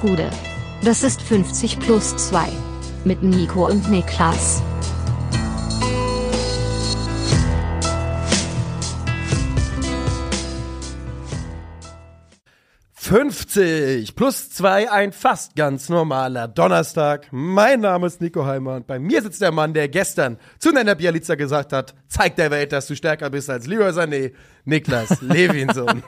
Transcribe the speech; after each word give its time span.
Gude. 0.00 0.30
Das 0.82 1.02
ist 1.02 1.20
50 1.20 1.78
plus 1.78 2.16
2. 2.16 2.48
Mit 3.04 3.22
Nico 3.22 3.66
und 3.66 3.90
Niklas. 3.90 4.62
»50 12.96 14.14
plus 14.14 14.50
2, 14.50 14.90
ein 14.90 15.12
fast 15.12 15.56
ganz 15.56 15.88
normaler 15.88 16.46
Donnerstag. 16.46 17.26
Mein 17.32 17.80
Name 17.80 18.06
ist 18.06 18.20
Nico 18.20 18.46
Heimer 18.46 18.76
und 18.76 18.86
bei 18.86 19.00
mir 19.00 19.20
sitzt 19.20 19.42
der 19.42 19.50
Mann, 19.50 19.74
der 19.74 19.88
gestern 19.88 20.38
zu 20.60 20.70
Nenner 20.70 20.94
Bialica 20.94 21.34
gesagt 21.34 21.72
hat, 21.72 21.94
zeig 22.06 22.36
der 22.36 22.52
Welt, 22.52 22.70
dass 22.72 22.86
du 22.86 22.94
stärker 22.94 23.28
bist 23.28 23.50
als 23.50 23.66
Leroy 23.66 23.90
Sané, 23.90 24.32
Niklas 24.64 25.20
Levinson. 25.22 26.04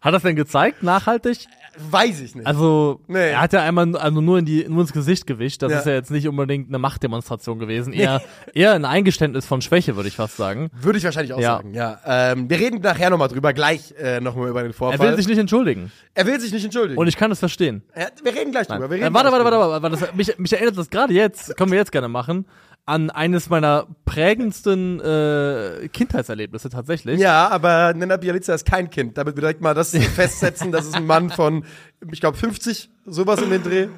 Hat 0.00 0.12
das 0.12 0.22
denn 0.22 0.36
gezeigt, 0.36 0.82
nachhaltig? 0.82 1.46
Weiß 1.90 2.20
ich 2.20 2.34
nicht. 2.36 2.46
Also, 2.46 3.00
Nee. 3.08 3.30
er 3.30 3.40
hat 3.40 3.52
ja 3.52 3.62
einmal 3.62 3.96
also 3.96 4.20
nur, 4.20 4.38
in 4.38 4.44
die, 4.44 4.64
nur 4.68 4.82
ins 4.82 4.92
Gesicht 4.92 5.26
gewischt. 5.26 5.60
Das 5.62 5.72
Ja. 5.72 5.78
ist 5.78 5.86
ja 5.86 5.92
jetzt 5.94 6.10
nicht 6.10 6.28
unbedingt 6.28 6.68
eine 6.68 6.78
Machtdemonstration 6.78 7.58
gewesen. 7.58 7.92
Eher, 7.92 8.22
eher 8.52 8.74
ein 8.74 8.84
Eingeständnis 8.84 9.44
von 9.46 9.60
Schwäche, 9.60 9.96
würde 9.96 10.08
ich 10.08 10.14
fast 10.14 10.36
sagen. 10.36 10.70
Würde 10.80 10.98
ich 10.98 11.04
wahrscheinlich 11.04 11.32
auch 11.32 11.40
Ja. 11.40 11.56
sagen, 11.56 11.74
ja. 11.74 11.98
Ähm, 12.06 12.48
wir 12.48 12.60
reden 12.60 12.80
nachher 12.80 13.10
nochmal 13.10 13.26
drüber, 13.28 13.52
gleich 13.52 13.92
äh, 13.98 14.20
nochmal 14.20 14.50
über 14.50 14.62
den 14.62 14.70
Er 14.70 14.74
Vorfall. 14.74 15.08
will 15.08 15.16
sich 15.16 15.26
nicht 15.26 15.38
entschuldigen. 15.38 15.90
er 16.14 16.26
will 16.26 16.38
sich 16.38 16.52
nicht 16.52 16.64
entschuldigen. 16.64 16.98
Und 16.98 17.08
ich 17.08 17.16
kann 17.16 17.32
es 17.32 17.40
verstehen. 17.40 17.82
ja, 17.96 18.06
wir 18.22 18.34
reden 18.34 18.52
gleich 18.52 18.68
drüber. 18.68 18.88
Wir 18.90 18.98
Äh, 18.98 19.04
reden 19.04 19.14
warte, 19.14 19.30
gleich 19.30 19.42
warte, 19.42 19.56
drüber. 19.56 19.70
warte, 19.70 19.82
warte, 19.82 20.00
warte. 20.00 20.06
Das, 20.06 20.14
mich, 20.14 20.38
mich 20.38 20.52
erinnert 20.52 20.76
das 20.78 20.90
gerade 20.90 21.12
jetzt, 21.12 21.56
können 21.56 21.72
wir 21.72 21.78
jetzt 21.78 21.90
gerne 21.90 22.08
machen, 22.08 22.44
an 22.86 23.10
eines 23.10 23.48
meiner 23.48 23.86
prägendsten 24.04 25.00
äh, 25.00 25.88
Kindheitserlebnisse 25.92 26.68
tatsächlich. 26.68 27.18
Ja, 27.18 27.48
aber 27.48 27.94
Nenner 27.94 28.18
Bialica 28.18 28.52
ist 28.54 28.66
kein 28.66 28.90
Kind. 28.90 29.16
Damit 29.16 29.36
wir 29.36 29.40
direkt 29.40 29.60
mal 29.62 29.74
das 29.74 29.90
festsetzen, 30.14 30.70
das 30.72 30.84
ist 30.86 30.94
ein 30.94 31.06
Mann 31.06 31.30
von, 31.30 31.64
ich 32.12 32.20
glaube, 32.20 32.36
50, 32.36 32.90
sowas 33.06 33.40
in 33.40 33.50
den 33.50 33.62
Dreh. 33.62 33.88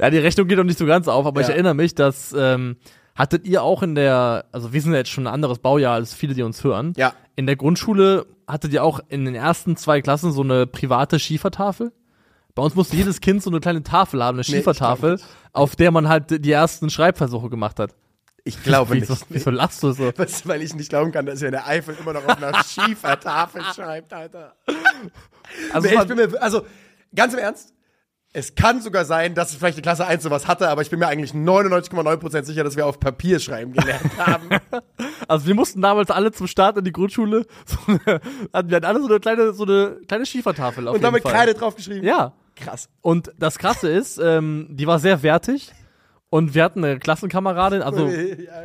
Ja, 0.00 0.10
die 0.10 0.18
Rechnung 0.18 0.46
geht 0.46 0.58
noch 0.58 0.64
nicht 0.64 0.78
so 0.78 0.86
ganz 0.86 1.08
auf, 1.08 1.26
aber 1.26 1.40
ich 1.40 1.48
Ja. 1.48 1.54
erinnere 1.54 1.74
mich, 1.74 1.94
dass 1.94 2.34
ähm, 2.38 2.76
hattet 3.16 3.46
ihr 3.46 3.62
auch 3.62 3.82
in 3.82 3.94
der, 3.94 4.44
also 4.52 4.72
wir 4.72 4.80
sind 4.82 4.92
ja 4.92 4.98
jetzt 4.98 5.10
schon 5.10 5.26
ein 5.26 5.32
anderes 5.32 5.58
Baujahr 5.58 5.94
als 5.94 6.14
viele, 6.14 6.34
die 6.34 6.42
uns 6.42 6.62
hören. 6.62 6.92
Ja. 6.96 7.14
In 7.34 7.46
der 7.46 7.56
Grundschule 7.56 8.26
hattet 8.46 8.72
ihr 8.72 8.84
auch 8.84 9.00
in 9.08 9.24
den 9.24 9.34
ersten 9.34 9.76
zwei 9.76 10.02
Klassen 10.02 10.30
so 10.32 10.42
eine 10.42 10.66
private 10.66 11.18
Schiefertafel? 11.18 11.92
Bei 12.54 12.62
uns 12.62 12.74
musste 12.74 12.96
jedes 12.96 13.20
Kind 13.20 13.42
so 13.42 13.50
eine 13.50 13.60
kleine 13.60 13.82
Tafel 13.82 14.22
haben, 14.22 14.36
eine 14.36 14.42
ich 14.42 14.46
Schiefertafel, 14.46 15.18
auf 15.52 15.76
der 15.76 15.90
man 15.90 16.08
halt 16.08 16.44
die 16.44 16.52
ersten 16.52 16.90
Schreibversuche 16.90 17.50
gemacht 17.50 17.80
hat. 17.80 17.94
Ich 18.46 18.62
glaube 18.62 18.94
Wieso, 18.94 19.14
nicht. 19.14 19.26
wieso 19.28 19.50
lachst 19.50 19.82
du 19.82 19.90
so? 19.90 20.12
Was, 20.16 20.46
weil 20.46 20.62
ich 20.62 20.72
nicht 20.74 20.88
glauben 20.88 21.10
kann, 21.10 21.26
dass 21.26 21.42
er 21.42 21.48
in 21.48 21.52
der 21.52 21.66
Eifel 21.66 21.96
immer 22.00 22.12
noch 22.12 22.24
auf 22.24 22.36
einer 22.40 22.52
Schiefertafel 22.64 23.60
schreibt, 23.74 24.12
Alter. 24.12 24.54
Also, 25.72 25.88
Nee, 25.88 25.94
ich 25.96 26.06
bin 26.06 26.16
mir, 26.16 26.42
also, 26.42 26.64
ganz 27.12 27.32
im 27.34 27.40
Ernst, 27.40 27.74
es 28.32 28.54
kann 28.54 28.80
sogar 28.82 29.04
sein, 29.04 29.34
dass 29.34 29.50
es 29.50 29.56
vielleicht 29.56 29.78
die 29.78 29.82
Klasse 29.82 30.06
1 30.06 30.22
sowas 30.22 30.46
hatte, 30.46 30.68
aber 30.68 30.82
ich 30.82 30.90
bin 30.90 31.00
mir 31.00 31.08
eigentlich 31.08 31.32
99,9% 31.32 32.44
sicher, 32.44 32.62
dass 32.62 32.76
wir 32.76 32.86
auf 32.86 33.00
Papier 33.00 33.40
schreiben 33.40 33.72
gelernt 33.72 34.16
haben. 34.18 34.48
Also 35.28 35.46
wir 35.46 35.54
mussten 35.56 35.80
damals 35.80 36.10
alle 36.10 36.30
zum 36.30 36.46
Start 36.46 36.76
in 36.76 36.84
die 36.84 36.92
Grundschule, 36.92 37.46
so 37.64 37.78
eine, 37.88 38.20
hatten 38.52 38.68
wir 38.70 38.76
hatten 38.76 38.84
alle 38.84 39.00
so 39.00 39.08
eine 39.08 39.18
kleine, 39.18 39.52
so 39.54 39.64
eine 39.64 39.96
kleine 40.06 40.24
Schiefertafel 40.24 40.86
auf 40.86 40.94
Und 40.94 41.02
damit. 41.02 41.24
Kreide 41.24 41.54
draufgeschrieben. 41.54 42.04
Ja. 42.04 42.32
Krass. 42.54 42.88
Und 43.00 43.32
das 43.38 43.58
Krasse 43.58 43.88
ist, 43.88 44.18
ähm, 44.18 44.68
die 44.70 44.86
war 44.86 45.00
sehr 45.00 45.22
wertig 45.24 45.72
und 46.30 46.54
wir 46.54 46.64
hatten 46.64 46.84
eine 46.84 46.98
Klassenkameradin, 46.98 47.82
also 47.82 48.06
Ja, 48.08 48.14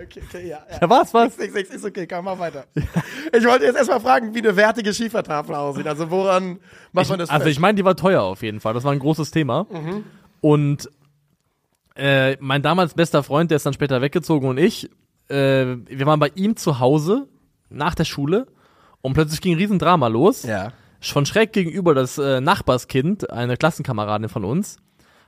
okay, 0.03 0.21
okay, 0.27 0.47
ja. 0.49 0.59
ja. 0.69 0.77
ja, 0.81 0.89
was, 0.89 1.13
was? 1.13 1.37
Nix, 1.37 1.53
nix, 1.53 1.69
ist 1.69 1.85
okay, 1.85 2.07
komm, 2.07 2.25
mach 2.25 2.39
weiter. 2.39 2.65
Ich 3.33 3.45
wollte 3.45 3.65
jetzt 3.65 3.77
erstmal 3.77 3.99
fragen, 4.01 4.33
wie 4.35 4.39
eine 4.39 4.55
wertige 4.55 4.93
Schiefertafel 4.93 5.55
aussieht. 5.55 5.87
Also 5.87 6.09
woran 6.11 6.59
macht 6.91 7.09
man 7.09 7.19
das 7.19 7.29
Also 7.29 7.43
fest? 7.45 7.53
ich 7.53 7.59
meine, 7.59 7.75
die 7.75 7.85
war 7.85 7.95
teuer 7.95 8.21
auf 8.23 8.41
jeden 8.43 8.59
Fall. 8.59 8.73
Das 8.73 8.83
war 8.83 8.91
ein 8.91 8.99
großes 8.99 9.31
Thema. 9.31 9.67
Mhm. 9.71 10.03
Und 10.41 10.89
äh, 11.95 12.35
mein 12.39 12.61
damals 12.61 12.93
bester 12.93 13.23
Freund, 13.23 13.51
der 13.51 13.57
ist 13.57 13.65
dann 13.65 13.73
später 13.73 14.01
weggezogen 14.01 14.47
und 14.49 14.57
ich, 14.57 14.89
äh, 15.29 15.35
wir 15.85 16.05
waren 16.05 16.19
bei 16.19 16.31
ihm 16.35 16.55
zu 16.57 16.79
Hause 16.79 17.27
nach 17.69 17.95
der 17.95 18.05
Schule 18.05 18.47
und 19.01 19.13
plötzlich 19.13 19.39
ging 19.41 19.53
ein 19.55 19.59
Riesendrama 19.59 20.07
los. 20.07 20.43
ja. 20.43 20.73
Von 21.03 21.25
schräg 21.25 21.51
gegenüber 21.51 21.95
das 21.95 22.19
äh, 22.19 22.41
Nachbarskind, 22.41 23.31
eine 23.31 23.57
Klassenkameradin 23.57 24.29
von 24.29 24.45
uns, 24.45 24.77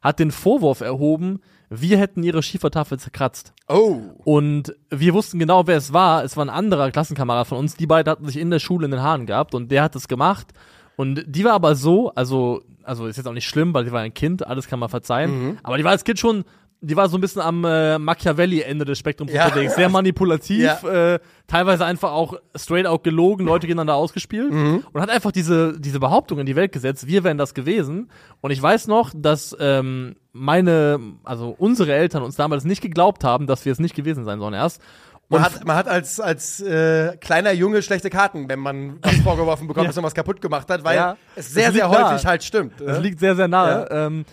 hat 0.03 0.19
den 0.19 0.29
Vorwurf 0.29 0.81
erhoben, 0.81 1.41
wir 1.81 1.97
hätten 1.97 2.23
ihre 2.23 2.43
Schiefertafel 2.43 2.99
zerkratzt. 2.99 3.53
Oh. 3.67 4.01
Und 4.23 4.75
wir 4.89 5.13
wussten 5.13 5.39
genau, 5.39 5.67
wer 5.67 5.77
es 5.77 5.93
war. 5.93 6.23
Es 6.23 6.37
war 6.37 6.45
ein 6.45 6.49
anderer 6.49 6.91
Klassenkamerad 6.91 7.47
von 7.47 7.57
uns. 7.57 7.75
Die 7.75 7.87
beiden 7.87 8.11
hatten 8.11 8.25
sich 8.25 8.37
in 8.37 8.49
der 8.51 8.59
Schule 8.59 8.85
in 8.85 8.91
den 8.91 9.01
Haaren 9.01 9.25
gehabt 9.25 9.55
und 9.55 9.71
der 9.71 9.83
hat 9.83 9.95
es 9.95 10.07
gemacht. 10.07 10.47
Und 10.95 11.23
die 11.27 11.43
war 11.43 11.53
aber 11.53 11.75
so, 11.75 12.11
also, 12.13 12.61
also 12.83 13.07
ist 13.07 13.17
jetzt 13.17 13.27
auch 13.27 13.33
nicht 13.33 13.47
schlimm, 13.47 13.73
weil 13.73 13.85
die 13.85 13.91
war 13.91 14.01
ein 14.01 14.13
Kind, 14.13 14.45
alles 14.45 14.67
kann 14.67 14.79
man 14.79 14.89
verzeihen. 14.89 15.57
Aber 15.63 15.77
die 15.77 15.83
war 15.83 15.91
als 15.91 16.03
Kind 16.03 16.19
schon, 16.19 16.43
die 16.85 16.97
war 16.97 17.07
so 17.07 17.17
ein 17.17 17.21
bisschen 17.21 17.41
am 17.41 17.63
äh, 17.63 17.97
Machiavelli-Ende 17.97 18.83
des 18.85 18.99
Spektrums 18.99 19.31
Ja. 19.31 19.45
unterwegs. 19.45 19.75
Sehr 19.75 19.87
manipulativ, 19.89 20.61
Ja. 20.83 21.13
äh, 21.13 21.19
teilweise 21.47 21.85
einfach 21.85 22.11
auch 22.11 22.35
straight 22.55 22.85
out 22.85 23.03
gelogen, 23.03 23.45
Leute 23.45 23.67
gegeneinander 23.67 23.95
ausgespielt 23.95 24.51
und 24.51 25.01
hat 25.01 25.09
einfach 25.09 25.31
diese, 25.31 25.79
diese 25.79 25.99
Behauptung 25.99 26.39
in 26.39 26.45
die 26.45 26.55
Welt 26.55 26.71
gesetzt, 26.73 27.07
wir 27.07 27.23
wären 27.23 27.37
das 27.37 27.53
gewesen. 27.53 28.09
Und 28.41 28.51
ich 28.51 28.61
weiß 28.61 28.87
noch, 28.87 29.11
dass 29.15 29.55
ähm, 29.59 30.15
meine, 30.33 30.99
also 31.23 31.55
unsere 31.57 31.93
Eltern 31.93 32.21
uns 32.23 32.35
damals 32.35 32.65
nicht 32.65 32.81
geglaubt 32.81 33.23
haben, 33.23 33.47
dass 33.47 33.63
wir 33.65 33.71
es 33.71 33.79
nicht 33.79 33.95
gewesen 33.95 34.25
sein 34.25 34.39
sollen 34.39 34.53
erst. 34.53 34.81
Man 35.29 35.41
hat, 35.41 35.65
man 35.65 35.75
hat 35.77 35.87
als, 35.87 36.19
als 36.19 36.59
äh, 36.59 37.15
kleiner 37.17 37.53
Junge 37.53 37.81
schlechte 37.81 38.09
Karten, 38.09 38.49
wenn 38.49 38.59
man 38.59 38.97
was 39.01 39.15
vorgeworfen 39.23 39.67
bekommt, 39.67 39.87
dass 39.87 39.95
man 39.95 40.03
was 40.03 40.13
kaputt 40.13 40.41
gemacht 40.41 40.69
hat, 40.69 40.83
weil 40.83 40.97
Ja. 40.97 41.17
es 41.35 41.53
sehr, 41.53 41.71
sehr 41.71 41.87
häufig 41.89 42.03
nahe. 42.03 42.23
halt 42.25 42.43
stimmt. 42.43 42.73
Das 42.79 42.97
ne? 42.97 43.03
liegt 43.03 43.19
sehr, 43.19 43.35
sehr 43.35 43.47
nahe. 43.47 43.87
Ähm, 43.89 44.25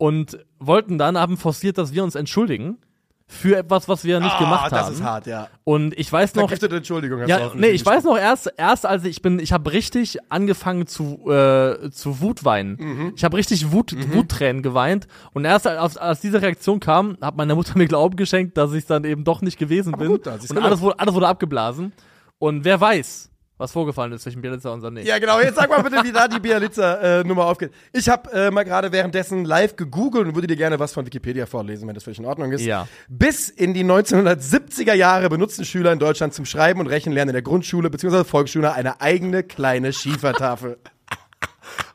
und 0.00 0.38
wollten 0.58 0.96
dann, 0.96 1.18
haben 1.18 1.36
forciert, 1.36 1.76
dass 1.76 1.92
wir 1.92 2.02
uns 2.02 2.14
entschuldigen 2.14 2.78
für 3.26 3.56
etwas, 3.58 3.86
was 3.86 4.02
wir 4.02 4.18
nicht 4.18 4.32
Ah, 4.34 4.38
gemacht 4.38 4.72
das 4.72 4.86
haben. 4.86 4.94
ist 4.94 5.02
hart, 5.02 5.26
ja. 5.26 5.48
Und 5.62 5.96
ich 5.96 6.10
weiß 6.10 6.34
noch, 6.34 6.44
Vergiftete 6.48 6.76
Entschuldigung. 6.78 7.24
ja, 7.28 7.52
nee, 7.54 7.68
ich 7.68 7.84
weiß 7.86 8.02
noch 8.04 8.16
erst, 8.18 8.50
erst 8.56 8.86
als 8.86 9.04
ich 9.04 9.20
bin, 9.22 9.38
ich 9.38 9.52
habe 9.52 9.70
richtig 9.72 10.18
angefangen 10.30 10.86
zu 10.88 11.30
äh, 11.30 11.90
zu 11.90 12.20
Wutweinen. 12.22 12.76
Mhm. 12.80 13.12
Ich 13.14 13.22
habe 13.22 13.36
richtig 13.36 13.70
Wut, 13.72 13.94
Wuttränen 14.14 14.62
geweint 14.62 15.06
und 15.34 15.44
erst 15.44 15.66
als, 15.68 15.96
als 15.98 16.20
diese 16.20 16.40
Reaktion 16.42 16.80
kam, 16.80 17.18
hat 17.20 17.36
meine 17.36 17.54
Mutter 17.54 17.74
mir 17.78 17.86
Glauben 17.86 18.16
geschenkt, 18.16 18.56
dass 18.56 18.72
ich 18.72 18.86
dann 18.86 19.04
eben 19.04 19.22
doch 19.22 19.42
nicht 19.42 19.58
gewesen 19.58 19.92
bin. 19.98 20.08
gut, 20.08 20.26
und 20.26 20.58
alles 20.58 20.80
wurde, 20.80 20.98
alles 20.98 21.14
wurde 21.14 21.28
abgeblasen. 21.28 21.92
Und 22.38 22.64
wer 22.64 22.80
weiß, 22.80 23.29
was 23.60 23.72
vorgefallen 23.72 24.12
ist 24.12 24.22
zwischen 24.22 24.40
Bielitzer 24.40 24.72
und 24.72 24.82
Sané. 24.82 25.02
Ja, 25.02 25.18
genau. 25.18 25.38
Jetzt 25.38 25.56
sag 25.56 25.68
mal 25.68 25.82
bitte, 25.82 26.02
wie 26.02 26.12
da 26.12 26.26
die 26.26 26.40
Bialitzer-Nummer 26.40 27.44
aufgeht. 27.44 27.72
Ich 27.92 28.08
habe 28.08 28.32
äh, 28.32 28.50
mal 28.50 28.64
gerade 28.64 28.90
währenddessen 28.90 29.44
live 29.44 29.76
gegoogelt 29.76 30.26
und 30.26 30.34
würde 30.34 30.46
dir 30.46 30.56
gerne 30.56 30.78
was 30.78 30.94
von 30.94 31.04
Wikipedia 31.04 31.44
vorlesen, 31.44 31.86
wenn 31.86 31.94
das 31.94 32.04
für 32.04 32.10
dich 32.10 32.18
in 32.18 32.24
Ordnung 32.24 32.52
ist. 32.52 32.62
Ja. 32.62 32.88
Bis 33.08 33.50
in 33.50 33.74
die 33.74 33.84
1970er 33.84 34.94
Jahre 34.94 35.28
benutzten 35.28 35.66
Schüler 35.66 35.92
in 35.92 35.98
Deutschland 35.98 36.32
zum 36.32 36.46
Schreiben 36.46 36.80
und 36.80 36.86
Rechenlernen 36.86 37.30
in 37.30 37.34
der 37.34 37.42
Grundschule 37.42 37.90
bzw. 37.90 38.24
Volksschule 38.24 38.72
eine 38.72 39.02
eigene 39.02 39.42
kleine 39.42 39.92
Schiefertafel. 39.92 40.78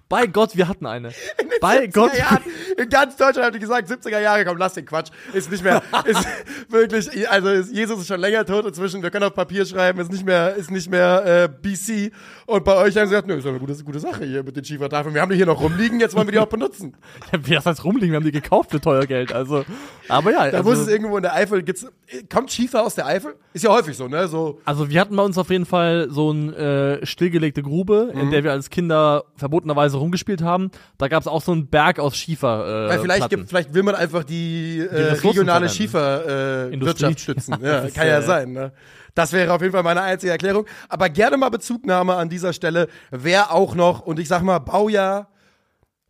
Bei 0.07 0.27
Gott, 0.27 0.55
wir 0.55 0.67
hatten 0.67 0.85
eine. 0.85 1.09
Bei 1.61 1.88
Gott. 1.88 2.11
70er 2.11 2.17
Jahren, 2.17 2.43
in 2.77 2.89
ganz 2.89 3.16
Deutschland 3.17 3.45
haben 3.47 3.53
die 3.53 3.59
gesagt, 3.59 3.89
70er 3.89 4.19
Jahre, 4.19 4.45
komm, 4.45 4.57
lass 4.57 4.73
den 4.75 4.85
Quatsch. 4.85 5.09
Ist 5.33 5.49
nicht 5.49 5.63
mehr, 5.63 5.81
ist 6.05 6.27
wirklich, 6.69 7.29
also 7.29 7.49
ist, 7.49 7.73
Jesus 7.73 8.01
ist 8.01 8.07
schon 8.07 8.19
länger 8.19 8.45
tot 8.45 8.66
inzwischen, 8.66 9.01
wir 9.01 9.09
können 9.09 9.23
auf 9.23 9.33
Papier 9.33 9.66
schreiben, 9.66 9.99
ist 9.99 10.11
nicht 10.11 10.25
mehr, 10.25 10.53
ist 10.55 10.69
nicht 10.69 10.91
mehr 10.91 11.25
äh, 11.25 11.49
BC. 11.49 12.11
Und 12.45 12.63
bei 12.63 12.75
euch 12.75 12.95
haben 12.97 13.05
sie 13.07 13.11
gesagt, 13.11 13.27
nö, 13.27 13.35
ist 13.35 13.45
doch 13.45 13.49
eine 13.49 13.59
gute, 13.59 13.73
gute 13.83 13.99
Sache 13.99 14.25
hier 14.25 14.43
mit 14.43 14.55
den 14.55 14.63
Schiefertafeln. 14.63 15.16
Wir 15.16 15.21
haben 15.21 15.29
die 15.31 15.38
hier 15.38 15.47
noch 15.47 15.59
rumliegen, 15.61 15.99
jetzt 15.99 16.16
wollen 16.16 16.27
wir 16.27 16.33
die 16.33 16.39
auch 16.39 16.45
benutzen. 16.47 16.95
Ja, 17.31 17.39
wie 17.47 17.53
das 17.55 17.66
heißt 17.66 17.83
rumliegen? 17.83 18.11
Wir 18.11 18.17
haben 18.17 18.25
die 18.25 18.31
gekauft 18.31 18.72
für 18.72 18.79
teuer 18.81 19.05
Geld. 19.07 19.33
Also, 19.33 19.63
aber 20.07 20.31
ja. 20.31 20.51
Da 20.51 20.57
also, 20.59 20.69
muss 20.69 20.79
es 20.79 20.87
irgendwo 20.87 21.17
in 21.17 21.23
der 21.23 21.33
Eifel, 21.33 21.63
gibt's, 21.63 21.87
kommt 22.31 22.51
Schiefer 22.51 22.83
aus 22.83 22.93
der 22.93 23.07
Eifel? 23.07 23.35
Ist 23.53 23.63
ja 23.63 23.72
häufig 23.72 23.97
so, 23.97 24.07
ne? 24.07 24.27
So, 24.27 24.59
Also 24.66 24.89
wir 24.89 25.01
hatten 25.01 25.16
bei 25.16 25.23
uns 25.23 25.37
auf 25.37 25.49
jeden 25.49 25.66
Fall 25.66 26.07
so 26.11 26.29
eine 26.31 26.99
äh, 27.01 27.05
stillgelegte 27.05 27.63
Grube, 27.63 28.11
Mhm. 28.13 28.19
in 28.19 28.31
der 28.31 28.43
wir 28.43 28.51
als 28.51 28.69
Kinder 28.69 29.23
verbotenerweise 29.37 29.94
rumgespielt 29.97 30.41
haben. 30.41 30.72
Da 30.97 31.07
gab 31.07 31.22
es 31.22 31.28
auch 31.28 31.41
so 31.41 31.51
einen 31.51 31.67
Berg 31.67 32.00
aus 32.00 32.16
Schiefer. 32.16 32.85
Äh, 32.85 32.90
weil 32.90 32.99
vielleicht 32.99 33.20
Platten. 33.22 33.35
gibt, 33.37 33.49
vielleicht 33.49 33.73
will 33.73 33.84
man 33.84 33.96
einfach 33.96 34.23
die, 34.23 34.79
äh, 34.79 35.14
regionale. 35.14 35.70
Schieferwirtschaft 35.70 37.17
äh, 37.17 37.22
stützen. 37.22 37.58
Ja, 37.61 37.84
Ja, 37.85 37.90
kann 37.90 38.08
ja 38.08 38.20
äh, 38.20 38.22
sein, 38.22 38.52
ne? 38.53 38.72
Das 39.14 39.31
wäre 39.31 39.53
auf 39.53 39.61
jeden 39.61 39.72
Fall 39.73 39.84
meine 39.84 40.02
einzige 40.02 40.31
Erklärung. 40.34 40.66
Aber 40.90 41.08
gerne 41.09 41.37
mal 41.37 41.49
Bezugnahme 41.49 42.16
an 42.16 42.28
dieser 42.29 42.52
Stelle. 42.52 42.87
Wer 43.11 43.53
auch 43.53 43.73
noch, 43.73 44.02
und 44.02 44.20
ich 44.20 44.28
sag 44.28 44.41
mal, 44.41 44.59
Baujahr 44.59 45.29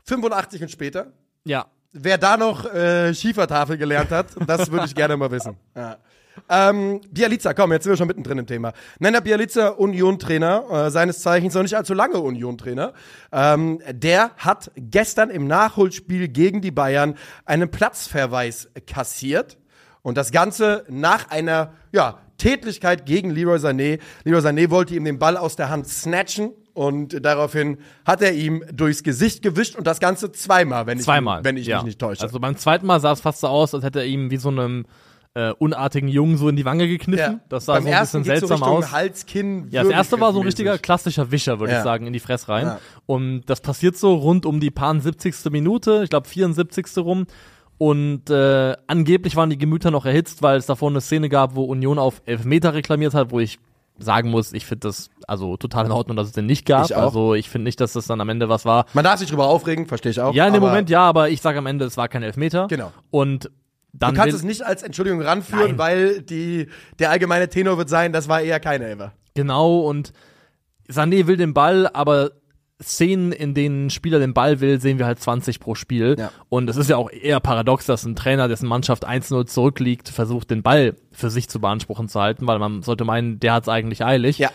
85 0.06 0.62
und 0.64 0.72
später, 0.72 1.08
Ja. 1.44 1.66
wer 1.92 2.18
da 2.18 2.38
noch 2.38 2.66
äh, 2.66 3.14
Schiefertafel 3.14 3.78
gelernt 3.78 4.12
hat, 4.12 4.28
das 4.48 4.72
würde 4.72 4.86
ich 4.86 4.96
gerne 4.96 5.18
mal 5.18 5.32
wissen. 5.32 5.56
Ja. 5.76 5.98
Ähm, 6.50 7.02
Bialica, 7.10 7.54
komm, 7.54 7.72
jetzt 7.72 7.84
sind 7.84 7.92
wir 7.94 7.98
schon 7.98 8.08
mittendrin 8.08 8.38
im 8.38 8.46
Thema. 8.46 8.74
Nenner 9.00 9.22
Bialica, 9.22 9.70
Union-Trainer, 9.70 10.66
äh, 10.70 10.92
seines 10.92 11.20
Zeichens 11.22 11.54
noch 11.56 11.64
nicht 11.64 11.76
allzu 11.76 11.94
lange 11.94 12.20
Union-Trainer. 12.20 12.94
Ähm, 13.32 13.80
der 13.90 14.32
hat 14.38 14.72
gestern 14.76 15.30
im 15.30 15.48
Nachholspiel 15.48 16.28
gegen 16.28 16.62
die 16.62 16.72
Bayern 16.72 17.16
einen 17.46 17.72
Platzverweis 17.72 18.70
kassiert. 18.86 19.58
Und 20.02 20.18
das 20.18 20.32
Ganze 20.32 20.86
nach 20.88 21.32
einer, 21.32 21.74
ja, 21.92 22.20
Tätlichkeit 22.38 23.06
gegen 23.06 23.30
Leroy 23.30 23.58
Sané. 23.58 24.00
Leroy 24.24 24.42
Sané 24.42 24.70
wollte 24.70 24.96
ihm 24.96 25.06
den 25.06 25.20
Ball 25.20 25.38
aus 25.38 25.56
der 25.56 25.70
Hand 25.70 25.88
snatchen 25.88 26.52
und 26.74 27.26
daraufhin 27.26 27.78
hat 28.06 28.22
er 28.22 28.34
ihm 28.34 28.64
durchs 28.74 29.04
Gesicht 29.04 29.42
gewischt 29.42 29.76
und 29.76 29.88
das 29.88 30.00
Ganze 30.00 30.32
zweimal, 30.32 30.86
wenn 30.86 31.00
ich, 31.00 31.06
Zweimal. 31.06 31.44
wenn 31.44 31.58
ich 31.58 31.68
ja. 31.68 31.78
mich 31.78 31.86
nicht 31.86 32.00
täusche. 32.00 32.22
Also 32.22 32.40
beim 32.40 32.58
zweiten 32.58 32.86
Mal 32.86 33.00
sah 33.00 33.14
es 33.14 33.22
fast 33.22 33.40
so 33.40 33.48
aus, 33.48 33.74
als 33.74 33.84
hätte 33.84 34.00
er 34.00 34.06
ihm 34.06 34.30
wie 34.32 34.38
so 34.38 34.50
einem 34.50 34.86
äh, 35.36 35.52
unartigen 35.52 36.08
Jungen 36.10 36.38
so 36.38 36.48
in 36.50 36.56
die 36.56 36.66
Wange 36.66 36.88
gekniffen. 36.88 37.42
Das 37.50 37.66
sah 37.66 37.74
Beim 37.74 37.84
so 37.84 37.90
ein 37.90 38.00
bisschen 38.00 38.24
so 38.24 38.28
seltsam 38.30 38.58
Richtung 38.64 38.78
aus. 38.78 38.92
Hals, 38.92 39.26
Kinn, 39.26 39.68
Ja, 39.70 39.84
das 39.84 39.92
erste 39.92 40.20
war 40.20 40.32
so 40.34 40.40
ein 40.40 40.46
richtiger 40.46 40.78
klassischer 40.78 41.30
Wischer, 41.30 41.60
würde 41.60 41.74
Ja. 41.74 41.80
ich 41.80 41.84
sagen, 41.84 42.08
in 42.08 42.14
die 42.14 42.20
Fress 42.22 42.48
rein. 42.50 42.66
Ja. 42.66 42.80
Und 43.06 43.44
das 43.48 43.60
passiert 43.62 43.98
so 43.98 44.16
rund 44.16 44.46
um 44.46 44.60
die 44.60 44.72
paar 44.72 44.98
70. 45.00 45.52
Minute, 45.52 46.02
ich 46.04 46.10
glaube 46.10 46.28
74. 46.28 46.86
rum. 47.00 47.28
Und 47.78 48.30
äh, 48.30 48.78
angeblich 48.88 49.36
waren 49.36 49.50
die 49.50 49.58
Gemüter 49.58 49.92
noch 49.92 50.06
erhitzt, 50.06 50.42
weil 50.42 50.58
es 50.58 50.66
davor 50.66 50.90
eine 50.90 51.02
Szene 51.02 51.28
gab, 51.28 51.56
wo 51.56 51.66
Union 51.66 52.00
auf 52.00 52.22
Elfmeter 52.26 52.74
reklamiert 52.74 53.14
hat, 53.14 53.32
wo 53.32 53.42
ich 53.42 53.60
sagen 53.98 54.30
muss, 54.30 54.54
ich 54.54 54.66
finde 54.66 54.88
das 54.88 55.10
also 55.28 55.58
total 55.58 55.86
in 55.86 55.92
Ordnung, 55.92 56.16
dass 56.18 56.28
es 56.28 56.34
den 56.34 56.46
nicht 56.46 56.66
gab. 56.66 56.86
Ich. 56.86 56.96
Also 56.96 57.34
ich 57.34 57.50
finde 57.50 57.66
nicht, 57.66 57.80
dass 57.82 57.94
das 57.94 58.08
dann 58.08 58.22
am 58.22 58.30
Ende 58.30 58.48
was 58.48 58.64
war. 58.66 58.86
Man 58.94 59.04
darf 59.04 59.20
sich 59.20 59.30
drüber 59.30 59.48
aufregen, 59.48 59.86
verstehe 59.88 60.12
ich 60.12 60.20
auch. 60.22 60.34
Ja, 60.34 60.48
in 60.48 60.54
dem 60.54 60.62
Moment 60.64 60.90
ja, 60.90 61.02
aber 61.02 61.30
ich 61.30 61.42
sage 61.42 61.58
am 61.58 61.66
Ende, 61.66 61.84
es 61.86 61.98
war 61.98 62.08
kein 62.08 62.24
Elfmeter. 62.24 62.68
Genau. 62.70 62.92
Und 63.12 63.50
dann 64.00 64.14
Du 64.14 64.22
kannst 64.22 64.36
es 64.36 64.44
nicht 64.44 64.64
als 64.64 64.84
Entschuldigung 64.84 65.22
ranführen, 65.22 65.70
Nein. 65.72 65.78
weil 65.78 66.22
die, 66.22 66.68
der 67.00 67.12
allgemeine 67.12 67.50
Tenor 67.50 67.78
wird 67.78 67.90
sein, 67.90 68.12
das 68.14 68.28
war 68.28 68.42
eher 68.42 68.60
keine 68.60 68.86
Elfer. 68.86 69.14
Genau, 69.34 69.80
und 69.80 70.14
Sané 70.90 71.28
will 71.28 71.38
den 71.38 71.54
Ball, 71.54 71.88
aber 71.88 72.32
Szenen, 72.84 73.32
in 73.32 73.54
denen 73.54 73.88
ein 73.88 73.90
Spieler 73.90 74.20
den 74.20 74.34
Ball 74.34 74.60
will, 74.60 74.82
sehen 74.82 75.00
wir 75.00 75.06
halt 75.06 75.20
20 75.20 75.60
pro 75.62 75.76
Spiel. 75.76 76.16
Ja. 76.20 76.32
Und 76.50 76.70
es 76.70 76.76
ist 76.76 76.90
ja 76.90 76.98
auch 76.98 77.10
eher 77.10 77.40
paradox, 77.40 77.86
dass 77.86 78.04
ein 78.04 78.18
Trainer, 78.18 78.50
dessen 78.50 78.68
Mannschaft 78.68 79.08
1-0 79.08 79.46
zurückliegt, 79.46 80.10
versucht, 80.10 80.52
den 80.52 80.62
Ball 80.62 80.96
für 81.12 81.30
sich 81.30 81.48
zu 81.48 81.62
beanspruchen 81.62 82.10
zu 82.10 82.20
halten, 82.20 82.48
weil 82.48 82.60
man 82.60 82.82
sollte 82.82 83.06
meinen, 83.06 83.40
der 83.40 83.54
hat 83.54 83.64
es 83.64 83.70
eigentlich 83.70 84.04
eilig. 84.04 84.40
Ja. 84.40 84.52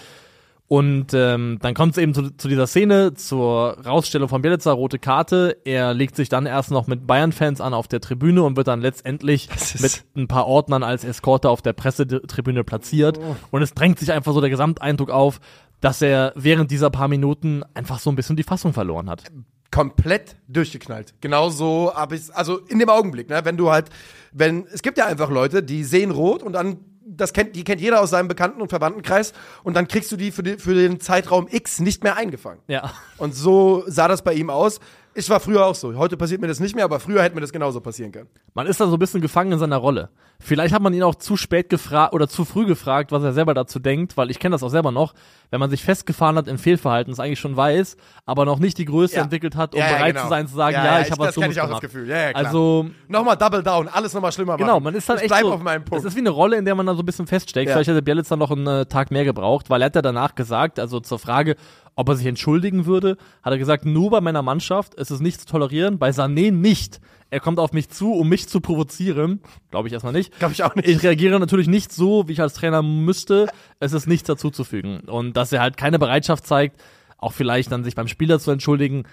Und 0.72 1.14
ähm, 1.14 1.58
dann 1.60 1.74
kommt 1.74 1.96
es 1.96 1.98
eben 1.98 2.14
zu, 2.14 2.30
zu 2.30 2.46
dieser 2.46 2.68
Szene, 2.68 3.14
zur 3.14 3.76
Rausstellung 3.84 4.28
von 4.28 4.40
Bielitzer, 4.40 4.70
rote 4.70 5.00
Karte. 5.00 5.56
Er 5.64 5.94
legt 5.94 6.14
sich 6.14 6.28
dann 6.28 6.46
erst 6.46 6.70
noch 6.70 6.86
mit 6.86 7.08
Bayern-Fans 7.08 7.60
an 7.60 7.74
auf 7.74 7.88
der 7.88 8.00
Tribüne 8.00 8.44
und 8.44 8.56
wird 8.56 8.68
dann 8.68 8.80
letztendlich 8.80 9.48
mit 9.80 10.04
ein 10.16 10.28
paar 10.28 10.46
Ordnern 10.46 10.84
als 10.84 11.02
Eskorte 11.02 11.48
auf 11.50 11.60
der 11.60 11.72
Pressetribüne 11.72 12.62
platziert. 12.62 13.18
Und 13.50 13.62
es 13.62 13.74
drängt 13.74 13.98
sich 13.98 14.12
einfach 14.12 14.32
so 14.32 14.40
der 14.40 14.48
Gesamteindruck 14.48 15.10
auf, 15.10 15.40
dass 15.80 16.02
er 16.02 16.32
während 16.36 16.70
dieser 16.70 16.90
paar 16.90 17.08
Minuten 17.08 17.64
einfach 17.74 17.98
so 17.98 18.08
ein 18.08 18.14
bisschen 18.14 18.36
die 18.36 18.44
Fassung 18.44 18.72
verloren 18.72 19.10
hat. 19.10 19.24
komplett 19.72 20.36
durchgeknallt. 20.46 21.14
Genauso 21.20 21.92
habe 21.94 22.14
ich 22.14 22.32
also 22.32 22.58
in 22.58 22.78
dem 22.78 22.90
Augenblick, 22.90 23.28
ne, 23.28 23.40
wenn 23.44 23.56
du 23.56 23.70
halt, 23.70 23.88
wenn 24.32 24.66
es 24.72 24.82
gibt 24.82 24.98
ja 24.98 25.06
einfach 25.06 25.30
Leute, 25.30 25.64
die 25.64 25.82
sehen 25.82 26.12
rot 26.12 26.44
und 26.44 26.52
dann 26.52 26.78
das 27.16 27.32
kennt, 27.32 27.56
die 27.56 27.64
kennt 27.64 27.80
jeder 27.80 28.00
aus 28.00 28.10
seinem 28.10 28.28
Bekannten- 28.28 28.60
und 28.60 28.68
Verwandtenkreis 28.68 29.32
und 29.62 29.74
dann 29.74 29.88
kriegst 29.88 30.10
du 30.12 30.16
die 30.16 30.30
für, 30.30 30.42
die 30.42 30.56
für 30.56 30.74
den 30.74 31.00
Zeitraum 31.00 31.48
X 31.50 31.80
nicht 31.80 32.02
mehr 32.04 32.16
eingefangen. 32.16 32.60
Ja. 32.68 32.92
Und 33.18 33.34
so 33.34 33.84
sah 33.86 34.08
das 34.08 34.22
bei 34.22 34.34
ihm 34.34 34.50
aus. 34.50 34.80
Ich 35.12 35.28
war 35.28 35.40
früher 35.40 35.66
auch 35.66 35.74
so. 35.74 35.94
Heute 35.96 36.16
passiert 36.16 36.40
mir 36.40 36.46
das 36.46 36.60
nicht 36.60 36.76
mehr, 36.76 36.84
aber 36.84 37.00
früher 37.00 37.22
hätte 37.22 37.34
mir 37.34 37.40
das 37.40 37.52
genauso 37.52 37.80
passieren 37.80 38.12
können. 38.12 38.28
Man 38.54 38.66
ist 38.68 38.80
da 38.80 38.86
so 38.86 38.94
ein 38.94 38.98
bisschen 39.00 39.20
gefangen 39.20 39.50
in 39.52 39.58
seiner 39.58 39.76
Rolle. 39.78 40.08
Vielleicht 40.38 40.72
hat 40.72 40.80
man 40.80 40.94
ihn 40.94 41.02
auch 41.02 41.16
zu 41.16 41.36
spät 41.36 41.68
gefragt 41.68 42.14
oder 42.14 42.28
zu 42.28 42.44
früh 42.44 42.64
gefragt, 42.64 43.10
was 43.12 43.22
er 43.22 43.32
selber 43.32 43.52
dazu 43.52 43.78
denkt, 43.80 44.16
weil 44.16 44.30
ich 44.30 44.38
kenne 44.38 44.54
das 44.54 44.62
auch 44.62 44.68
selber 44.70 44.90
noch, 44.92 45.12
wenn 45.50 45.58
man 45.60 45.68
sich 45.68 45.82
festgefahren 45.84 46.36
hat 46.36 46.46
im 46.48 46.58
Fehlverhalten, 46.58 47.12
es 47.12 47.18
eigentlich 47.20 47.40
schon 47.40 47.56
weiß, 47.56 47.96
aber 48.24 48.44
noch 48.46 48.58
nicht 48.60 48.78
die 48.78 48.84
Größe 48.86 49.16
Ja. 49.16 49.22
entwickelt 49.22 49.56
hat, 49.56 49.74
um 49.74 49.80
Ja, 49.80 49.86
ja, 49.90 49.96
bereit 49.96 50.12
genau. 50.14 50.22
zu 50.22 50.28
sein 50.30 50.46
zu 50.48 50.54
sagen, 50.54 50.74
Ja, 50.74 51.00
ich 51.00 51.10
habe 51.10 51.20
was 51.20 51.26
das 51.26 51.34
kenn 51.34 51.42
Dummes 51.42 51.56
ich 51.56 51.60
auch 51.60 51.66
gemacht. 51.66 51.82
das 51.82 51.90
Gefühl. 51.92 52.08
Ja, 52.08 52.16
ja, 52.16 52.32
klar. 52.32 52.46
Also 52.46 52.86
Nochmal 53.08 53.36
Double 53.36 53.62
Down, 53.62 53.88
alles 53.88 54.14
nochmal 54.14 54.32
schlimmer 54.32 54.52
machen. 54.52 54.62
Genau, 54.62 54.80
man 54.80 54.94
ist 54.94 55.08
halt 55.08 55.22
ich 55.22 55.30
echt 55.30 55.40
so, 55.40 55.52
auf 55.52 55.60
meinem 55.62 55.84
Punkt. 55.84 56.04
Es 56.04 56.08
ist 56.10 56.14
wie 56.16 56.20
eine 56.20 56.30
Rolle, 56.30 56.56
in 56.56 56.64
der 56.64 56.74
man 56.76 56.86
dann 56.86 56.96
so 56.96 57.02
ein 57.02 57.06
bisschen 57.06 57.26
feststeckt. 57.26 57.70
Vielleicht 57.70 57.90
hätte 57.90 58.00
Bielitzer 58.00 58.36
noch 58.36 58.52
einen 58.52 58.66
äh, 58.66 58.86
Tag 58.86 59.10
mehr 59.10 59.24
gebraucht, 59.24 59.68
weil 59.68 59.82
er 59.82 59.86
hat 59.86 59.96
ja 59.96 60.02
danach 60.02 60.34
gesagt, 60.36 60.78
also 60.78 61.00
zur 61.00 61.18
Frage, 61.18 61.56
ob 61.94 62.08
er 62.08 62.16
sich 62.16 62.26
entschuldigen 62.26 62.86
würde, 62.86 63.16
hat 63.42 63.52
er 63.52 63.58
gesagt, 63.58 63.84
nur 63.84 64.10
bei 64.10 64.20
meiner 64.20 64.42
Mannschaft 64.42 64.94
ist 64.94 65.10
es 65.10 65.20
nicht 65.20 65.40
zu 65.40 65.46
tolerieren, 65.46 65.98
bei 65.98 66.10
Sané 66.10 66.50
nicht. 66.50 67.00
Er 67.30 67.40
kommt 67.40 67.58
auf 67.58 67.72
mich 67.72 67.88
zu, 67.88 68.12
um 68.12 68.28
mich 68.28 68.48
zu 68.48 68.60
provozieren. 68.60 69.40
Glaube 69.70 69.88
ich 69.88 69.94
erstmal 69.94 70.12
nicht. 70.12 70.36
Glaube 70.38 70.52
ich 70.52 70.62
auch 70.64 70.74
nicht. 70.74 70.88
Ich 70.88 71.02
reagiere 71.02 71.38
natürlich 71.38 71.68
nicht 71.68 71.92
so, 71.92 72.26
wie 72.26 72.32
ich 72.32 72.40
als 72.40 72.54
Trainer 72.54 72.82
müsste. 72.82 73.48
Es 73.78 73.92
ist 73.92 74.06
nichts 74.06 74.26
dazuzufügen. 74.26 75.00
Und 75.00 75.36
dass 75.36 75.52
er 75.52 75.60
halt 75.60 75.76
keine 75.76 75.98
Bereitschaft 75.98 76.46
zeigt, 76.46 76.80
auch 77.18 77.32
vielleicht 77.32 77.70
dann 77.70 77.84
sich 77.84 77.94
beim 77.94 78.08
Spieler 78.08 78.40
zu 78.40 78.50
entschuldigen, 78.50 79.04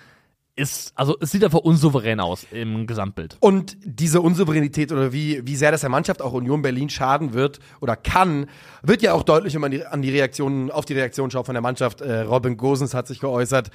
ist, 0.58 0.92
also 0.96 1.16
es 1.22 1.32
sieht 1.32 1.44
einfach 1.44 1.60
unsouverän 1.60 2.20
aus 2.20 2.46
im 2.52 2.88
Gesamtbild. 2.88 3.38
Und 3.40 3.78
diese 3.84 4.22
Unsouveränität 4.22 4.92
oder 4.92 5.14
wie, 5.14 5.46
wie 5.46 5.56
sehr 5.56 5.72
das 5.72 5.82
der 5.82 5.90
Mannschaft 5.90 6.22
auch 6.22 6.34
Union 6.34 6.62
Berlin 6.62 6.90
schaden 6.90 7.34
wird 7.34 7.60
oder 7.80 7.96
kann, 7.96 8.48
wird 8.82 9.02
ja 9.02 9.14
auch 9.14 9.24
deutlich, 9.24 9.54
wenn 9.54 9.62
man 9.62 9.72
die, 9.72 9.86
an 9.86 10.02
die 10.02 10.10
Reaktionen, 10.10 10.72
auf 10.72 10.86
die 10.86 10.94
Reaktion 10.94 11.30
schaut 11.32 11.46
von 11.46 11.54
der 11.54 11.62
Mannschaft. 11.62 12.02
Äh, 12.02 12.22
Robin 12.22 12.58
Gosens 12.58 12.94
hat 12.94 13.08
sich 13.08 13.20
geäußert. 13.20 13.70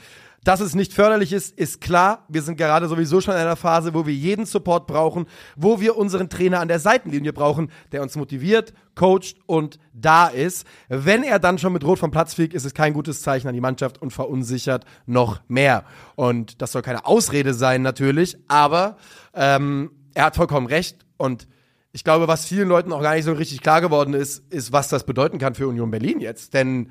Dass 0.44 0.61
es 0.61 0.75
nicht 0.75 0.93
förderlich 0.93 1.33
ist, 1.33 1.56
ist 1.56 1.81
klar. 1.81 2.25
Wir 2.29 2.43
sind 2.43 2.56
gerade 2.56 2.89
sowieso 2.89 3.21
schon 3.21 3.35
in 3.35 3.41
einer 3.41 3.55
Phase, 3.55 3.94
wo 3.94 4.06
wir 4.06 4.15
jeden 4.15 4.44
Support 4.44 4.89
brauchen, 4.89 5.27
wo 5.55 5.81
wir 5.81 5.97
unseren 5.97 6.29
Trainer 6.29 6.59
an 6.59 6.67
der 6.67 6.81
Seitenlinie 6.81 7.33
brauchen, 7.33 7.71
der 7.93 8.03
uns 8.03 8.17
motiviert, 8.17 8.73
coacht 8.97 9.37
und 9.47 9.79
da 9.93 10.27
ist. 10.27 10.67
Wenn 10.89 11.23
er 11.23 11.39
dann 11.39 11.59
schon 11.59 11.73
mit 11.73 11.85
Rot 11.85 12.00
vom 12.00 12.11
Platz 12.11 12.35
fliegt, 12.35 12.55
ist 12.55 12.65
es 12.65 12.75
kein 12.75 12.93
gutes 12.93 13.23
Zeichen 13.23 13.47
an 13.47 13.55
die 13.55 13.61
Mannschaft 13.61 14.03
und 14.03 14.12
verunsichert 14.12 14.85
noch 15.06 15.41
mehr. 15.47 15.85
Und 16.17 16.61
das 16.61 16.73
soll 16.73 16.83
keine 16.83 17.06
Ausrede 17.06 17.55
sein, 17.55 17.83
natürlich, 17.83 18.37
aber 18.49 18.97
ähm, 19.35 19.93
er 20.15 20.25
hat 20.27 20.37
vollkommen 20.37 20.67
recht 20.67 21.06
und 21.19 21.47
ich 21.93 22.05
glaube, 22.05 22.27
was 22.27 22.47
vielen 22.47 22.69
Leuten 22.69 22.93
auch 22.93 23.03
gar 23.03 23.15
nicht 23.15 23.25
so 23.25 23.33
richtig 23.33 23.61
klar 23.61 23.81
geworden 23.81 24.15
ist, 24.15 24.50
ist, 24.50 24.73
was 24.73 24.89
das 24.89 25.05
bedeuten 25.05 25.39
kann 25.39 25.55
für 25.55 25.69
Union 25.69 25.91
Berlin 25.91 26.21
jetzt. 26.21 26.55
Denn 26.55 26.91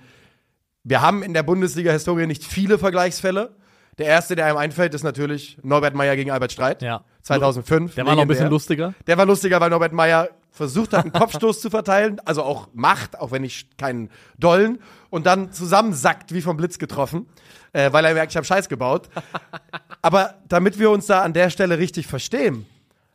wir 0.83 1.01
haben 1.01 1.23
in 1.23 1.33
der 1.33 1.43
Bundesliga-Historie 1.43 2.27
nicht 2.27 2.43
viele 2.43 2.77
Vergleichsfälle. 2.77 3.55
Der 3.97 4.07
erste, 4.07 4.35
der 4.35 4.45
einem 4.45 4.57
einfällt, 4.57 4.93
ist 4.93 5.03
natürlich 5.03 5.57
Norbert 5.63 5.93
Meyer 5.93 6.15
gegen 6.15 6.31
Albert 6.31 6.51
Streit. 6.51 6.81
Ja. 6.81 7.03
2005. 7.23 7.95
Der 7.95 8.05
war 8.05 8.15
noch 8.15 8.23
ein 8.23 8.27
bisschen 8.27 8.49
lustiger. 8.49 8.93
Der 9.05 9.17
war 9.17 9.25
lustiger, 9.25 9.59
weil 9.59 9.69
Norbert 9.69 9.93
Meyer 9.93 10.29
versucht 10.51 10.93
hat, 10.93 11.03
einen 11.03 11.13
Kopfstoß 11.13 11.61
zu 11.61 11.69
verteilen, 11.69 12.19
also 12.25 12.43
auch 12.43 12.67
Macht, 12.73 13.19
auch 13.19 13.31
wenn 13.31 13.41
nicht 13.41 13.77
keinen 13.77 14.09
Dollen, 14.37 14.79
und 15.09 15.25
dann 15.25 15.51
zusammensackt, 15.51 16.33
wie 16.33 16.41
vom 16.41 16.57
Blitz 16.57 16.77
getroffen, 16.77 17.27
äh, 17.73 17.91
weil 17.93 18.05
er 18.05 18.13
merkt, 18.13 18.31
ich 18.31 18.37
habe 18.37 18.45
Scheiß 18.45 18.67
gebaut. 18.67 19.09
Aber 20.01 20.35
damit 20.47 20.77
wir 20.77 20.89
uns 20.89 21.05
da 21.05 21.21
an 21.21 21.33
der 21.33 21.49
Stelle 21.49 21.77
richtig 21.77 22.07
verstehen, 22.07 22.65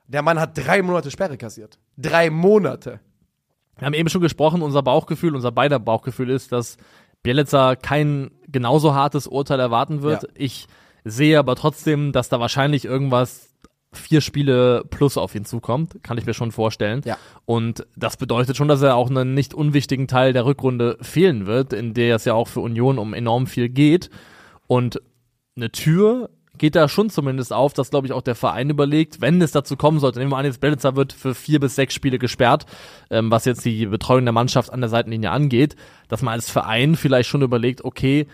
der 0.08 0.22
Mann 0.22 0.40
hat 0.40 0.56
drei 0.56 0.82
Monate 0.82 1.10
Sperre 1.10 1.36
kassiert. 1.36 1.78
Drei 1.96 2.30
Monate. 2.30 3.00
Wir 3.78 3.86
haben 3.86 3.94
eben 3.94 4.08
schon 4.08 4.22
gesprochen, 4.22 4.62
unser 4.62 4.82
Bauchgefühl, 4.82 5.34
unser 5.34 5.52
beider 5.52 5.78
Bauchgefühl 5.78 6.30
ist, 6.30 6.52
dass 6.52 6.78
Bielitzer 7.26 7.75
kein 7.75 8.31
genauso 8.46 8.94
hartes 8.94 9.26
Urteil 9.26 9.58
erwarten 9.58 10.02
wird. 10.02 10.23
Ja. 10.23 10.28
Ich 10.34 10.69
sehe 11.05 11.40
aber 11.40 11.56
trotzdem, 11.56 12.12
dass 12.12 12.28
da 12.28 12.38
wahrscheinlich 12.38 12.84
irgendwas 12.84 13.52
vier 13.93 14.20
Spiele 14.20 14.84
plus 14.90 15.17
auf 15.17 15.35
ihn 15.35 15.45
zukommt, 15.45 16.04
kann 16.04 16.18
ich 16.18 16.26
mir 16.26 16.35
schon 16.35 16.52
vorstellen. 16.52 17.00
Ja. 17.04 17.18
Und 17.45 17.85
das 17.97 18.16
bedeutet 18.16 18.56
schon, 18.56 18.68
dass 18.68 18.80
er 18.80 18.95
auch 18.95 19.11
einen 19.11 19.35
nicht 19.35 19.54
unwichtigen 19.54 20.06
Teil 20.06 20.35
der 20.35 20.45
Rückrunde 20.45 20.99
fehlen 21.00 21.47
wird, 21.47 21.73
in 21.73 21.95
der 21.95 22.14
es 22.14 22.26
ja 22.26 22.35
auch 22.35 22.47
für 22.47 22.61
Union 22.61 22.97
um 22.97 23.12
enorm 23.12 23.49
viel 23.49 23.71
geht. 23.71 24.09
Und 24.68 25.02
eine 25.56 25.73
Tür 25.73 26.30
geht 26.58 26.76
da 26.76 26.88
schon 26.88 27.10
zumindest 27.10 27.52
auf, 27.52 27.72
dass, 27.72 27.90
glaube 27.90 28.06
ich, 28.06 28.12
auch 28.12 28.22
der 28.22 28.34
Verein 28.34 28.70
überlegt, 28.70 29.20
wenn 29.20 29.40
es 29.42 29.52
dazu 29.52 29.76
kommen 29.76 29.98
sollte, 29.98 30.18
nehmen 30.18 30.32
wir 30.32 30.38
an, 30.38 30.44
jetzt 30.44 30.60
Belitzer 30.60 30.96
wird 30.96 31.12
für 31.12 31.34
vier 31.34 31.60
bis 31.60 31.75
sechs 31.75 31.94
Spiele 31.94 32.18
gesperrt, 32.18 32.66
ähm, 33.10 33.30
was 33.30 33.44
jetzt 33.44 33.64
die 33.64 33.86
Betreuung 33.86 34.25
der 34.25 34.32
Mannschaft 34.32 34.72
an 34.72 34.80
der 34.80 34.90
Seitenlinie 34.90 35.30
angeht, 35.30 35.76
dass 36.08 36.22
man 36.22 36.34
als 36.34 36.50
Verein 36.50 36.96
vielleicht 36.96 37.28
schon 37.28 37.42
überlegt, 37.42 37.84
okay, 37.84 38.26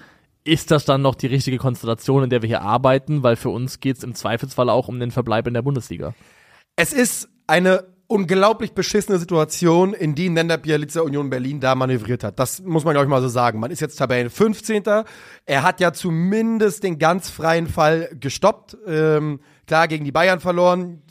ist 0.45 0.71
das 0.71 0.85
dann 0.85 1.03
noch 1.03 1.15
die 1.15 1.29
richtige 1.29 1.59
Konstellation, 1.59 2.25
in 2.25 2.31
der 2.31 2.43
wir 2.43 2.49
hier 2.49 2.63
arbeiten? 2.63 3.23
Weil 3.23 3.37
für 3.37 3.51
uns 3.51 3.81
geht 3.81 3.99
es 3.99 4.05
im 4.05 4.15
Zweifelsfall 4.15 4.69
auch 4.69 4.89
um 4.89 4.99
den 4.99 5.11
Verbleib 5.13 5.47
in 5.47 5.55
der 5.55 5.63
Bundesliga. 5.63 6.15
Es 6.75 6.93
ist 6.93 7.29
eine 7.47 7.85
unglaublich 8.13 8.73
beschissene 8.73 9.19
Situation, 9.19 9.95
in 9.95 10.15
die 10.15 10.29
Nender 10.29 10.59
Bialica 10.59 11.01
Union 11.01 11.31
Berlin 11.31 11.61
da 11.61 11.75
manövriert 11.75 12.25
hat. 12.25 12.39
Das 12.39 12.61
muss 12.61 12.85
man, 12.85 12.93
glaube 12.93 13.07
ich, 13.07 13.11
mal 13.11 13.23
so 13.23 13.29
sagen. 13.29 13.59
Man 13.59 13.71
ist 13.71 13.81
jetzt 13.81 13.97
Tabellen 13.97 14.29
15. 14.29 14.83
Er 15.47 15.63
hat 15.63 15.81
ja 15.81 15.95
zumindest 15.95 16.83
den 16.83 16.99
ganz 16.99 17.31
freien 17.31 17.67
Fall 17.67 18.11
gestoppt. 18.21 18.77
Ähm, 18.87 19.41
klar, 19.67 19.89
gegen 19.89 20.05
die 20.05 20.13
Bayern 20.13 20.41
verloren 20.41 21.03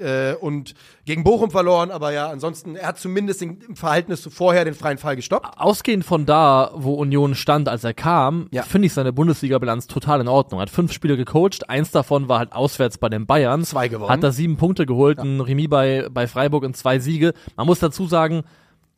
äh, 0.00 0.34
und 0.34 0.74
gegen 1.04 1.22
Bochum 1.24 1.50
verloren, 1.50 1.90
aber 1.90 2.12
ja, 2.12 2.28
ansonsten, 2.28 2.76
er 2.76 2.88
hat 2.88 2.98
zumindest 2.98 3.40
den, 3.40 3.58
im 3.68 3.76
Verhältnis 3.76 4.22
zu 4.22 4.30
vorher 4.30 4.64
den 4.64 4.74
freien 4.74 4.98
Fall 4.98 5.16
gestoppt. 5.16 5.58
Ausgehend 5.58 6.04
von 6.04 6.26
da, 6.26 6.70
wo 6.74 6.94
Union 6.94 7.34
stand, 7.34 7.68
als 7.68 7.84
er 7.84 7.94
kam, 7.94 8.48
Ja. 8.50 8.62
finde 8.62 8.86
ich 8.86 8.92
seine 8.92 9.12
Bundesliga-Bilanz 9.12 9.86
total 9.86 10.20
in 10.20 10.28
Ordnung. 10.28 10.60
Er 10.60 10.62
hat 10.62 10.70
fünf 10.70 10.92
Spiele 10.92 11.16
gecoacht, 11.16 11.68
eins 11.68 11.90
davon 11.90 12.28
war 12.28 12.38
halt 12.38 12.52
auswärts 12.52 12.98
bei 12.98 13.08
den 13.08 13.26
Bayern. 13.26 13.64
Zwei 13.64 13.88
gewonnen. 13.88 14.10
Hat 14.10 14.22
da 14.22 14.32
sieben 14.32 14.56
Punkte 14.56 14.86
geholt, 14.86 15.18
ein 15.18 15.40
Remis 15.40 15.68
bei, 15.68 16.08
bei 16.10 16.26
Freiburg 16.26 16.64
und 16.64 16.76
zwei 16.76 16.98
Siege. 16.98 17.34
Man 17.56 17.66
muss 17.66 17.78
dazu 17.78 18.06
sagen, 18.06 18.42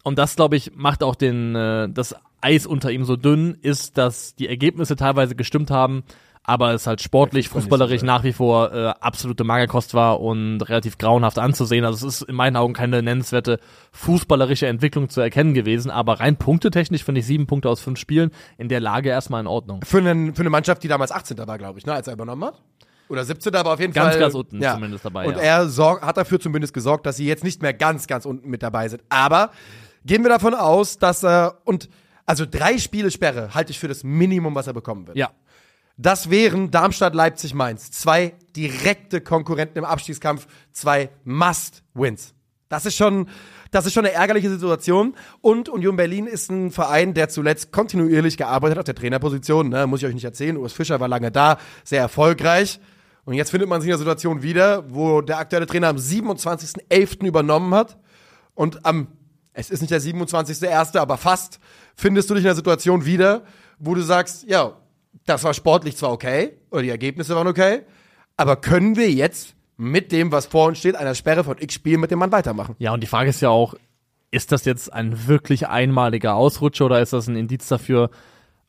und 0.04 0.18
das, 0.18 0.36
glaube 0.36 0.56
ich, 0.56 0.72
macht 0.74 1.02
auch 1.02 1.14
den, 1.14 1.54
äh, 1.54 1.88
das 1.88 2.14
Eis 2.40 2.66
unter 2.66 2.90
ihm 2.90 3.04
so 3.04 3.16
dünn, 3.16 3.56
ist, 3.62 3.96
dass 3.98 4.34
die 4.34 4.48
Ergebnisse 4.48 4.96
teilweise 4.96 5.36
gestimmt 5.36 5.70
haben, 5.70 6.02
aber 6.44 6.74
es 6.74 6.86
halt 6.86 7.00
sportlich, 7.00 7.48
fußballerisch 7.48 8.02
nach 8.02 8.24
wie 8.24 8.32
vor 8.32 8.72
äh, 8.72 8.86
absolute 9.00 9.44
Magerkost 9.44 9.94
war 9.94 10.20
und 10.20 10.60
relativ 10.62 10.98
grauenhaft 10.98 11.38
anzusehen. 11.38 11.84
Also 11.84 12.06
es 12.06 12.20
ist 12.20 12.28
in 12.28 12.34
meinen 12.34 12.56
Augen 12.56 12.72
keine 12.72 13.02
nennenswerte 13.02 13.60
fußballerische 13.92 14.66
Entwicklung 14.66 15.08
zu 15.08 15.20
erkennen 15.20 15.54
gewesen, 15.54 15.90
aber 15.90 16.18
rein 16.20 16.36
punktetechnisch 16.36 17.04
finde 17.04 17.20
ich 17.20 17.26
sieben 17.26 17.46
Punkte 17.46 17.68
aus 17.68 17.80
fünf 17.80 17.98
Spielen 17.98 18.32
in 18.58 18.68
der 18.68 18.80
Lage 18.80 19.08
erstmal 19.08 19.40
in 19.40 19.46
Ordnung. 19.46 19.82
Für, 19.84 19.98
einen, 19.98 20.34
für 20.34 20.40
eine 20.42 20.50
Mannschaft, 20.50 20.82
die 20.82 20.88
damals 20.88 21.12
18. 21.12 21.38
war, 21.46 21.58
glaube 21.58 21.78
ich, 21.78 21.86
ne, 21.86 21.92
als 21.92 22.08
er 22.08 22.14
übernommen 22.14 22.44
hat. 22.44 22.60
Oder 23.08 23.24
17. 23.24 23.54
aber 23.54 23.74
auf 23.74 23.80
jeden 23.80 23.92
Ganz, 23.92 24.12
Fall. 24.12 24.20
ganz 24.20 24.34
unten 24.34 24.62
zumindest 24.62 25.04
dabei, 25.04 25.26
Und 25.26 25.36
ja. 25.36 25.42
er 25.42 25.68
sorg, 25.68 26.02
hat 26.02 26.16
dafür 26.16 26.40
zumindest 26.40 26.72
gesorgt, 26.72 27.04
dass 27.04 27.16
sie 27.16 27.26
jetzt 27.26 27.44
nicht 27.44 27.60
mehr 27.60 27.74
ganz, 27.74 28.06
ganz 28.06 28.24
unten 28.24 28.48
mit 28.48 28.62
dabei 28.62 28.88
sind. 28.88 29.02
Aber 29.10 29.50
gehen 30.04 30.22
wir 30.22 30.30
davon 30.30 30.54
aus, 30.54 30.98
dass 30.98 31.22
er. 31.22 31.58
Und 31.64 31.88
also 32.24 32.46
drei 32.50 32.78
Spiele 32.78 33.10
Sperre 33.10 33.54
halte 33.54 33.72
ich 33.72 33.78
für 33.78 33.88
das 33.88 34.02
Minimum, 34.02 34.54
was 34.54 34.66
er 34.66 34.72
bekommen 34.72 35.06
wird. 35.06 35.16
Ja, 35.18 35.30
Das 35.96 36.30
wären 36.30 36.70
Darmstadt, 36.70 37.14
Leipzig, 37.14 37.54
Mainz. 37.54 37.90
Zwei 37.90 38.34
direkte 38.56 39.20
Konkurrenten 39.20 39.78
im 39.78 39.84
Abstiegskampf, 39.84 40.46
zwei 40.72 41.10
Must-Wins. 41.24 42.34
Das 42.68 42.86
ist 42.86 42.96
schon, 42.96 43.28
das 43.70 43.84
ist 43.84 43.92
schon 43.92 44.06
eine 44.06 44.14
ärgerliche 44.14 44.48
Situation. 44.48 45.14
Und 45.42 45.68
Union 45.68 45.96
Berlin 45.96 46.26
ist 46.26 46.50
ein 46.50 46.70
Verein, 46.70 47.12
der 47.12 47.28
zuletzt 47.28 47.70
kontinuierlich 47.70 48.38
gearbeitet 48.38 48.78
hat 48.78 48.82
auf 48.82 48.86
der 48.86 48.94
Trainerposition. 48.94 49.68
Ne? 49.68 49.86
Muss 49.86 50.00
ich 50.00 50.08
euch 50.08 50.14
nicht 50.14 50.24
erzählen. 50.24 50.56
Urs 50.56 50.72
Fischer 50.72 50.98
war 50.98 51.08
lange 51.08 51.30
da, 51.30 51.58
sehr 51.84 52.00
erfolgreich. 52.00 52.80
Und 53.24 53.34
jetzt 53.34 53.50
findet 53.50 53.68
man 53.68 53.80
sich 53.80 53.88
in 53.88 53.92
einer 53.92 53.98
Situation 53.98 54.42
wieder, 54.42 54.90
wo 54.92 55.20
der 55.20 55.38
aktuelle 55.38 55.66
Trainer 55.66 55.88
am 55.88 55.96
27.11. 55.96 57.26
übernommen 57.26 57.74
hat. 57.74 57.98
Und 58.54 58.84
am, 58.86 59.08
es 59.52 59.70
ist 59.70 59.80
nicht 59.80 59.90
der 59.90 60.00
27.1., 60.00 60.98
aber 60.98 61.18
fast, 61.18 61.60
findest 61.94 62.30
du 62.30 62.34
dich 62.34 62.44
in 62.44 62.48
einer 62.48 62.56
Situation 62.56 63.04
wieder, 63.04 63.44
wo 63.78 63.94
du 63.94 64.00
sagst, 64.00 64.44
ja, 64.48 64.76
das 65.26 65.44
war 65.44 65.54
sportlich 65.54 65.96
zwar 65.96 66.12
okay, 66.12 66.52
oder 66.70 66.82
die 66.82 66.90
Ergebnisse 66.90 67.34
waren 67.36 67.46
okay, 67.46 67.82
aber 68.36 68.56
können 68.56 68.96
wir 68.96 69.10
jetzt 69.10 69.54
mit 69.76 70.12
dem, 70.12 70.32
was 70.32 70.46
vor 70.46 70.68
uns 70.68 70.78
steht, 70.78 70.96
einer 70.96 71.14
Sperre 71.14 71.44
von 71.44 71.56
x 71.58 71.74
Spielen 71.74 72.00
mit 72.00 72.10
dem 72.10 72.18
Mann 72.18 72.32
weitermachen? 72.32 72.76
Ja, 72.78 72.92
und 72.92 73.02
die 73.02 73.06
Frage 73.06 73.30
ist 73.30 73.40
ja 73.40 73.50
auch, 73.50 73.74
ist 74.30 74.52
das 74.52 74.64
jetzt 74.64 74.92
ein 74.92 75.26
wirklich 75.26 75.68
einmaliger 75.68 76.34
Ausrutscher 76.34 76.86
oder 76.86 77.00
ist 77.00 77.12
das 77.12 77.26
ein 77.28 77.36
Indiz 77.36 77.68
dafür, 77.68 78.10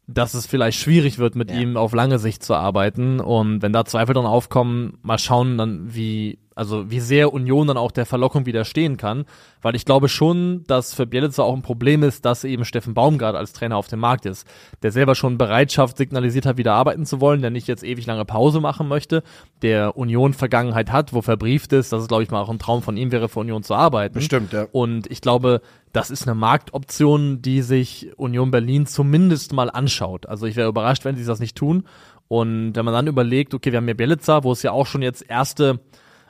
dass 0.07 0.33
es 0.33 0.45
vielleicht 0.45 0.77
schwierig 0.79 1.17
wird, 1.17 1.35
mit 1.35 1.49
Ja. 1.49 1.57
ihm 1.57 1.77
auf 1.77 1.93
lange 1.93 2.19
Sicht 2.19 2.43
zu 2.43 2.55
arbeiten? 2.55 3.19
Und 3.21 3.61
wenn 3.61 3.71
da 3.71 3.85
Zweifel 3.85 4.13
dran 4.13 4.25
aufkommen, 4.25 4.97
mal 5.01 5.17
schauen 5.17 5.57
dann, 5.57 5.93
wie, 5.95 6.39
also 6.55 6.89
wie 6.89 6.99
sehr 6.99 7.33
Union 7.33 7.67
dann 7.67 7.77
auch 7.77 7.91
der 7.91 8.05
Verlockung 8.05 8.45
widerstehen 8.45 8.97
kann. 8.97 9.25
Weil 9.61 9.75
ich 9.75 9.85
glaube 9.85 10.09
schon, 10.09 10.63
dass 10.67 10.93
für 10.93 11.05
Bielitzer 11.05 11.43
auch 11.43 11.53
ein 11.53 11.61
Problem 11.61 12.03
ist, 12.03 12.25
dass 12.25 12.43
eben 12.43 12.65
Steffen 12.65 12.93
Baumgart 12.93 13.35
als 13.35 13.53
Trainer 13.53 13.77
auf 13.77 13.87
dem 13.87 13.99
Markt 13.99 14.25
ist, 14.25 14.47
der 14.81 14.91
selber 14.91 15.15
schon 15.15 15.37
Bereitschaft 15.37 15.97
signalisiert 15.97 16.45
hat, 16.45 16.57
wieder 16.57 16.73
arbeiten 16.73 17.05
zu 17.05 17.21
wollen, 17.21 17.41
der 17.41 17.49
nicht 17.49 17.67
jetzt 17.67 17.83
ewig 17.83 18.05
lange 18.05 18.25
Pause 18.25 18.59
machen 18.59 18.87
möchte, 18.87 19.23
der 19.61 19.97
Union 19.97 20.33
Vergangenheit 20.33 20.91
hat, 20.91 21.13
wo 21.13 21.21
verbrieft 21.21 21.73
ist, 21.73 21.93
dass 21.93 22.01
es 22.01 22.07
glaube 22.07 22.23
ich 22.23 22.31
mal 22.31 22.41
auch 22.41 22.49
ein 22.49 22.59
Traum 22.59 22.81
von 22.81 22.97
ihm 22.97 23.11
wäre, 23.11 23.29
für 23.29 23.39
Union 23.39 23.63
zu 23.63 23.73
arbeiten. 23.73 24.15
Bestimmt, 24.15 24.53
ja. 24.53 24.67
Und 24.71 25.09
ich 25.09 25.21
glaube, 25.21 25.61
das 25.93 26.09
ist 26.09 26.27
eine 26.27 26.35
Marktoption, 26.35 27.41
die 27.41 27.61
sich 27.61 28.11
Union 28.17 28.51
Berlin 28.51 28.85
zumindest 28.85 29.53
mal 29.53 29.69
anschaut. 29.69 30.25
Also 30.25 30.47
ich 30.47 30.55
wäre 30.55 30.69
überrascht, 30.69 31.05
wenn 31.05 31.15
sie 31.15 31.23
das 31.23 31.39
nicht 31.39 31.55
tun. 31.55 31.85
Und 32.27 32.75
wenn 32.75 32.83
man 32.83 32.93
dann 32.93 33.07
überlegt, 33.07 33.53
okay, 33.53 33.71
wir 33.71 33.77
haben 33.77 33.87
ja 33.87 33.93
Bielitzer, 33.93 34.43
wo 34.43 34.51
es 34.51 34.63
ja 34.63 34.71
auch 34.71 34.87
schon 34.87 35.03
jetzt 35.03 35.23
erste, 35.29 35.79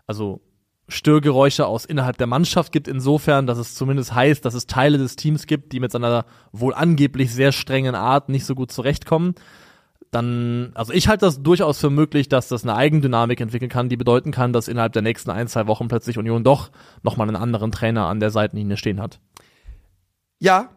also 0.07 0.41
Störgeräusche 0.89 1.65
aus 1.65 1.85
innerhalb 1.85 2.17
der 2.17 2.27
Mannschaft 2.27 2.71
gibt, 2.71 2.87
insofern, 2.87 3.47
dass 3.47 3.57
es 3.57 3.73
zumindest 3.75 4.13
heißt, 4.13 4.43
dass 4.43 4.53
es 4.53 4.67
Teile 4.67 4.97
des 4.97 5.15
Teams 5.15 5.47
gibt, 5.47 5.71
die 5.71 5.79
mit 5.79 5.91
seiner 5.91 6.25
wohl 6.51 6.73
angeblich 6.73 7.33
sehr 7.33 7.51
strengen 7.51 7.95
Art 7.95 8.29
nicht 8.29 8.45
so 8.45 8.53
gut 8.53 8.71
zurechtkommen. 8.71 9.35
Dann, 10.11 10.71
also 10.75 10.93
ich 10.93 11.07
halte 11.07 11.25
das 11.25 11.41
durchaus 11.41 11.79
für 11.79 11.89
möglich, 11.89 12.29
dass 12.29 12.47
das 12.47 12.63
eine 12.63 12.75
Eigendynamik 12.75 13.39
entwickeln 13.41 13.69
kann, 13.69 13.89
die 13.89 13.97
bedeuten 13.97 14.31
kann, 14.31 14.53
dass 14.53 14.67
innerhalb 14.67 14.93
der 14.93 15.01
nächsten 15.01 15.31
ein, 15.31 15.47
zwei 15.47 15.65
Wochen 15.67 15.87
plötzlich 15.87 16.17
Union 16.17 16.43
doch 16.43 16.69
nochmal 17.01 17.27
einen 17.27 17.37
anderen 17.37 17.71
Trainer 17.71 18.07
an 18.07 18.19
der 18.19 18.29
Seitenlinie 18.29 18.77
stehen 18.77 19.01
hat. 19.01 19.19
Ja, 20.39 20.69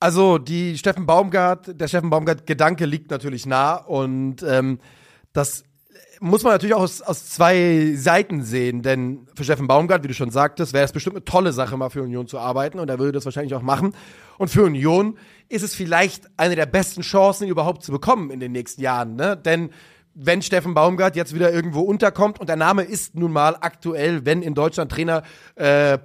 also 0.00 0.38
die 0.38 0.76
Steffen 0.76 1.06
Baumgart, 1.06 1.80
der 1.80 1.86
Steffen 1.86 2.10
Baumgart-Gedanke 2.10 2.84
liegt 2.86 3.10
natürlich 3.10 3.46
nah 3.46 3.74
und 3.74 4.42
ähm, 4.42 4.80
das 5.32 5.64
muss 6.24 6.42
man 6.42 6.54
natürlich 6.54 6.74
auch 6.74 6.80
aus, 6.80 7.02
aus 7.02 7.28
zwei 7.28 7.92
Seiten 7.96 8.42
sehen, 8.42 8.80
denn 8.80 9.26
für 9.34 9.44
Steffen 9.44 9.66
Baumgart, 9.66 10.02
wie 10.02 10.08
du 10.08 10.14
schon 10.14 10.30
sagtest, 10.30 10.72
wäre 10.72 10.84
es 10.84 10.92
bestimmt 10.92 11.16
eine 11.16 11.24
tolle 11.24 11.52
Sache, 11.52 11.76
mal 11.76 11.90
für 11.90 12.02
Union 12.02 12.26
zu 12.26 12.38
arbeiten 12.38 12.78
und 12.78 12.88
er 12.88 12.98
würde 12.98 13.12
das 13.12 13.26
wahrscheinlich 13.26 13.54
auch 13.54 13.62
machen. 13.62 13.94
Und 14.38 14.48
für 14.48 14.64
Union 14.64 15.18
ist 15.50 15.62
es 15.62 15.74
vielleicht 15.74 16.30
eine 16.38 16.56
der 16.56 16.64
besten 16.64 17.02
Chancen, 17.02 17.44
ihn 17.44 17.50
überhaupt 17.50 17.82
zu 17.82 17.92
bekommen 17.92 18.30
in 18.30 18.40
den 18.40 18.52
nächsten 18.52 18.80
Jahren, 18.80 19.16
ne? 19.16 19.36
Denn 19.36 19.68
wenn 20.14 20.40
Steffen 20.40 20.72
Baumgart 20.72 21.14
jetzt 21.14 21.34
wieder 21.34 21.52
irgendwo 21.52 21.80
unterkommt 21.80 22.40
und 22.40 22.48
der 22.48 22.56
Name 22.56 22.84
ist 22.84 23.14
nun 23.16 23.32
mal 23.32 23.56
aktuell, 23.60 24.24
wenn 24.24 24.42
in 24.42 24.54
Deutschland 24.54 24.90
Trainer 24.90 25.24
äh, 25.56 25.98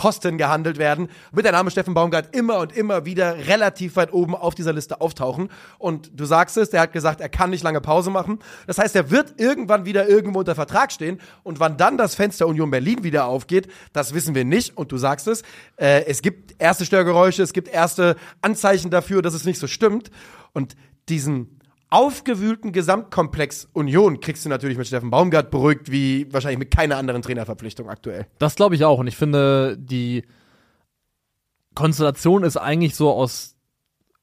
Posten 0.00 0.38
gehandelt 0.38 0.78
werden, 0.78 1.10
wird 1.30 1.44
der 1.44 1.52
Name 1.52 1.70
Steffen 1.70 1.92
Baumgart 1.92 2.34
immer 2.34 2.58
und 2.60 2.74
immer 2.74 3.04
wieder 3.04 3.46
relativ 3.48 3.96
weit 3.96 4.14
oben 4.14 4.34
auf 4.34 4.54
dieser 4.54 4.72
Liste 4.72 5.02
auftauchen. 5.02 5.50
Und 5.76 6.18
du 6.18 6.24
sagst 6.24 6.56
es, 6.56 6.70
der 6.70 6.80
hat 6.80 6.94
gesagt, 6.94 7.20
er 7.20 7.28
kann 7.28 7.50
nicht 7.50 7.62
lange 7.62 7.82
Pause 7.82 8.08
machen. 8.08 8.38
Das 8.66 8.78
heißt, 8.78 8.96
er 8.96 9.10
wird 9.10 9.38
irgendwann 9.38 9.84
wieder 9.84 10.08
irgendwo 10.08 10.38
unter 10.38 10.54
Vertrag 10.54 10.90
stehen. 10.90 11.20
Und 11.42 11.60
wann 11.60 11.76
dann 11.76 11.98
das 11.98 12.14
Fenster 12.14 12.46
Union 12.46 12.70
Berlin 12.70 13.04
wieder 13.04 13.26
aufgeht, 13.26 13.68
das 13.92 14.14
wissen 14.14 14.34
wir 14.34 14.46
nicht. 14.46 14.74
Und 14.74 14.90
du 14.90 14.96
sagst 14.96 15.28
es, 15.28 15.42
äh, 15.76 16.06
es 16.06 16.22
gibt 16.22 16.54
erste 16.58 16.86
Störgeräusche, 16.86 17.42
es 17.42 17.52
gibt 17.52 17.68
erste 17.68 18.16
Anzeichen 18.40 18.90
dafür, 18.90 19.20
dass 19.20 19.34
es 19.34 19.44
nicht 19.44 19.60
so 19.60 19.66
stimmt. 19.66 20.10
Und 20.54 20.76
diesen 21.10 21.59
aufgewühlten 21.90 22.72
Gesamtkomplex 22.72 23.68
Union 23.72 24.20
kriegst 24.20 24.44
du 24.44 24.48
natürlich 24.48 24.78
mit 24.78 24.86
Steffen 24.86 25.10
Baumgart 25.10 25.50
beruhigt, 25.50 25.90
wie 25.90 26.32
wahrscheinlich 26.32 26.58
mit 26.58 26.70
keiner 26.70 26.96
anderen 26.96 27.22
Trainerverpflichtung 27.22 27.88
aktuell. 27.88 28.26
Das 28.38 28.54
glaube 28.54 28.76
ich 28.76 28.84
auch. 28.84 28.98
Und 28.98 29.08
ich 29.08 29.16
finde, 29.16 29.76
die 29.76 30.24
Konstellation 31.74 32.44
ist 32.44 32.56
eigentlich 32.56 32.94
so 32.94 33.10
aus 33.10 33.56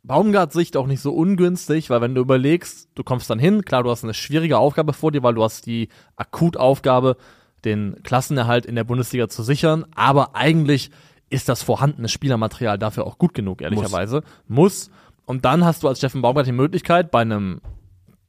Baumgarts 0.04 0.54
Sicht 0.54 0.78
auch 0.78 0.88
nicht 0.88 1.02
so 1.02 1.14
ungünstig, 1.14 1.90
weil 1.90 2.00
wenn 2.00 2.16
du 2.16 2.22
überlegst, 2.22 2.90
du 2.96 3.04
kommst 3.04 3.30
dann 3.30 3.40
hin, 3.40 3.66
klar, 3.66 3.84
du 3.84 3.92
hast 3.92 4.06
eine 4.06 4.14
schwierige 4.14 4.58
Aufgabe 4.58 4.94
vor 4.94 5.12
dir, 5.12 5.22
weil 5.22 5.34
du 5.34 5.44
hast 5.44 5.66
die 5.66 5.90
Akutaufgabe, 6.16 7.18
den 7.66 8.02
Klassenerhalt 8.04 8.66
in 8.66 8.76
der 8.76 8.86
Bundesliga 8.86 9.28
zu 9.28 9.44
sichern, 9.44 9.86
aber 9.96 10.36
eigentlich 10.36 10.92
ist 11.30 11.50
das 11.50 11.62
vorhandene 11.62 12.08
Spielermaterial 12.08 12.78
dafür 12.78 13.06
auch 13.06 13.18
gut 13.18 13.34
genug, 13.34 13.62
ehrlicherweise. 13.62 14.24
Muss. 14.48 14.90
Und 15.28 15.46
dann 15.46 15.64
hast 15.64 15.84
du 15.84 15.88
als 15.88 16.00
Steffen 16.00 16.22
Baumgart 16.24 16.48
die 16.48 16.54
Möglichkeit, 16.54 17.12
bei 17.12 17.22
einem 17.22 17.62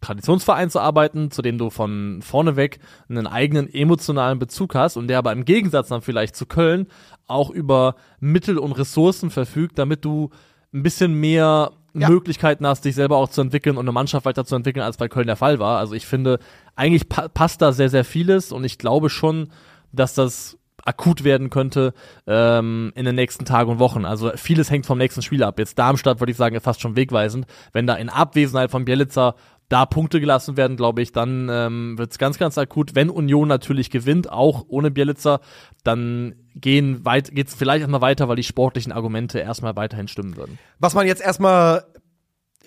Traditionsverein 0.00 0.68
zu 0.68 0.80
arbeiten, 0.80 1.30
zu 1.30 1.42
dem 1.42 1.56
du 1.56 1.70
von 1.70 2.20
vorne 2.22 2.56
weg 2.56 2.80
einen 3.08 3.26
eigenen 3.26 3.72
emotionalen 3.72 4.38
Bezug 4.38 4.74
hast 4.74 4.96
und 4.96 5.08
der 5.08 5.18
aber 5.18 5.32
im 5.32 5.44
Gegensatz 5.44 5.88
dann 5.88 6.02
vielleicht 6.02 6.36
zu 6.36 6.44
Köln 6.44 6.88
auch 7.26 7.50
über 7.50 7.94
Mittel 8.20 8.58
und 8.58 8.72
Ressourcen 8.72 9.30
verfügt, 9.30 9.78
damit 9.78 10.04
du 10.04 10.30
ein 10.74 10.82
bisschen 10.82 11.14
mehr 11.14 11.70
Ja. 11.94 12.08
Möglichkeiten 12.10 12.66
hast, 12.66 12.84
dich 12.84 12.94
selber 12.94 13.16
auch 13.16 13.28
zu 13.28 13.40
entwickeln 13.40 13.76
und 13.76 13.84
eine 13.84 13.92
Mannschaft 13.92 14.26
weiterzuentwickeln, 14.26 14.84
als 14.84 14.98
bei 14.98 15.08
Köln 15.08 15.26
der 15.26 15.36
Fall 15.36 15.58
war. 15.58 15.78
Also 15.78 15.94
ich 15.94 16.06
finde, 16.06 16.38
eigentlich 16.76 17.08
pa 17.08 17.28
passt 17.28 17.62
da 17.62 17.72
sehr, 17.72 17.88
sehr 17.88 18.04
vieles 18.04 18.52
und 18.52 18.64
ich 18.64 18.78
glaube 18.78 19.08
schon, 19.08 19.48
dass 19.92 20.14
das 20.14 20.57
akut 20.88 21.22
werden 21.22 21.50
könnte 21.50 21.92
ähm, 22.26 22.92
in 22.94 23.04
den 23.04 23.14
nächsten 23.14 23.44
Tagen 23.44 23.70
und 23.70 23.78
Wochen. 23.78 24.04
Also 24.06 24.32
vieles 24.34 24.70
hängt 24.70 24.86
vom 24.86 24.98
nächsten 24.98 25.20
Spiel 25.22 25.42
ab. 25.42 25.58
Jetzt 25.58 25.78
Darmstadt 25.78 26.20
würde 26.20 26.32
ich 26.32 26.38
sagen, 26.38 26.56
ist 26.56 26.64
fast 26.64 26.80
schon 26.80 26.96
wegweisend. 26.96 27.46
Wenn 27.72 27.86
da 27.86 27.94
in 27.94 28.08
Abwesenheit 28.08 28.70
von 28.70 28.86
Bielitzer 28.86 29.34
da 29.68 29.84
Punkte 29.84 30.18
gelassen 30.18 30.56
werden, 30.56 30.78
glaube 30.78 31.02
ich, 31.02 31.12
dann 31.12 31.48
ähm, 31.50 31.98
wird 31.98 32.10
es 32.12 32.18
ganz, 32.18 32.38
ganz 32.38 32.56
akut. 32.56 32.94
Wenn 32.94 33.10
Union 33.10 33.48
natürlich 33.48 33.90
gewinnt, 33.90 34.32
auch 34.32 34.64
ohne 34.68 34.90
Bielitzer, 34.90 35.40
dann 35.84 36.34
weit, 36.54 37.34
geht's 37.34 37.54
vielleicht 37.54 37.82
erstmal 37.82 38.00
weiter, 38.00 38.28
weil 38.28 38.36
die 38.36 38.42
sportlichen 38.42 38.90
Argumente 38.90 39.38
erstmal 39.38 39.76
weiterhin 39.76 40.08
stimmen 40.08 40.36
würden. 40.36 40.58
Was 40.78 40.94
man 40.94 41.06
jetzt 41.06 41.20
erstmal, 41.20 41.84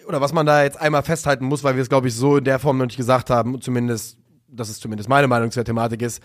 oder 0.08 0.22
was 0.22 0.32
man 0.32 0.46
da 0.46 0.64
jetzt 0.64 0.80
einmal 0.80 1.02
festhalten 1.02 1.46
muss, 1.46 1.64
weil 1.64 1.76
wir 1.76 1.82
es, 1.82 1.90
glaube 1.90 2.08
ich, 2.08 2.14
so 2.14 2.38
in 2.38 2.44
der 2.44 2.60
Form 2.60 2.78
noch 2.78 2.86
nicht 2.86 2.98
gesagt 2.98 3.32
haben, 3.32 3.60
zumindest, 3.62 4.20
das 4.48 4.70
ist 4.70 4.82
zumindest 4.82 5.10
meine 5.10 5.28
Meinung 5.28 5.50
zu 5.50 5.58
der 5.58 5.66
Thematik 5.66 6.04
ist, 6.04 6.22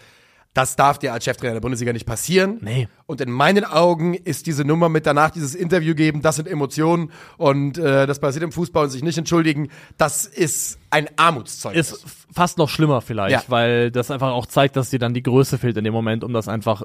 das 0.57 0.75
darf 0.77 0.99
dir 0.99 1.13
als 1.13 1.25
Cheftrainer 1.25 1.55
der 1.55 1.61
Bundesliga 1.61 1.93
nicht 1.93 2.07
passieren. 2.07 2.59
Nee. 2.63 2.89
Und 3.07 3.21
in 3.21 3.31
meinen 3.31 3.65
Augen 3.65 4.15
ist 4.15 4.47
diese 4.47 4.65
Nummer 4.65 4.89
mit 4.89 5.07
danach 5.07 5.31
dieses 5.31 5.55
Interview 5.55 5.95
geben, 5.95 6.23
das 6.23 6.37
sind 6.37 6.49
Emotionen 6.49 7.11
und 7.37 7.77
äh, 7.79 8.07
das 8.07 8.19
passiert 8.21 8.43
im 8.45 8.53
Fußball 8.53 8.85
und 8.85 8.91
sich 8.91 9.03
nicht 9.03 9.19
entschuldigen, 9.19 9.69
das 9.99 10.25
ist 10.25 10.79
ein 10.91 11.09
Armutszeugnis. 11.17 11.93
Ist 11.93 12.05
fast 12.33 12.59
noch 12.59 12.69
schlimmer 12.71 13.01
vielleicht, 13.03 13.33
Ja. 13.33 13.43
weil 13.49 13.91
das 13.91 14.11
einfach 14.11 14.31
auch 14.31 14.47
zeigt, 14.47 14.77
dass 14.77 14.91
dir 14.91 14.99
dann 14.99 15.13
die 15.15 15.23
Größe 15.23 15.59
fehlt 15.59 15.77
in 15.77 15.85
dem 15.85 15.93
Moment, 15.93 16.25
um 16.25 16.33
das 16.33 16.49
einfach 16.49 16.83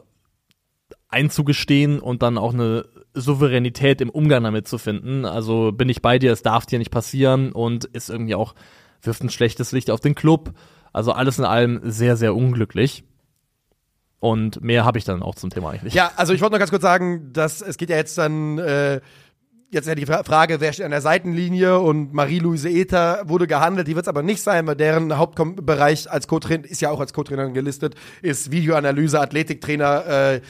einzugestehen 1.09 1.99
und 1.99 2.21
dann 2.21 2.37
auch 2.37 2.53
eine 2.53 2.85
Souveränität 3.13 4.01
im 4.01 4.09
Umgang 4.09 4.43
damit 4.43 4.67
zu 4.67 4.77
finden. 4.77 5.25
Also 5.25 5.71
bin 5.71 5.89
ich 5.89 6.01
bei 6.01 6.19
dir, 6.19 6.31
es 6.31 6.41
darf 6.41 6.65
dir 6.65 6.79
nicht 6.79 6.91
passieren 6.91 7.51
und 7.51 7.85
ist 7.85 8.09
irgendwie 8.09 8.35
auch, 8.35 8.55
wirft 9.01 9.23
ein 9.23 9.29
schlechtes 9.29 9.71
Licht 9.71 9.91
auf 9.91 9.99
den 9.99 10.15
Club. 10.15 10.53
Also 10.93 11.11
alles 11.11 11.39
in 11.39 11.45
allem 11.45 11.79
sehr, 11.83 12.17
sehr 12.17 12.35
unglücklich. 12.35 13.03
Und 14.21 14.61
mehr 14.61 14.85
habe 14.85 14.99
ich 14.99 15.03
dann 15.03 15.23
auch 15.23 15.33
zum 15.33 15.49
Thema 15.49 15.71
eigentlich. 15.71 15.95
Ja, 15.95 16.11
also 16.15 16.31
ich 16.31 16.41
wollte 16.41 16.53
noch 16.53 16.59
ganz 16.59 16.69
kurz 16.69 16.83
sagen, 16.83 17.33
dass 17.33 17.59
es 17.59 17.77
geht 17.77 17.89
ja 17.89 17.95
jetzt 17.95 18.19
dann 18.19 18.59
äh, 18.59 19.01
jetzt 19.71 19.87
ja 19.87 19.95
die 19.95 20.05
Frage, 20.05 20.59
wer 20.59 20.73
steht 20.73 20.85
an 20.85 20.91
der 20.91 21.01
Seitenlinie 21.01 21.79
und 21.79 22.13
Marie-Louise 22.13 22.69
Ether 22.69 23.21
wurde 23.25 23.47
gehandelt, 23.47 23.87
die 23.87 23.95
wird 23.95 24.03
es 24.03 24.09
aber 24.09 24.21
nicht 24.21 24.43
sein, 24.43 24.67
weil 24.67 24.75
deren 24.75 25.17
Hauptbereich 25.17 26.11
als 26.11 26.27
Co-Trainer, 26.27 26.65
ist 26.65 26.81
ja 26.81 26.91
auch 26.91 26.99
als 26.99 27.13
Co-Trainerin 27.13 27.53
gelistet, 27.53 27.95
ist 28.21 28.51
Videoanalyse, 28.51 29.19
Athletiktrainer 29.21 30.07
äh, 30.07 30.41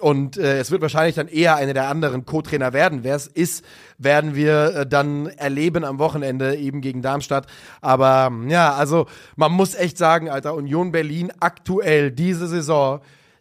und 0.00 0.36
äh, 0.36 0.60
es 0.60 0.70
wird 0.70 0.82
wahrscheinlich 0.82 1.16
dann 1.16 1.26
eher 1.26 1.56
eine 1.56 1.74
der 1.74 1.88
anderen 1.88 2.24
Co-Trainer 2.24 2.72
werden. 2.72 3.00
Wer 3.02 3.16
es 3.16 3.26
ist, 3.26 3.64
werden 3.98 4.36
wir 4.36 4.74
äh, 4.74 4.86
dann 4.86 5.26
erleben 5.26 5.84
am 5.84 5.98
Wochenende 5.98 6.54
eben 6.54 6.80
gegen 6.80 7.02
Darmstadt. 7.02 7.48
Aber 7.80 8.32
ja, 8.46 8.74
also 8.74 9.06
man 9.34 9.50
muss 9.50 9.74
echt 9.74 9.98
sagen, 9.98 10.30
Alter, 10.30 10.54
Union 10.54 10.92
Berlin 10.92 11.32
aktuell 11.40 12.12
diese 12.12 12.46
Saison 12.46 13.00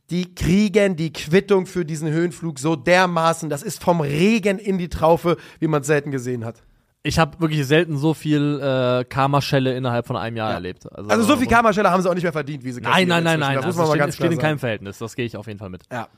die 0.10 0.34
kriegen 0.34 0.96
die 0.96 1.14
Quittung 1.14 1.66
für 1.66 1.86
diesen 1.86 2.10
Höhenflug 2.10 2.60
so 2.60 2.76
dermaßen. 2.76 3.50
Das 3.50 3.64
ist 3.64 3.84
vom 3.84 4.02
Regen 4.02 4.60
in 4.60 4.78
die 4.78 4.90
Traufe, 4.90 5.38
wie 5.60 5.68
man 5.68 5.82
es 5.82 5.88
selten 5.88 6.12
gesehen 6.12 6.46
hat. 6.46 6.64
Ich 7.02 7.18
habe 7.18 7.40
wirklich 7.40 7.66
selten 7.66 7.98
so 7.98 8.14
viel 8.14 8.60
äh, 8.62 9.06
Karma-Schelle 9.06 9.74
innerhalb 9.74 10.06
von 10.06 10.18
einem 10.18 10.36
Jahr 10.36 10.50
ja. 10.50 10.56
erlebt. 10.56 10.86
Also, 10.92 11.10
also 11.10 11.24
so 11.24 11.38
viel 11.38 11.48
Karma-Schelle 11.48 11.90
haben 11.90 12.02
sie 12.02 12.10
auch 12.10 12.14
nicht 12.14 12.24
mehr 12.24 12.34
verdient, 12.34 12.66
wie 12.66 12.74
sie 12.74 12.82
Nein, 12.82 13.08
nein, 13.08 13.24
nein, 13.24 13.40
nein. 13.40 13.56
Das 13.56 13.66
also 13.66 13.80
muss 13.80 13.88
man 13.88 13.98
mal 13.98 14.04
ganz 14.04 14.16
steht 14.16 14.32
in 14.34 14.38
keinem 14.38 14.60
Verhältnis. 14.60 14.98
Das 14.98 15.16
gehe 15.16 15.26
ich 15.26 15.38
auf 15.38 15.48
jeden 15.48 15.60
Fall 15.60 15.70
mit. 15.70 15.84
Ja. 15.92 16.10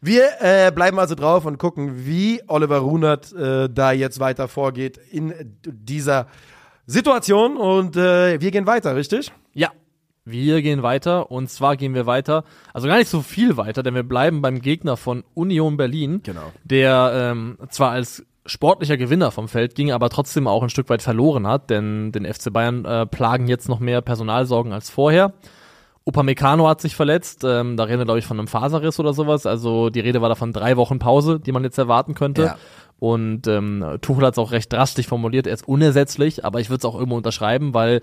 Wir 0.00 0.24
äh, 0.40 0.72
bleiben 0.72 0.98
also 0.98 1.14
drauf 1.14 1.44
und 1.44 1.58
gucken, 1.58 2.04
wie 2.04 2.42
Oliver 2.48 2.78
Runert 2.78 3.32
äh, 3.32 3.68
da 3.70 3.92
jetzt 3.92 4.18
weiter 4.18 4.48
vorgeht 4.48 4.98
in 5.10 5.32
dieser 5.64 6.26
Situation. 6.86 7.56
Und 7.56 7.96
äh, 7.96 8.40
wir 8.40 8.50
gehen 8.50 8.66
weiter, 8.66 8.96
richtig? 8.96 9.32
Ja. 9.52 9.70
Wir 10.26 10.62
gehen 10.62 10.82
weiter 10.82 11.30
und 11.30 11.50
zwar 11.50 11.76
gehen 11.76 11.92
wir 11.92 12.06
weiter, 12.06 12.44
also 12.72 12.88
gar 12.88 12.96
nicht 12.96 13.10
so 13.10 13.20
viel 13.20 13.58
weiter, 13.58 13.82
denn 13.82 13.94
wir 13.94 14.04
bleiben 14.04 14.40
beim 14.40 14.62
Gegner 14.62 14.96
von 14.96 15.22
Union 15.34 15.76
Berlin, 15.76 16.20
genau. 16.22 16.50
der 16.64 17.12
ähm, 17.14 17.58
zwar 17.68 17.90
als 17.90 18.24
sportlicher 18.46 18.96
Gewinner 18.96 19.30
vom 19.30 19.48
Feld 19.48 19.74
ging, 19.74 19.92
aber 19.92 20.08
trotzdem 20.08 20.46
auch 20.46 20.62
ein 20.62 20.70
Stück 20.70 20.88
weit 20.88 21.02
verloren 21.02 21.46
hat, 21.46 21.68
denn 21.68 22.10
den 22.10 22.24
FC 22.24 22.50
Bayern 22.50 22.86
äh, 22.86 23.04
plagen 23.04 23.48
jetzt 23.48 23.68
noch 23.68 23.80
mehr 23.80 24.00
Personalsorgen 24.00 24.72
als 24.72 24.88
vorher. 24.88 25.34
Upamecano 26.06 26.68
hat 26.68 26.80
sich 26.80 26.96
verletzt, 26.96 27.44
ähm, 27.44 27.76
da 27.76 27.84
reden 27.84 27.98
wir 27.98 28.04
glaube 28.06 28.18
ich 28.18 28.26
von 28.26 28.38
einem 28.38 28.48
Faserriss 28.48 28.98
oder 28.98 29.12
sowas, 29.12 29.44
also 29.44 29.90
die 29.90 30.00
Rede 30.00 30.22
war 30.22 30.30
da 30.30 30.34
von 30.34 30.54
drei 30.54 30.78
Wochen 30.78 30.98
Pause, 30.98 31.38
die 31.38 31.52
man 31.52 31.64
jetzt 31.64 31.78
erwarten 31.78 32.14
könnte. 32.14 32.42
Ja. 32.42 32.56
Und 32.98 33.46
ähm, 33.48 33.98
Tuchel 34.00 34.24
hat 34.24 34.34
es 34.34 34.38
auch 34.38 34.52
recht 34.52 34.72
drastisch 34.72 35.06
formuliert, 35.06 35.46
er 35.46 35.54
ist 35.54 35.68
unersetzlich, 35.68 36.44
aber 36.44 36.60
ich 36.60 36.70
würde 36.70 36.78
es 36.78 36.84
auch 36.84 36.94
irgendwo 36.94 37.16
unterschreiben, 37.16 37.74
weil 37.74 38.00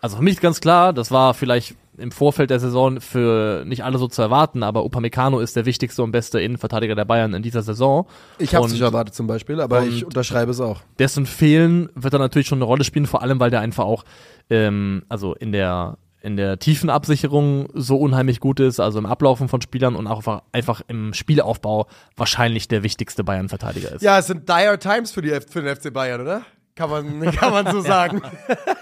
also 0.00 0.16
für 0.16 0.22
mich 0.22 0.34
ist 0.34 0.40
ganz 0.40 0.60
klar, 0.60 0.92
das 0.92 1.10
war 1.10 1.34
vielleicht 1.34 1.74
im 1.98 2.12
Vorfeld 2.12 2.50
der 2.50 2.60
Saison 2.60 3.00
für 3.00 3.64
nicht 3.66 3.84
alle 3.84 3.98
so 3.98 4.08
zu 4.08 4.22
erwarten, 4.22 4.62
aber 4.62 4.84
Upamecano 4.84 5.40
ist 5.40 5.54
der 5.56 5.66
wichtigste 5.66 6.02
und 6.02 6.12
beste 6.12 6.40
Innenverteidiger 6.40 6.94
der 6.94 7.04
Bayern 7.04 7.34
in 7.34 7.42
dieser 7.42 7.62
Saison. 7.62 8.06
Ich 8.38 8.54
habe 8.54 8.66
es 8.66 8.72
nicht 8.72 8.80
erwartet 8.80 9.14
zum 9.14 9.26
Beispiel, 9.26 9.60
aber 9.60 9.84
ich 9.84 10.04
unterschreibe 10.04 10.52
es 10.52 10.60
auch. 10.60 10.80
Dessen 10.98 11.26
Fehlen 11.26 11.90
wird 11.94 12.14
er 12.14 12.18
natürlich 12.18 12.48
schon 12.48 12.58
eine 12.58 12.64
Rolle 12.64 12.84
spielen, 12.84 13.06
vor 13.06 13.22
allem 13.22 13.38
weil 13.38 13.50
der 13.50 13.60
einfach 13.60 13.84
auch 13.84 14.04
ähm, 14.48 15.02
also 15.08 15.34
in 15.34 15.52
der 15.52 15.98
in 16.22 16.36
der 16.36 16.58
tiefen 16.58 16.90
Absicherung 16.90 17.68
so 17.72 17.96
unheimlich 17.96 18.40
gut 18.40 18.60
ist, 18.60 18.78
also 18.78 18.98
im 18.98 19.06
Ablaufen 19.06 19.48
von 19.48 19.62
Spielern 19.62 19.96
und 19.96 20.06
auch 20.06 20.18
einfach, 20.18 20.42
einfach 20.52 20.82
im 20.86 21.14
Spielaufbau 21.14 21.86
wahrscheinlich 22.14 22.68
der 22.68 22.82
wichtigste 22.82 23.24
Bayern-Verteidiger 23.24 23.92
ist. 23.92 24.02
Ja, 24.02 24.18
es 24.18 24.26
sind 24.26 24.46
dire 24.46 24.78
times 24.78 25.12
für, 25.12 25.22
die, 25.22 25.30
für 25.48 25.62
den 25.62 25.74
FC 25.74 25.90
Bayern, 25.90 26.20
oder? 26.20 26.42
Kann 26.74 26.90
man, 26.90 27.30
kann 27.32 27.52
man 27.52 27.72
so 27.72 27.80
sagen. 27.80 28.20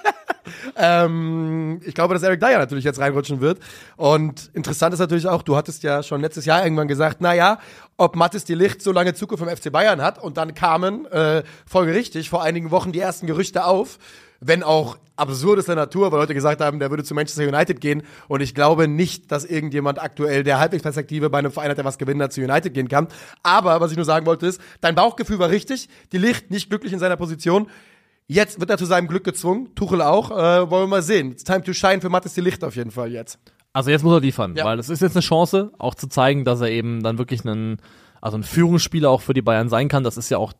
ähm, 0.77 1.81
ich 1.85 1.95
glaube, 1.95 2.15
dass 2.15 2.23
Eric 2.23 2.41
Dyer 2.41 2.59
natürlich 2.59 2.85
jetzt 2.85 2.99
reinrutschen 2.99 3.41
wird. 3.41 3.59
Und 3.97 4.51
interessant 4.55 4.95
ist 4.95 5.01
natürlich 5.01 5.27
auch, 5.27 5.43
du 5.43 5.57
hattest 5.57 5.83
ja 5.83 6.03
schon 6.03 6.21
letztes 6.21 6.45
Jahr 6.45 6.63
irgendwann 6.65 6.89
gesagt, 6.89 7.19
na 7.21 7.35
ja, 7.35 7.59
ob 7.97 8.17
Mattes 8.17 8.45
die 8.45 8.55
Licht 8.55 8.83
so 8.83 8.93
lange 8.93 9.15
Zukunft 9.15 9.45
vom 9.45 9.55
FC 9.55 9.73
Bayern 9.73 10.03
hat. 10.03 10.23
Und 10.23 10.37
dann 10.37 10.55
kamen 10.55 11.07
äh, 11.07 11.43
folgerichtig 11.67 12.31
vor 12.31 12.43
einigen 12.43 12.71
Wochen 12.71 12.93
die 12.93 13.01
ersten 13.01 13.27
Gerüchte 13.27 13.65
auf, 13.65 13.99
wenn 14.41 14.63
auch 14.63 14.99
absurdester 15.19 15.75
Natur, 15.75 16.13
weil 16.13 16.21
Leute 16.21 16.35
gesagt 16.35 16.61
haben, 16.61 16.79
der 16.79 16.91
würde 16.91 17.05
zu 17.05 17.15
Manchester 17.15 17.43
United 17.43 17.81
gehen. 17.81 18.03
Und 18.29 18.41
ich 18.41 18.55
glaube 18.55 18.89
nicht, 18.89 19.31
dass 19.33 19.45
irgendjemand 19.45 20.01
aktuell, 20.01 20.45
der 20.45 20.61
halbwegs 20.61 20.83
Perspektive 20.83 21.29
bei 21.29 21.39
einem 21.39 21.51
Verein 21.51 21.71
hat, 21.71 21.79
der 21.79 21.85
was 21.85 21.99
gewinnen 21.99 22.23
hat, 22.23 22.33
zu 22.33 22.41
United 22.41 22.73
gehen 22.73 22.89
kann. 22.89 23.09
Aber 23.43 23.81
was 23.81 23.91
ich 23.91 23.97
nur 23.97 24.07
sagen 24.07 24.27
wollte 24.27 24.47
ist, 24.47 24.61
dein 24.81 24.95
Bauchgefühl 24.95 25.39
war 25.39 25.51
richtig. 25.51 25.89
Die 26.13 26.19
Licht 26.19 26.51
nicht 26.51 26.69
glücklich 26.71 26.93
in 26.93 26.99
seiner 27.01 27.17
Position. 27.17 27.69
Jetzt 28.31 28.61
wird 28.61 28.69
er 28.69 28.77
zu 28.77 28.85
seinem 28.85 29.09
Glück 29.09 29.25
gezwungen. 29.25 29.75
Tuchel 29.75 30.03
auch. 30.03 30.31
Äh, 30.31 30.71
wollen 30.71 30.83
wir 30.85 30.87
mal 30.87 31.03
sehen. 31.03 31.33
It's 31.33 31.45
time 31.45 31.63
to 31.63 31.73
shine 31.73 32.03
für 32.03 32.11
Mattes 32.11 32.35
die 32.35 32.43
Licht 32.43 32.63
auf 32.63 32.77
jeden 32.77 32.91
Fall 32.91 33.11
jetzt. 33.11 33.39
Also 33.73 33.91
jetzt 33.91 34.03
muss 34.03 34.13
er 34.13 34.21
liefern, 34.21 34.55
ja. 34.55 34.65
weil 34.65 34.79
es 34.79 34.91
ist 34.91 35.01
jetzt 35.01 35.17
eine 35.17 35.23
Chance, 35.23 35.73
auch 35.79 35.95
zu 35.95 36.09
zeigen, 36.09 36.45
dass 36.45 36.61
er 36.61 36.71
eben 36.71 37.03
dann 37.03 37.17
wirklich 37.17 37.45
ein, 37.45 37.79
also 38.21 38.37
ein 38.37 38.43
Führungsspieler 38.43 39.09
auch 39.09 39.23
für 39.23 39.35
die 39.35 39.43
Bayern 39.43 39.71
sein 39.71 39.89
kann. 39.89 40.05
Das 40.05 40.19
ist 40.19 40.29
ja 40.31 40.37
auch 40.37 40.53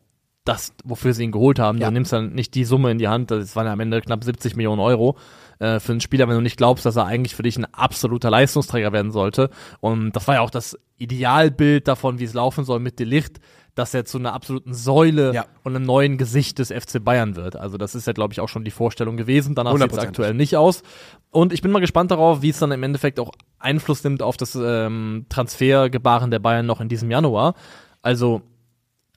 das, 0.45 0.73
wofür 0.83 1.13
sie 1.13 1.25
ihn 1.25 1.31
geholt 1.31 1.59
haben. 1.59 1.77
Ja. 1.77 1.87
Du 1.87 1.93
nimmst 1.93 2.11
dann 2.11 2.33
nicht 2.33 2.55
die 2.55 2.65
Summe 2.65 2.89
in 2.89 2.97
die 2.97 3.07
Hand, 3.07 3.29
das 3.29 3.55
waren 3.55 3.67
ja 3.67 3.73
am 3.73 3.79
Ende 3.79 4.01
knapp 4.01 4.23
70 4.23 4.55
Millionen 4.55 4.79
Euro 4.79 5.15
äh, 5.59 5.79
für 5.79 5.91
einen 5.91 6.01
Spieler, 6.01 6.27
wenn 6.27 6.35
du 6.35 6.41
nicht 6.41 6.57
glaubst, 6.57 6.85
dass 6.85 6.95
er 6.95 7.05
eigentlich 7.05 7.35
für 7.35 7.43
dich 7.43 7.57
ein 7.57 7.71
absoluter 7.71 8.31
Leistungsträger 8.31 8.91
werden 8.93 9.11
sollte. 9.11 9.51
Und 9.79 10.15
das 10.15 10.27
war 10.27 10.35
ja 10.35 10.41
auch 10.41 10.49
das 10.49 10.79
Idealbild 10.97 11.87
davon, 11.87 12.17
wie 12.19 12.23
es 12.23 12.33
laufen 12.33 12.63
soll 12.63 12.79
mit 12.79 12.99
Delicht 12.99 13.39
dass 13.75 13.93
er 13.93 14.05
zu 14.05 14.17
einer 14.17 14.33
absoluten 14.33 14.73
Säule 14.73 15.33
ja. 15.33 15.45
und 15.63 15.75
einem 15.75 15.85
neuen 15.85 16.17
Gesicht 16.17 16.59
des 16.59 16.69
FC 16.71 17.03
Bayern 17.03 17.35
wird. 17.35 17.55
Also 17.55 17.77
das 17.77 17.95
ist 17.95 18.07
ja, 18.07 18.13
glaube 18.13 18.33
ich, 18.33 18.39
auch 18.39 18.49
schon 18.49 18.63
die 18.63 18.71
Vorstellung 18.71 19.17
gewesen. 19.17 19.55
Danach 19.55 19.77
sieht 19.77 19.91
es 19.91 19.97
aktuell 19.97 20.33
nicht 20.33 20.57
aus. 20.57 20.83
Und 21.31 21.53
ich 21.53 21.61
bin 21.61 21.71
mal 21.71 21.79
gespannt 21.79 22.11
darauf, 22.11 22.41
wie 22.41 22.49
es 22.49 22.59
dann 22.59 22.71
im 22.71 22.83
Endeffekt 22.83 23.19
auch 23.19 23.31
Einfluss 23.59 24.03
nimmt 24.03 24.21
auf 24.21 24.37
das 24.37 24.57
ähm, 24.61 25.25
Transfergebaren 25.29 26.31
der 26.31 26.39
Bayern 26.39 26.65
noch 26.65 26.81
in 26.81 26.89
diesem 26.89 27.11
Januar. 27.11 27.53
Also 28.01 28.41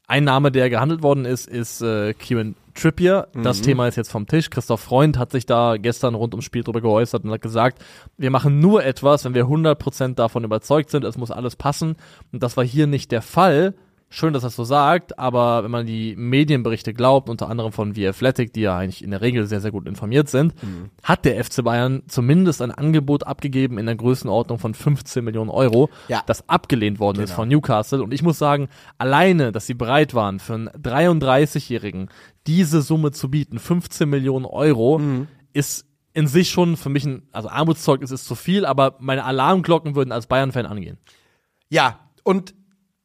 ein 0.06 0.24
Name, 0.24 0.52
der 0.52 0.68
gehandelt 0.68 1.02
worden 1.02 1.24
ist, 1.24 1.48
ist 1.48 1.80
äh, 1.80 2.12
Kieran 2.14 2.54
Trippier. 2.74 3.28
Mhm. 3.34 3.42
Das 3.42 3.60
Thema 3.60 3.88
ist 3.88 3.96
jetzt 3.96 4.10
vom 4.10 4.26
Tisch. 4.26 4.50
Christoph 4.50 4.80
Freund 4.80 5.18
hat 5.18 5.30
sich 5.32 5.46
da 5.46 5.76
gestern 5.76 6.14
rund 6.14 6.34
ums 6.34 6.44
Spiel 6.44 6.62
drüber 6.62 6.80
geäußert 6.80 7.24
und 7.24 7.30
hat 7.30 7.42
gesagt, 7.42 7.82
wir 8.16 8.30
machen 8.30 8.60
nur 8.60 8.84
etwas, 8.84 9.24
wenn 9.24 9.34
wir 9.34 9.46
100% 9.46 10.14
davon 10.14 10.44
überzeugt 10.44 10.90
sind, 10.90 11.04
es 11.04 11.16
muss 11.16 11.30
alles 11.30 11.56
passen. 11.56 11.96
Und 12.32 12.42
das 12.42 12.56
war 12.56 12.64
hier 12.64 12.86
nicht 12.86 13.12
der 13.12 13.22
Fall 13.22 13.74
schön, 14.12 14.34
dass 14.34 14.44
er 14.44 14.50
so 14.50 14.64
sagt, 14.64 15.18
aber 15.18 15.64
wenn 15.64 15.70
man 15.70 15.86
die 15.86 16.14
Medienberichte 16.16 16.92
glaubt, 16.92 17.28
unter 17.28 17.48
anderem 17.48 17.72
von 17.72 17.94
The 17.94 18.06
Athletic, 18.08 18.52
die 18.52 18.60
ja 18.60 18.76
eigentlich 18.76 19.02
in 19.02 19.10
der 19.10 19.22
Regel 19.22 19.46
sehr, 19.46 19.60
sehr 19.60 19.70
gut 19.70 19.88
informiert 19.88 20.28
sind, 20.28 20.54
mhm. 20.62 20.90
hat 21.02 21.24
der 21.24 21.42
FC 21.42 21.64
Bayern 21.64 22.02
zumindest 22.08 22.60
ein 22.60 22.70
Angebot 22.70 23.26
abgegeben 23.26 23.78
in 23.78 23.86
der 23.86 23.96
Größenordnung 23.96 24.58
von 24.58 24.74
15 24.74 25.24
Millionen 25.24 25.50
Euro, 25.50 25.88
ja. 26.08 26.22
das 26.26 26.48
abgelehnt 26.48 27.00
worden 27.00 27.16
genau. 27.16 27.24
ist 27.24 27.32
von 27.32 27.48
Newcastle. 27.48 28.02
Und 28.02 28.12
ich 28.12 28.22
muss 28.22 28.38
sagen, 28.38 28.68
alleine, 28.98 29.50
dass 29.50 29.66
sie 29.66 29.74
bereit 29.74 30.14
waren, 30.14 30.38
für 30.38 30.54
einen 30.54 30.68
33-Jährigen 30.68 32.10
diese 32.46 32.82
Summe 32.82 33.12
zu 33.12 33.30
bieten, 33.30 33.58
15 33.58 34.08
Millionen 34.08 34.44
Euro, 34.44 34.98
mhm. 34.98 35.28
ist 35.54 35.86
in 36.12 36.26
sich 36.26 36.50
schon 36.50 36.76
für 36.76 36.90
mich 36.90 37.06
ein, 37.06 37.22
also 37.32 37.48
Armutszeugnis 37.48 38.10
ist 38.10 38.26
zu 38.26 38.34
viel, 38.34 38.66
aber 38.66 38.96
meine 39.00 39.24
Alarmglocken 39.24 39.94
würden 39.94 40.12
als 40.12 40.26
Bayern-Fan 40.26 40.66
angehen. 40.66 40.98
Ja, 41.70 42.00
und 42.22 42.54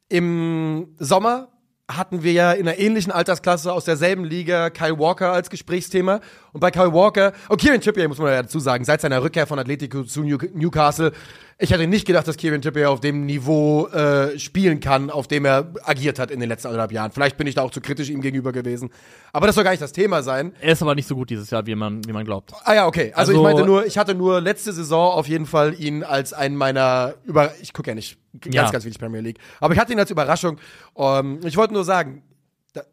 im 0.10 0.96
Sommer 1.00 1.50
hatten 1.90 2.22
wir 2.22 2.34
ja 2.34 2.52
in 2.52 2.68
einer 2.68 2.78
ähnlichen 2.78 3.12
Altersklasse 3.12 3.72
aus 3.72 3.86
derselben 3.86 4.26
Liga 4.26 4.70
Kyle 4.70 5.00
Walker 5.00 5.32
als 5.32 5.50
Gesprächsthema. 5.50 6.20
Und 6.58 6.62
bei 6.62 6.72
Kyle 6.72 6.92
Walker, 6.92 7.34
und 7.50 7.54
oh, 7.54 7.56
Kieran 7.56 7.80
Trippier 7.80 8.08
muss 8.08 8.18
man 8.18 8.32
ja 8.32 8.42
dazu 8.42 8.60
sagen, 8.60 8.84
seit 8.84 9.00
seiner 9.00 9.22
Rückkehr 9.22 9.46
von 9.46 9.60
Atletico 9.60 10.02
zu 10.02 10.24
Newcastle 10.24 11.14
ich 11.60 11.72
hätte 11.72 11.88
nicht 11.88 12.06
gedacht, 12.06 12.28
dass 12.28 12.38
Kevin 12.38 12.62
Trippier 12.62 12.92
auf 12.92 13.00
dem 13.00 13.26
Niveau 13.26 13.88
äh, 13.88 14.38
spielen 14.38 14.80
kann, 14.80 15.10
auf 15.10 15.28
dem 15.28 15.44
er 15.44 15.74
agiert 15.84 16.20
hat 16.20 16.30
in 16.30 16.40
den 16.40 16.50
letzten 16.50 16.68
anderthalb 16.68 16.92
Jahren. 16.92 17.12
Vielleicht 17.12 17.36
bin 17.36 17.48
ich 17.48 17.56
da 17.56 17.64
auch 17.64 17.72
zu 17.72 17.82
kritisch 17.82 18.10
ihm 18.10 18.22
gegenüber 18.22 18.52
gewesen. 18.52 18.92
Aber 19.34 19.48
das 19.48 19.56
soll 19.56 19.64
gar 19.64 19.72
nicht 19.72 19.82
das 19.82 19.92
Thema 19.92 20.22
sein. 20.22 20.54
Er 20.62 20.74
ist 20.74 20.84
aber 20.84 20.94
nicht 20.94 21.08
so 21.08 21.16
gut 21.16 21.32
dieses 21.32 21.50
Jahr, 21.50 21.66
wie 21.66 21.74
man, 21.74 22.06
wie 22.06 22.14
man 22.14 22.26
glaubt. 22.26 22.54
Ah 22.64 22.76
ja, 22.76 22.86
okay. 22.86 23.12
Also, 23.16 23.32
also 23.32 23.34
ich 23.34 23.44
meinte 23.44 23.66
nur, 23.66 23.88
ich 23.88 23.98
hatte 23.98 24.14
nur 24.14 24.40
letzte 24.40 24.72
Saison 24.72 25.14
auf 25.14 25.28
jeden 25.28 25.48
Fall 25.48 25.74
ihn 25.80 26.04
als 26.04 26.32
einen 26.32 26.56
meiner 26.56 27.16
über 27.26 27.52
ich 27.60 27.74
gucke 27.74 27.90
ja 27.90 27.96
nicht 27.96 28.20
ganz, 28.40 28.56
ja. 28.56 28.70
ganz 28.70 28.86
wenig 28.86 29.00
Premier 29.00 29.22
League. 29.22 29.40
Aber 29.60 29.74
ich 29.74 29.80
hatte 29.80 29.94
ihn 29.94 30.00
als 30.00 30.12
Überraschung. 30.12 30.60
Um, 30.94 31.40
ich 31.44 31.58
wollte 31.58 31.74
nur 31.74 31.86
sagen, 31.86 32.22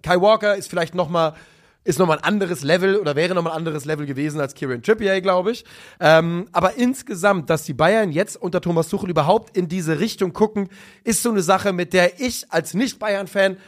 Kai 0.02 0.18
Walker 0.22 0.56
ist 0.56 0.70
vielleicht 0.70 0.94
noch 0.94 1.10
mal 1.10 1.34
ist 1.84 1.98
nochmal 1.98 2.18
ein 2.18 2.24
anderes 2.24 2.62
Level 2.62 2.96
oder 2.96 3.14
wäre 3.14 3.34
nochmal 3.34 3.52
ein 3.52 3.58
anderes 3.58 3.84
Level 3.84 4.06
gewesen 4.06 4.40
als 4.40 4.54
Kieran 4.54 4.82
Trippier, 4.82 5.20
glaube 5.20 5.52
ich. 5.52 5.64
Ähm, 6.00 6.46
aber 6.52 6.76
insgesamt, 6.76 7.50
dass 7.50 7.64
die 7.64 7.74
Bayern 7.74 8.10
jetzt 8.10 8.36
unter 8.36 8.60
Thomas 8.60 8.88
Tuchel 8.88 9.10
überhaupt 9.10 9.56
in 9.56 9.68
diese 9.68 10.00
Richtung 10.00 10.32
gucken, 10.32 10.68
ist 11.04 11.22
so 11.22 11.30
eine 11.30 11.42
Sache, 11.42 11.72
mit 11.72 11.92
der 11.92 12.20
ich 12.20 12.50
als 12.50 12.74
Nicht-Bayern-Fan 12.74 13.58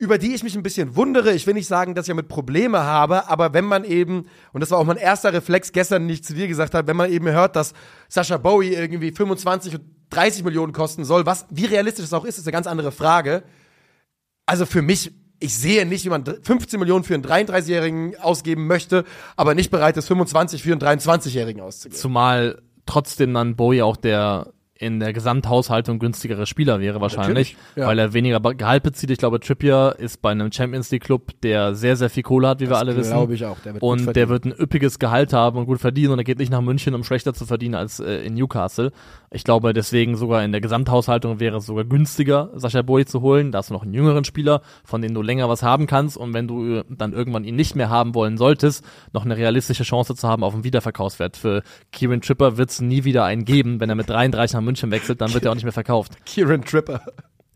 über 0.00 0.16
die 0.16 0.34
ich 0.34 0.42
mich 0.42 0.56
ein 0.56 0.62
bisschen 0.62 0.96
wundere. 0.96 1.34
Ich 1.34 1.46
will 1.46 1.52
nicht 1.52 1.66
sagen, 1.66 1.94
dass 1.94 2.06
ich 2.06 2.10
damit 2.10 2.28
Probleme 2.28 2.82
habe, 2.82 3.28
aber 3.28 3.52
wenn 3.52 3.66
man 3.66 3.84
eben, 3.84 4.26
und 4.52 4.60
das 4.60 4.70
war 4.70 4.78
auch 4.78 4.84
mein 4.84 4.96
erster 4.96 5.30
Reflex 5.34 5.72
gestern, 5.72 6.06
nicht 6.06 6.24
zu 6.24 6.32
dir 6.32 6.48
gesagt 6.48 6.72
habe, 6.72 6.88
wenn 6.88 6.96
man 6.96 7.12
eben 7.12 7.28
hört, 7.28 7.54
dass 7.54 7.74
Sascha 8.08 8.38
Bowie 8.38 8.72
irgendwie 8.72 9.12
25 9.12 9.74
und 9.74 9.82
30 10.08 10.42
Millionen 10.42 10.72
kosten 10.72 11.04
soll, 11.04 11.26
was, 11.26 11.46
wie 11.50 11.66
realistisch 11.66 12.06
das 12.06 12.14
auch 12.14 12.24
ist, 12.24 12.38
ist 12.38 12.46
eine 12.46 12.52
ganz 12.52 12.66
andere 12.66 12.92
Frage. 12.92 13.42
Also 14.46 14.64
für 14.64 14.80
mich 14.80 15.12
ich 15.40 15.56
sehe 15.56 15.86
nicht, 15.86 16.04
wie 16.04 16.10
man 16.10 16.24
15 16.24 16.78
Millionen 16.78 17.02
für 17.02 17.14
einen 17.14 17.24
33-Jährigen 17.24 18.16
ausgeben 18.20 18.66
möchte, 18.66 19.04
aber 19.36 19.54
nicht 19.54 19.70
bereit 19.70 19.96
ist, 19.96 20.06
25 20.06 20.62
für 20.62 20.72
einen 20.72 20.80
23-Jährigen 20.80 21.62
auszugeben. 21.62 21.98
Zumal 21.98 22.62
trotzdem 22.86 23.32
dann 23.34 23.56
Bowie 23.56 23.82
auch 23.82 23.96
der 23.96 24.52
in 24.80 24.98
der 24.98 25.12
Gesamthaushaltung 25.12 25.98
günstigere 25.98 26.46
Spieler 26.46 26.80
wäre 26.80 27.02
wahrscheinlich, 27.02 27.54
ja. 27.76 27.86
weil 27.86 27.98
er 27.98 28.14
weniger 28.14 28.40
Gehalt 28.40 28.82
bezieht. 28.82 29.10
Ich 29.10 29.18
glaube, 29.18 29.38
Trippier 29.38 29.96
ist 29.98 30.22
bei 30.22 30.30
einem 30.30 30.50
Champions 30.50 30.90
League 30.90 31.04
Club, 31.04 31.32
der 31.42 31.74
sehr, 31.74 31.96
sehr 31.96 32.08
viel 32.08 32.22
Kohle 32.22 32.48
hat, 32.48 32.60
wie 32.60 32.70
wir 32.70 32.78
alle 32.78 32.96
wissen. 32.96 33.12
glaube 33.12 33.34
ich 33.34 33.44
auch. 33.44 33.58
Der 33.58 33.74
wird 33.74 33.82
und 33.82 34.16
der 34.16 34.30
wird 34.30 34.46
ein 34.46 34.54
üppiges 34.58 34.98
Gehalt 34.98 35.34
haben 35.34 35.58
und 35.58 35.66
gut 35.66 35.80
verdienen 35.80 36.12
und 36.12 36.18
er 36.18 36.24
geht 36.24 36.38
nicht 36.38 36.50
nach 36.50 36.62
München, 36.62 36.94
um 36.94 37.04
schlechter 37.04 37.34
zu 37.34 37.44
verdienen 37.44 37.74
als 37.74 38.00
äh, 38.00 38.24
in 38.24 38.32
Newcastle. 38.32 38.90
Ich 39.30 39.44
glaube, 39.44 39.74
deswegen 39.74 40.16
sogar 40.16 40.42
in 40.42 40.50
der 40.50 40.62
Gesamthaushaltung 40.62 41.40
wäre 41.40 41.58
es 41.58 41.66
sogar 41.66 41.84
günstiger, 41.84 42.50
Sascha 42.54 42.80
Boy 42.80 43.04
zu 43.04 43.20
holen. 43.20 43.52
Da 43.52 43.58
hast 43.58 43.68
du 43.68 43.74
noch 43.74 43.82
einen 43.82 43.92
jüngeren 43.92 44.24
Spieler, 44.24 44.62
von 44.82 45.02
dem 45.02 45.12
du 45.12 45.20
länger 45.20 45.50
was 45.50 45.62
haben 45.62 45.86
kannst 45.86 46.16
und 46.16 46.32
wenn 46.32 46.48
du 46.48 46.76
äh, 46.76 46.84
dann 46.88 47.12
irgendwann 47.12 47.44
ihn 47.44 47.54
nicht 47.54 47.76
mehr 47.76 47.90
haben 47.90 48.14
wollen 48.14 48.38
solltest, 48.38 48.82
noch 49.12 49.26
eine 49.26 49.36
realistische 49.36 49.82
Chance 49.82 50.14
zu 50.14 50.26
haben 50.26 50.42
auf 50.42 50.54
einen 50.54 50.64
Wiederverkaufswert. 50.64 51.36
Für 51.36 51.62
Kieran 51.92 52.22
Tripper 52.22 52.56
wird 52.56 52.70
es 52.70 52.80
nie 52.80 53.04
wieder 53.04 53.24
einen 53.24 53.44
geben. 53.44 53.78
Wenn 53.78 53.90
er 53.90 53.94
mit 53.94 54.08
33 54.08 54.54
nach 54.54 54.62
München 54.62 54.69
wechselt, 54.90 55.20
dann 55.20 55.32
wird 55.34 55.44
er 55.44 55.50
auch 55.50 55.54
nicht 55.54 55.64
mehr 55.64 55.72
verkauft. 55.72 56.12
Kieran 56.24 56.62
Tripper. 56.62 57.00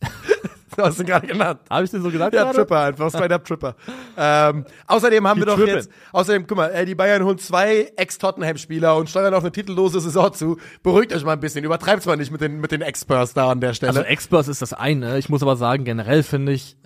du 0.76 0.82
hast 0.82 0.98
ihn 1.00 1.06
gerade 1.06 1.26
genannt. 1.26 1.60
Habe 1.70 1.84
ich 1.84 1.90
den 1.90 2.02
so 2.02 2.10
gesagt? 2.10 2.34
Ja, 2.34 2.44
gerade? 2.44 2.58
Tripper 2.58 2.80
einfach, 2.80 3.08
straight 3.10 3.44
Tripper. 3.44 3.76
ähm, 4.16 4.64
außerdem 4.86 5.26
haben 5.26 5.36
Die 5.40 5.42
wir 5.42 5.46
doch 5.46 5.56
Trippen. 5.56 5.74
jetzt, 5.76 5.90
außerdem, 6.12 6.46
guck 6.46 6.56
mal, 6.56 6.86
die 6.86 6.94
Bayern 6.94 7.24
holen 7.24 7.38
zwei 7.38 7.92
Ex-Tottenham-Spieler 7.96 8.96
und 8.96 9.08
steuern 9.08 9.34
auf 9.34 9.42
eine 9.42 9.52
titellose 9.52 10.00
Saison 10.00 10.32
zu. 10.32 10.58
Beruhigt 10.82 11.14
euch 11.14 11.24
mal 11.24 11.32
ein 11.32 11.40
bisschen, 11.40 11.64
übertreibt's 11.64 12.06
mal 12.06 12.16
nicht 12.16 12.30
mit 12.32 12.40
den, 12.40 12.60
mit 12.60 12.72
den 12.72 12.82
Experts 12.82 13.34
da 13.34 13.50
an 13.50 13.60
der 13.60 13.74
Stelle. 13.74 13.90
Also 13.90 14.02
Experts 14.02 14.48
ist 14.48 14.62
das 14.62 14.72
eine. 14.72 15.18
Ich 15.18 15.28
muss 15.28 15.42
aber 15.42 15.56
sagen, 15.56 15.84
generell 15.84 16.22
finde 16.22 16.52
ich, 16.52 16.76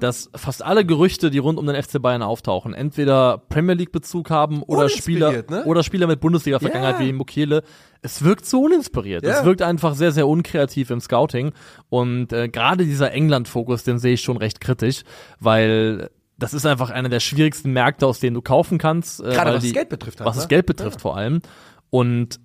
dass 0.00 0.30
fast 0.34 0.64
alle 0.64 0.84
Gerüchte, 0.84 1.30
die 1.30 1.38
rund 1.38 1.58
um 1.58 1.66
den 1.66 1.80
FC 1.80 2.00
Bayern 2.00 2.22
auftauchen, 2.22 2.74
entweder 2.74 3.38
Premier 3.48 3.74
League 3.74 3.92
Bezug 3.92 4.30
haben 4.30 4.62
oder 4.62 4.88
Spieler 4.88 5.44
ne? 5.48 5.64
oder 5.64 5.82
Spieler 5.82 6.06
mit 6.06 6.20
Bundesliga 6.20 6.58
Vergangenheit 6.58 7.00
Ja. 7.00 7.06
wie 7.06 7.12
Mukiele. 7.12 7.62
Es 8.02 8.22
wirkt 8.22 8.46
so 8.46 8.62
uninspiriert. 8.62 9.24
Ja. 9.24 9.38
Es 9.38 9.44
wirkt 9.44 9.62
einfach 9.62 9.94
sehr 9.94 10.12
sehr 10.12 10.28
unkreativ 10.28 10.90
im 10.90 11.00
Scouting 11.00 11.52
und 11.88 12.32
äh, 12.32 12.48
gerade 12.48 12.84
dieser 12.84 13.12
England 13.12 13.48
Fokus, 13.48 13.84
den 13.84 13.98
sehe 13.98 14.14
ich 14.14 14.20
schon 14.22 14.36
recht 14.36 14.60
kritisch, 14.60 15.02
weil 15.40 16.10
das 16.38 16.52
ist 16.52 16.66
einfach 16.66 16.90
einer 16.90 17.08
der 17.08 17.20
schwierigsten 17.20 17.72
Märkte, 17.72 18.06
aus 18.06 18.20
denen 18.20 18.34
du 18.34 18.42
kaufen 18.42 18.78
kannst, 18.78 19.20
äh, 19.20 19.30
Gerade 19.32 19.54
was 19.54 19.62
die, 19.62 19.68
das 19.68 19.74
Geld 19.74 19.88
betrifft 19.88 20.20
halt, 20.20 20.28
was 20.28 20.36
das 20.36 20.44
ne? 20.44 20.48
Geld 20.48 20.66
betrifft 20.66 21.00
vor 21.00 21.16
allem 21.16 21.40
und 21.90 22.40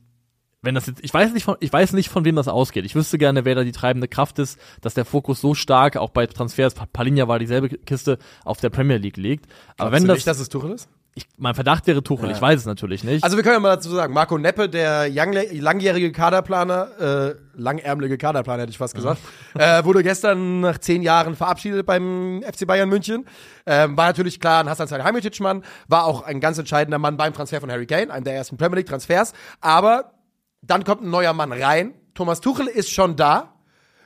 wenn 0.62 0.76
das 0.76 0.88
jetzt, 0.88 1.04
ich 1.04 1.14
weiß 1.14 1.34
nicht 1.34 1.44
von, 1.44 1.58
ich 1.60 1.72
weiß 1.72 1.94
nicht 1.94 2.10
von 2.10 2.26
wem 2.26 2.36
das 2.36 2.48
ausgeht. 2.48 2.86
Ich 2.86 2.96
wüsste 2.96 3.18
gerne, 3.18 3.46
wer 3.46 3.56
da 3.56 3.64
die 3.64 3.72
treibende 3.72 4.08
Kraft 4.08 4.40
ist, 4.40 4.60
dass 4.82 4.94
der 4.94 5.06
Fokus 5.06 5.42
so 5.42 5.54
stark 5.54 5.98
auch 5.98 6.12
bei 6.12 6.28
Transfers, 6.28 6.74
Palinja 6.94 7.28
war 7.28 7.40
dieselbe 7.40 7.70
Kiste, 7.70 8.18
auf 8.46 8.60
der 8.60 8.70
Premier 8.70 8.98
League 8.98 9.18
liegt. 9.18 9.46
Aber 9.78 9.90
Glaubst 9.90 9.94
wenn 9.94 10.08
das, 10.08 10.16
nicht, 10.18 10.28
dass 10.28 10.40
es 10.40 10.50
Tuchel 10.50 10.72
ist? 10.72 10.90
ich, 11.14 11.28
mein 11.38 11.56
Verdacht 11.56 11.88
wäre 11.88 12.02
Tuchel, 12.04 12.32
ich 12.32 12.42
weiß 12.42 12.62
es 12.62 12.66
natürlich 12.66 13.04
nicht. 13.04 13.24
Also 13.24 13.36
wir 13.36 13.44
können 13.44 13.56
ja 13.56 13.60
mal 13.60 13.76
dazu 13.76 13.90
sagen, 13.90 14.14
Marco 14.14 14.38
Neppe, 14.38 14.70
der 14.70 15.10
langjährige 15.10 16.12
Kaderplaner, 16.14 16.88
äh, 17.00 17.36
langärmelige 17.56 18.18
Kaderplaner 18.18 18.64
hätte 18.64 18.72
ich 18.72 18.78
fast 18.78 18.96
gesagt, 18.96 19.20
äh, 19.56 19.84
wurde 19.84 20.04
gestern 20.04 20.62
nach 20.62 20.78
zehn 20.78 21.02
Jahren 21.02 21.36
verabschiedet 21.36 21.86
beim 21.86 22.42
FC 22.44 22.66
Bayern 22.66 22.88
München. 22.88 23.26
Ähm, 23.66 23.98
war 23.98 24.08
natürlich 24.08 24.40
klar 24.40 24.64
ein 24.64 24.70
Hassan 24.70 24.88
Salihamidzic-Mann, 24.88 25.64
war 25.90 26.06
auch 26.06 26.24
ein 26.24 26.40
ganz 26.40 26.58
entscheidender 26.58 26.98
Mann 26.98 27.18
beim 27.18 27.34
Transfer 27.34 27.60
von 27.60 27.70
Harry 27.70 27.88
Kane, 27.88 28.12
einem 28.12 28.24
der 28.24 28.36
ersten 28.36 28.56
Premier 28.56 28.78
League 28.78 28.88
Transfers. 28.88 29.34
Aber 29.60 30.14
dann 30.62 30.84
kommt 30.84 31.02
ein 31.04 31.10
neuer 31.10 31.34
Mann 31.34 31.52
rein. 31.52 31.94
Thomas 32.14 32.42
Tuchel 32.42 32.68
ist 32.68 32.92
schon 32.92 33.16
da. 33.16 33.56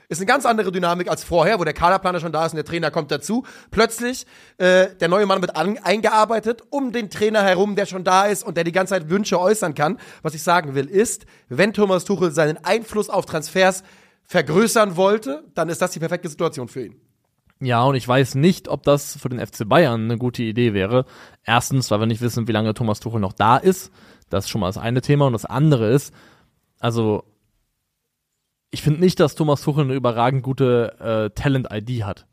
Ist 0.08 0.18
eine 0.18 0.26
ganz 0.26 0.46
andere 0.46 0.70
Dynamik 0.70 1.08
als 1.08 1.24
vorher, 1.24 1.58
wo 1.58 1.64
der 1.64 1.74
Kaderplaner 1.74 2.20
schon 2.20 2.30
da 2.30 2.46
ist 2.46 2.52
und 2.52 2.56
der 2.56 2.64
Trainer 2.64 2.92
kommt 2.92 3.10
dazu. 3.10 3.44
Plötzlich, 3.72 4.24
äh, 4.56 4.94
der 5.00 5.08
neue 5.08 5.26
Mann 5.26 5.40
wird 5.40 5.56
an, 5.56 5.78
eingearbeitet 5.78 6.62
um 6.70 6.92
den 6.92 7.10
Trainer 7.10 7.42
herum, 7.42 7.74
der 7.74 7.86
schon 7.86 8.04
da 8.04 8.26
ist 8.26 8.44
und 8.44 8.56
der 8.56 8.62
die 8.62 8.72
ganze 8.72 8.94
Zeit 8.94 9.10
Wünsche 9.10 9.40
äußern 9.40 9.74
kann. 9.74 9.98
Was 10.22 10.34
ich 10.34 10.44
sagen 10.44 10.76
will, 10.76 10.86
ist, 10.86 11.26
wenn 11.48 11.72
Thomas 11.72 12.04
Tuchel 12.04 12.30
seinen 12.30 12.58
Einfluss 12.64 13.10
auf 13.10 13.26
Transfers 13.26 13.82
vergrößern 14.26 14.96
wollte, 14.96 15.42
dann 15.54 15.68
ist 15.68 15.82
das 15.82 15.90
die 15.90 16.00
perfekte 16.00 16.28
Situation 16.28 16.68
für 16.68 16.86
ihn. 16.86 17.00
Ja, 17.58 17.82
und 17.84 17.94
ich 17.94 18.06
weiß 18.06 18.34
nicht, 18.34 18.68
ob 18.68 18.82
das 18.82 19.16
für 19.16 19.30
den 19.30 19.44
FC 19.44 19.66
Bayern 19.66 20.04
eine 20.04 20.18
gute 20.18 20.42
Idee 20.42 20.74
wäre. 20.74 21.06
Erstens, 21.42 21.90
weil 21.90 22.00
wir 22.00 22.06
nicht 22.06 22.20
wissen, 22.20 22.46
wie 22.46 22.52
lange 22.52 22.74
Thomas 22.74 23.00
Tuchel 23.00 23.18
noch 23.18 23.32
da 23.32 23.56
ist. 23.56 23.90
Das 24.28 24.44
ist 24.44 24.50
schon 24.50 24.60
mal 24.60 24.68
das 24.68 24.78
eine 24.78 25.00
Thema. 25.00 25.26
Und 25.26 25.32
das 25.32 25.46
andere 25.46 25.90
ist, 25.90 26.12
also, 26.78 27.24
ich 28.70 28.82
finde 28.82 29.00
nicht, 29.00 29.20
dass 29.20 29.34
Thomas 29.34 29.62
Tuchel 29.62 29.84
eine 29.84 29.94
überragend 29.94 30.42
gute 30.42 30.96
äh, 31.00 31.30
Talent-ID 31.30 32.04
hat. 32.04 32.26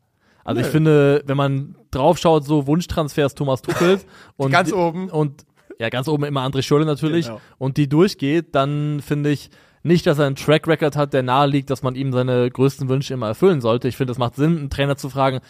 Also 0.44 0.60
ich 0.60 0.66
finde, 0.66 1.22
wenn 1.26 1.38
man 1.38 1.74
draufschaut, 1.90 2.44
so 2.44 2.66
Wunschtransfers 2.66 3.34
Thomas 3.34 3.62
Tuchel 3.62 4.00
und 4.36 4.50
Ganz 4.50 4.68
die- 4.68 4.74
oben. 4.74 5.08
und 5.08 5.46
ja, 5.78 5.88
ganz 5.88 6.06
oben 6.06 6.24
immer 6.24 6.42
André 6.46 6.62
Schürrle 6.62 6.84
natürlich 6.84 7.26
Genau. 7.26 7.40
und 7.58 7.78
die 7.78 7.88
durchgeht, 7.88 8.54
dann 8.54 9.00
finde 9.00 9.30
ich 9.30 9.48
nicht, 9.82 10.06
dass 10.06 10.18
er 10.18 10.26
einen 10.26 10.36
Track 10.36 10.68
Record 10.68 10.96
hat, 10.96 11.12
der 11.14 11.22
nahe 11.22 11.46
liegt, 11.46 11.70
dass 11.70 11.82
man 11.82 11.94
ihm 11.94 12.12
seine 12.12 12.50
größten 12.50 12.88
Wünsche 12.88 13.14
immer 13.14 13.28
erfüllen 13.28 13.60
sollte. 13.60 13.88
Ich 13.88 13.96
finde, 13.96 14.12
es 14.12 14.18
macht 14.18 14.34
Sinn, 14.36 14.56
einen 14.58 14.70
Trainer 14.70 14.96
zu 14.96 15.08
fragen, 15.08 15.40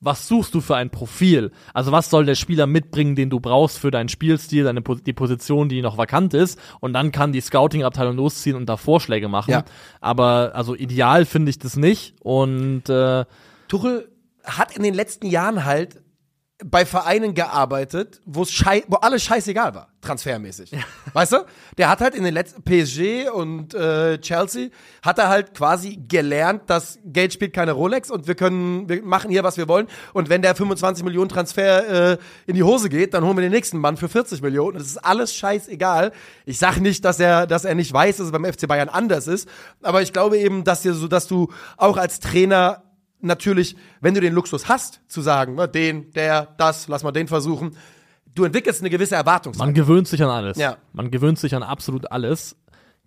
was 0.00 0.26
suchst 0.28 0.54
du 0.54 0.60
für 0.60 0.76
ein 0.76 0.90
Profil? 0.90 1.52
Also 1.74 1.92
was 1.92 2.08
soll 2.08 2.24
der 2.24 2.34
Spieler 2.34 2.66
mitbringen, 2.66 3.16
den 3.16 3.28
du 3.28 3.38
brauchst 3.38 3.78
für 3.78 3.90
deinen 3.90 4.08
Spielstil, 4.08 4.64
deine 4.64 4.80
die 4.82 5.12
Position, 5.12 5.68
die 5.68 5.82
noch 5.82 5.98
vakant 5.98 6.32
ist? 6.32 6.58
Und 6.80 6.94
dann 6.94 7.12
kann 7.12 7.32
die 7.32 7.40
Scouting-Abteilung 7.40 8.16
losziehen 8.16 8.56
und 8.56 8.66
da 8.66 8.76
Vorschläge 8.78 9.28
machen. 9.28 9.50
Ja. 9.50 9.64
Aber 10.00 10.52
also 10.54 10.74
ideal 10.74 11.26
finde 11.26 11.50
ich 11.50 11.58
das 11.58 11.76
nicht. 11.76 12.14
Und 12.20 12.88
äh, 12.88 13.26
Tuchel 13.68 14.08
hat 14.44 14.74
in 14.74 14.82
den 14.82 14.94
letzten 14.94 15.26
Jahren 15.26 15.66
halt 15.66 16.00
bei 16.64 16.84
Vereinen 16.84 17.34
gearbeitet, 17.34 18.20
wo 18.26 18.44
alles 19.00 19.22
scheißegal 19.22 19.74
war, 19.74 19.88
transfermäßig. 20.00 20.72
Weißt 21.12 21.32
du? 21.32 21.46
Der 21.78 21.88
hat 21.88 22.00
halt 22.00 22.14
in 22.14 22.24
den 22.24 22.34
letzten 22.34 22.62
PSG 22.62 23.30
und 23.30 23.74
äh, 23.74 24.18
Chelsea 24.20 24.68
hat 25.02 25.18
er 25.18 25.28
halt 25.28 25.54
quasi 25.54 25.98
gelernt, 26.08 26.68
dass 26.68 26.98
Geld 27.04 27.32
spielt 27.32 27.52
keine 27.52 27.72
Rolex 27.72 28.10
und 28.10 28.26
wir 28.26 28.34
können 28.34 28.88
wir 28.88 29.02
machen 29.02 29.30
hier 29.30 29.42
was 29.42 29.56
wir 29.56 29.68
wollen 29.68 29.86
und 30.12 30.28
wenn 30.28 30.42
der 30.42 30.54
25 30.54 31.04
Millionen 31.04 31.28
Transfer 31.28 32.12
äh, 32.12 32.18
in 32.46 32.54
die 32.54 32.62
Hose 32.62 32.88
geht, 32.88 33.14
dann 33.14 33.24
holen 33.24 33.36
wir 33.36 33.42
den 33.42 33.52
nächsten 33.52 33.78
Mann 33.78 33.96
für 33.96 34.08
40 34.08 34.42
Millionen. 34.42 34.78
Das 34.78 34.86
ist 34.86 34.98
alles 34.98 35.34
scheißegal. 35.34 36.12
Ich 36.44 36.58
sag 36.58 36.78
nicht, 36.78 37.04
dass 37.04 37.20
er 37.20 37.46
dass 37.46 37.64
er 37.64 37.74
nicht 37.74 37.92
weiß, 37.92 38.18
dass 38.18 38.26
es 38.26 38.32
beim 38.32 38.44
FC 38.44 38.68
Bayern 38.68 38.88
anders 38.88 39.26
ist, 39.26 39.48
aber 39.82 40.02
ich 40.02 40.12
glaube 40.12 40.38
eben, 40.38 40.64
dass 40.64 40.82
dir 40.82 40.94
so 40.94 41.08
dass 41.08 41.26
du 41.26 41.48
auch 41.76 41.96
als 41.96 42.20
Trainer 42.20 42.82
natürlich, 43.22 43.76
wenn 44.00 44.14
du 44.14 44.20
den 44.20 44.32
Luxus 44.32 44.68
hast, 44.68 45.00
zu 45.08 45.20
sagen, 45.20 45.54
na, 45.56 45.66
den, 45.66 46.10
der, 46.12 46.48
das, 46.58 46.88
lass 46.88 47.02
mal 47.02 47.12
den 47.12 47.28
versuchen, 47.28 47.76
du 48.34 48.44
entwickelst 48.44 48.80
eine 48.80 48.90
gewisse 48.90 49.16
Erwartungshaltung. 49.16 49.68
man 49.68 49.74
gewöhnt 49.74 50.08
sich 50.08 50.22
an 50.22 50.30
alles. 50.30 50.56
Ja. 50.58 50.76
Man 50.92 51.10
gewöhnt 51.10 51.38
sich 51.38 51.54
an 51.54 51.62
absolut 51.62 52.10
alles. 52.10 52.56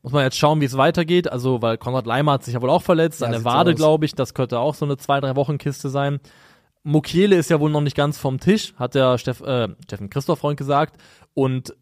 Muss 0.02 0.12
man 0.12 0.24
jetzt 0.24 0.38
schauen, 0.38 0.60
wie 0.60 0.66
es 0.66 0.76
weitergeht. 0.76 1.32
Also, 1.32 1.62
weil 1.62 1.78
Konrad 1.78 2.06
Leimer 2.06 2.34
hat 2.34 2.44
sich 2.44 2.54
ja 2.54 2.62
wohl 2.62 2.70
auch 2.70 2.82
verletzt. 2.82 3.22
Ja, 3.22 3.28
Seine 3.28 3.46
Wade, 3.46 3.74
glaube 3.74 4.06
ich, 4.06 4.16
das 4.16 4.34
könnte 4.34 4.60
auch 4.60 4.76
so 4.76 4.86
eine 4.86 4.98
zwei, 4.98 5.22
drei 5.22 5.36
Wochen 5.36 5.58
Kiste 5.58 5.90
sein. 5.90 6.20
Mukiele 6.84 7.38
ist 7.38 7.50
ja 7.50 7.62
wohl 7.62 7.72
noch 7.72 7.80
nicht 7.82 7.96
ganz 7.96 8.18
vom 8.18 8.40
Tisch, 8.40 8.74
hat 8.78 8.96
der 8.96 9.18
Steff, 9.18 9.40
äh, 9.40 9.70
Steffen 9.86 10.10
Christoph 10.10 10.40
Freund 10.40 10.58
gesagt. 10.58 10.98
Und 11.34 11.74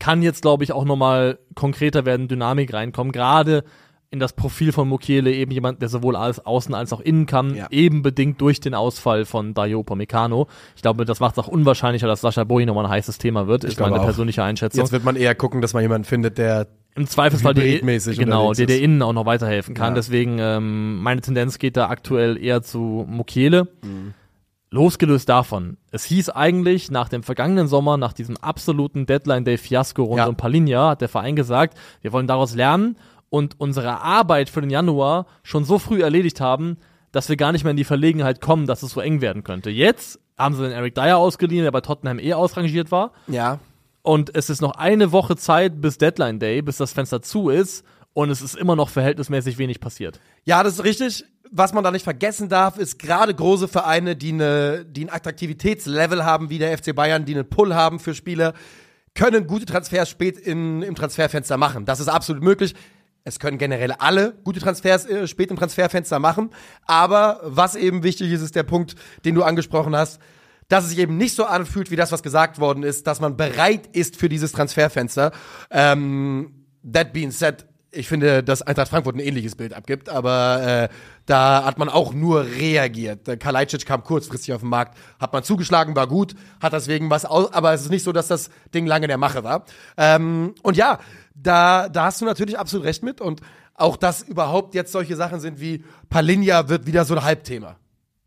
kann 0.00 0.22
jetzt, 0.22 0.42
glaube 0.42 0.64
ich, 0.64 0.72
auch 0.72 0.84
nochmal 0.84 1.38
konkreter 1.54 2.04
werden, 2.04 2.26
Dynamik 2.26 2.72
reinkommen. 2.72 3.12
Gerade 3.12 3.62
in 4.10 4.20
das 4.20 4.32
Profil 4.32 4.70
von 4.70 4.88
Mukiele 4.88 5.32
eben 5.32 5.50
jemand, 5.50 5.82
der 5.82 5.88
sowohl 5.88 6.14
als 6.14 6.44
außen 6.44 6.72
als 6.74 6.92
auch 6.92 7.00
innen 7.00 7.26
kann, 7.26 7.54
Ja. 7.56 7.66
eben 7.70 8.02
bedingt 8.02 8.40
durch 8.40 8.60
den 8.60 8.74
Ausfall 8.74 9.24
von 9.24 9.54
Dayo 9.54 9.82
Pomecano. 9.82 10.46
Ich 10.76 10.82
glaube, 10.82 11.04
das 11.04 11.18
macht 11.20 11.36
es 11.36 11.44
auch 11.44 11.48
unwahrscheinlicher, 11.48 12.06
dass 12.06 12.20
Sascha 12.20 12.44
Boy 12.44 12.64
nochmal 12.64 12.84
ein 12.86 12.90
heißes 12.92 13.18
Thema 13.18 13.48
wird, 13.48 13.64
ist 13.64 13.76
glaube 13.76 13.90
meine 13.90 14.02
auch. 14.02 14.06
persönliche 14.06 14.44
Einschätzung. 14.44 14.80
Jetzt 14.82 14.92
wird 14.92 15.04
man 15.04 15.16
eher 15.16 15.34
gucken, 15.34 15.60
dass 15.60 15.74
man 15.74 15.82
jemanden 15.82 16.04
findet, 16.04 16.38
der 16.38 16.68
Im 16.94 17.08
Zweifelsfall 17.08 17.54
der, 17.54 17.64
genau, 17.80 18.52
der 18.52 18.66
der 18.66 18.76
ist. 18.76 18.82
innen 18.82 19.02
auch 19.02 19.12
noch 19.12 19.26
weiterhelfen 19.26 19.74
kann. 19.74 19.88
Ja. 19.88 19.94
Deswegen, 19.96 20.36
ähm, 20.38 21.02
meine 21.02 21.20
Tendenz 21.20 21.58
geht 21.58 21.76
da 21.76 21.88
aktuell 21.88 22.36
eher 22.40 22.62
zu 22.62 23.04
Mukiele. 23.08 23.66
Losgelöst 24.70 25.28
davon. 25.28 25.76
Es 25.92 26.04
hieß 26.04 26.30
eigentlich 26.30 26.90
nach 26.90 27.08
dem 27.08 27.22
vergangenen 27.22 27.68
Sommer, 27.68 27.96
nach 27.96 28.12
diesem 28.12 28.36
absoluten 28.38 29.06
Deadline-Day-Fiasko 29.06 30.02
rund 30.02 30.18
Ja. 30.18 30.26
um 30.26 30.34
Palinja, 30.34 30.90
hat 30.90 31.00
der 31.00 31.08
Verein 31.08 31.36
gesagt, 31.36 31.78
wir 32.02 32.12
wollen 32.12 32.26
daraus 32.26 32.56
lernen 32.56 32.96
und 33.34 33.58
unsere 33.58 34.00
Arbeit 34.00 34.48
für 34.48 34.60
den 34.60 34.70
Januar 34.70 35.26
schon 35.42 35.64
so 35.64 35.80
früh 35.80 36.04
erledigt 36.04 36.40
haben, 36.40 36.76
dass 37.10 37.28
wir 37.28 37.34
gar 37.34 37.50
nicht 37.50 37.64
mehr 37.64 37.72
in 37.72 37.76
die 37.76 37.82
Verlegenheit 37.82 38.40
kommen, 38.40 38.68
dass 38.68 38.84
es 38.84 38.92
so 38.92 39.00
eng 39.00 39.20
werden 39.22 39.42
könnte. 39.42 39.70
Jetzt 39.70 40.20
haben 40.38 40.54
sie 40.54 40.62
den 40.62 40.70
Eric 40.70 40.94
Dyer 40.94 41.16
ausgeliehen, 41.16 41.64
der 41.64 41.72
bei 41.72 41.80
Tottenham 41.80 42.20
eh 42.20 42.34
ausrangiert 42.34 42.92
war. 42.92 43.10
ja, 43.26 43.58
Und 44.02 44.36
es 44.36 44.50
ist 44.50 44.62
noch 44.62 44.76
eine 44.76 45.10
Woche 45.10 45.34
Zeit 45.34 45.80
bis 45.80 45.98
Deadline 45.98 46.38
Day, 46.38 46.62
bis 46.62 46.76
das 46.76 46.92
Fenster 46.92 47.22
zu 47.22 47.48
ist. 47.48 47.84
Und 48.12 48.30
es 48.30 48.40
ist 48.40 48.54
immer 48.54 48.76
noch 48.76 48.88
verhältnismäßig 48.88 49.58
wenig 49.58 49.80
passiert. 49.80 50.20
Ja, 50.44 50.62
das 50.62 50.74
ist 50.74 50.84
richtig. 50.84 51.24
Was 51.50 51.72
man 51.72 51.82
da 51.82 51.90
nicht 51.90 52.04
vergessen 52.04 52.48
darf, 52.48 52.78
ist 52.78 53.00
gerade 53.00 53.34
große 53.34 53.66
Vereine, 53.66 54.14
die, 54.14 54.32
eine, 54.32 54.84
die 54.84 55.06
ein 55.06 55.12
Attraktivitätslevel 55.12 56.24
haben, 56.24 56.50
wie 56.50 56.58
der 56.58 56.78
FC 56.78 56.94
Bayern, 56.94 57.24
die 57.24 57.34
einen 57.34 57.48
Pull 57.48 57.74
haben 57.74 57.98
für 57.98 58.14
Spieler, 58.14 58.54
können 59.14 59.48
gute 59.48 59.64
Transfers 59.64 60.08
spät 60.08 60.38
in, 60.38 60.82
im 60.82 60.94
Transferfenster 60.94 61.56
machen. 61.56 61.84
Das 61.84 61.98
ist 61.98 62.08
absolut 62.08 62.44
möglich. 62.44 62.74
Es 63.24 63.38
können 63.38 63.56
generell 63.56 63.92
alle 63.92 64.34
gute 64.44 64.60
Transfers 64.60 65.06
äh, 65.06 65.26
spät 65.26 65.50
im 65.50 65.56
Transferfenster 65.56 66.18
machen. 66.18 66.50
Aber 66.86 67.40
was 67.42 67.74
eben 67.74 68.02
wichtig 68.02 68.30
ist, 68.30 68.42
ist 68.42 68.54
der 68.54 68.64
Punkt, 68.64 68.96
den 69.24 69.34
du 69.34 69.42
angesprochen 69.42 69.96
hast, 69.96 70.20
dass 70.68 70.84
es 70.84 70.90
sich 70.90 70.98
eben 70.98 71.16
nicht 71.16 71.34
so 71.34 71.44
anfühlt, 71.44 71.90
wie 71.90 71.96
das, 71.96 72.12
was 72.12 72.22
gesagt 72.22 72.58
worden 72.58 72.82
ist, 72.82 73.06
dass 73.06 73.20
man 73.20 73.36
bereit 73.36 73.88
ist 73.92 74.16
für 74.16 74.28
dieses 74.28 74.52
Transferfenster. 74.52 75.32
Ähm, 75.70 76.66
that 76.90 77.12
being 77.14 77.30
said, 77.30 77.66
ich 77.90 78.08
finde, 78.08 78.42
dass 78.42 78.62
Eintracht 78.62 78.88
Frankfurt 78.88 79.16
ein 79.16 79.20
ähnliches 79.20 79.54
Bild 79.54 79.72
abgibt, 79.72 80.08
aber 80.08 80.88
äh, 80.90 80.94
da 81.26 81.64
hat 81.64 81.78
man 81.78 81.88
auch 81.88 82.12
nur 82.12 82.44
reagiert. 82.44 83.40
Kalajdzic 83.40 83.86
kam 83.86 84.02
kurzfristig 84.02 84.52
auf 84.52 84.60
den 84.60 84.70
Markt, 84.70 84.98
hat 85.20 85.32
man 85.32 85.44
zugeschlagen, 85.44 85.94
war 85.96 86.08
gut, 86.08 86.34
hat 86.60 86.72
deswegen 86.72 87.08
was 87.10 87.24
aus, 87.24 87.52
aber 87.52 87.72
es 87.72 87.82
ist 87.82 87.90
nicht 87.90 88.04
so, 88.04 88.12
dass 88.12 88.28
das 88.28 88.50
Ding 88.74 88.86
lange 88.86 89.04
in 89.04 89.08
der 89.08 89.18
Mache 89.18 89.44
war. 89.44 89.64
Ähm, 89.96 90.54
und 90.62 90.76
ja, 90.76 90.98
da, 91.34 91.88
da 91.88 92.06
hast 92.06 92.20
du 92.20 92.24
natürlich 92.24 92.58
absolut 92.58 92.86
recht 92.86 93.02
mit 93.02 93.20
und 93.20 93.40
auch, 93.74 93.96
dass 93.96 94.22
überhaupt 94.22 94.74
jetzt 94.74 94.92
solche 94.92 95.16
Sachen 95.16 95.40
sind 95.40 95.60
wie 95.60 95.84
Palinja 96.08 96.68
wird 96.68 96.86
wieder 96.86 97.04
so 97.04 97.14
ein 97.16 97.24
Halbthema. 97.24 97.76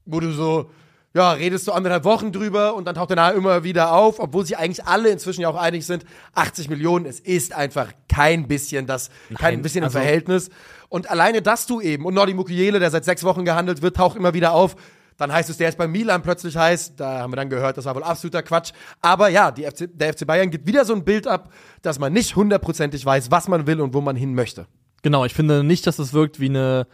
Wo 0.06 0.20
du 0.20 0.32
so, 0.34 0.70
ja, 1.13 1.32
redest 1.32 1.67
du 1.67 1.72
anderthalb 1.72 2.04
Wochen 2.04 2.32
drüber 2.34 2.76
und 2.76 2.86
dann 2.86 2.96
taucht 2.96 3.12
er 3.12 3.15
nachher 3.15 3.36
immer 3.36 3.63
wieder 3.63 3.93
auf, 3.93 4.20
obwohl 4.20 4.46
sich 4.46 4.58
eigentlich 4.58 4.86
alle 4.86 5.10
inzwischen 5.10 5.41
ja 5.41 5.50
auch 5.50 5.56
einig 5.56 5.86
sind, 5.86 6.04
80 6.36 6.70
Millionen, 6.70 7.06
es 7.06 7.20
ist 7.22 7.54
einfach 7.54 7.91
kein 8.10 8.48
bisschen 8.48 8.88
das, 8.88 9.10
kein 9.38 9.56
Nein, 9.56 9.62
bisschen 9.62 9.84
also- 9.84 9.98
im 9.98 10.04
Verhältnis. 10.04 10.50
Und 10.89 11.10
alleine, 11.10 11.41
dass 11.41 11.65
du 11.65 11.82
eben, 11.82 12.06
und 12.06 12.13
Nordi 12.13 12.34
Mukiele, 12.34 12.80
der 12.80 12.91
seit 12.91 13.04
sechs 13.06 13.24
Wochen 13.24 13.43
gehandelt 13.46 13.82
wird, 13.82 13.98
taucht 13.98 14.15
immer 14.17 14.34
wieder 14.34 14.54
auf. 14.54 14.76
Dann 15.17 15.34
heißt 15.34 15.49
es, 15.49 15.58
der 15.58 15.69
ist 15.69 15.77
bei 15.77 15.88
Milan 15.88 16.21
plötzlich 16.21 16.56
heiß. 16.56 16.95
Da 16.95 17.19
haben 17.19 17.32
wir 17.32 17.38
dann 17.38 17.49
gehört, 17.49 17.77
das 17.77 17.86
war 17.86 17.95
wohl 17.95 18.03
absoluter 18.03 18.43
Quatsch. 18.43 18.71
Aber 19.01 19.30
ja, 19.30 19.51
FC, 19.51 19.89
der 19.91 20.13
FC 20.13 20.27
Bayern 20.27 20.51
gibt 20.51 20.67
wieder 20.67 20.86
so 20.86 20.93
ein 20.93 21.03
Bild 21.03 21.27
ab, 21.27 21.51
dass 21.82 21.99
man 21.99 22.13
nicht 22.13 22.36
hundertprozentig 22.36 23.06
weiß, 23.06 23.32
was 23.32 23.47
man 23.47 23.65
will 23.65 23.82
und 23.82 23.93
wo 23.93 24.01
man 24.01 24.15
hin 24.15 24.36
möchte. 24.36 24.67
Genau, 25.01 25.25
ich 25.25 25.34
finde 25.34 25.63
nicht, 25.63 25.88
dass 25.88 25.99
es 25.99 26.13
wirkt 26.13 26.39
wie 26.39 26.49
eine, 26.49 26.88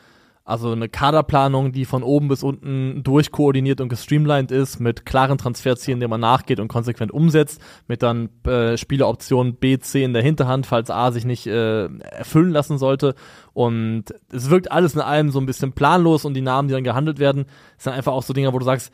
also 0.45 0.71
eine 0.71 0.89
Kaderplanung, 0.89 1.71
die 1.71 1.85
von 1.85 2.03
oben 2.03 2.27
bis 2.27 2.43
unten 2.43 3.01
durchkoordiniert 3.01 3.79
und 3.79 3.87
gestreamlined 3.87 4.51
ist, 4.51 4.79
mit 4.79 5.05
klaren 5.05 5.37
Transferzielen, 5.37 6.01
denen 6.01 6.09
man 6.09 6.19
nachgeht 6.19 6.59
und 6.59 6.67
konsequent 6.67 7.13
umsetzt, 7.13 7.61
mit 7.87 8.03
dann 8.03 8.29
äh, 8.45 8.75
Spieleroption 8.75 9.55
B, 9.55 9.79
C 9.79 10.03
in 10.03 10.11
der 10.11 10.21
Hinterhand, 10.21 10.65
falls 10.65 10.89
A 10.89 11.11
sich 11.11 11.23
nicht 11.23 11.47
äh, 11.47 11.85
erfüllen 11.85 12.51
lassen 12.51 12.77
sollte. 12.77 13.15
Und 13.53 14.05
es 14.31 14.49
wirkt 14.49 14.69
alles 14.69 14.95
in 14.95 15.01
allem 15.01 15.31
so 15.31 15.39
ein 15.39 15.45
bisschen 15.45 15.71
planlos 15.71 16.25
und 16.25 16.33
die 16.33 16.41
Namen, 16.41 16.67
die 16.67 16.73
dann 16.73 16.83
gehandelt 16.83 17.19
werden, 17.19 17.45
sind 17.77 17.93
einfach 17.93 18.11
auch 18.11 18.23
so 18.23 18.33
Dinge, 18.33 18.51
wo 18.51 18.59
du 18.59 18.65
sagst, 18.65 18.91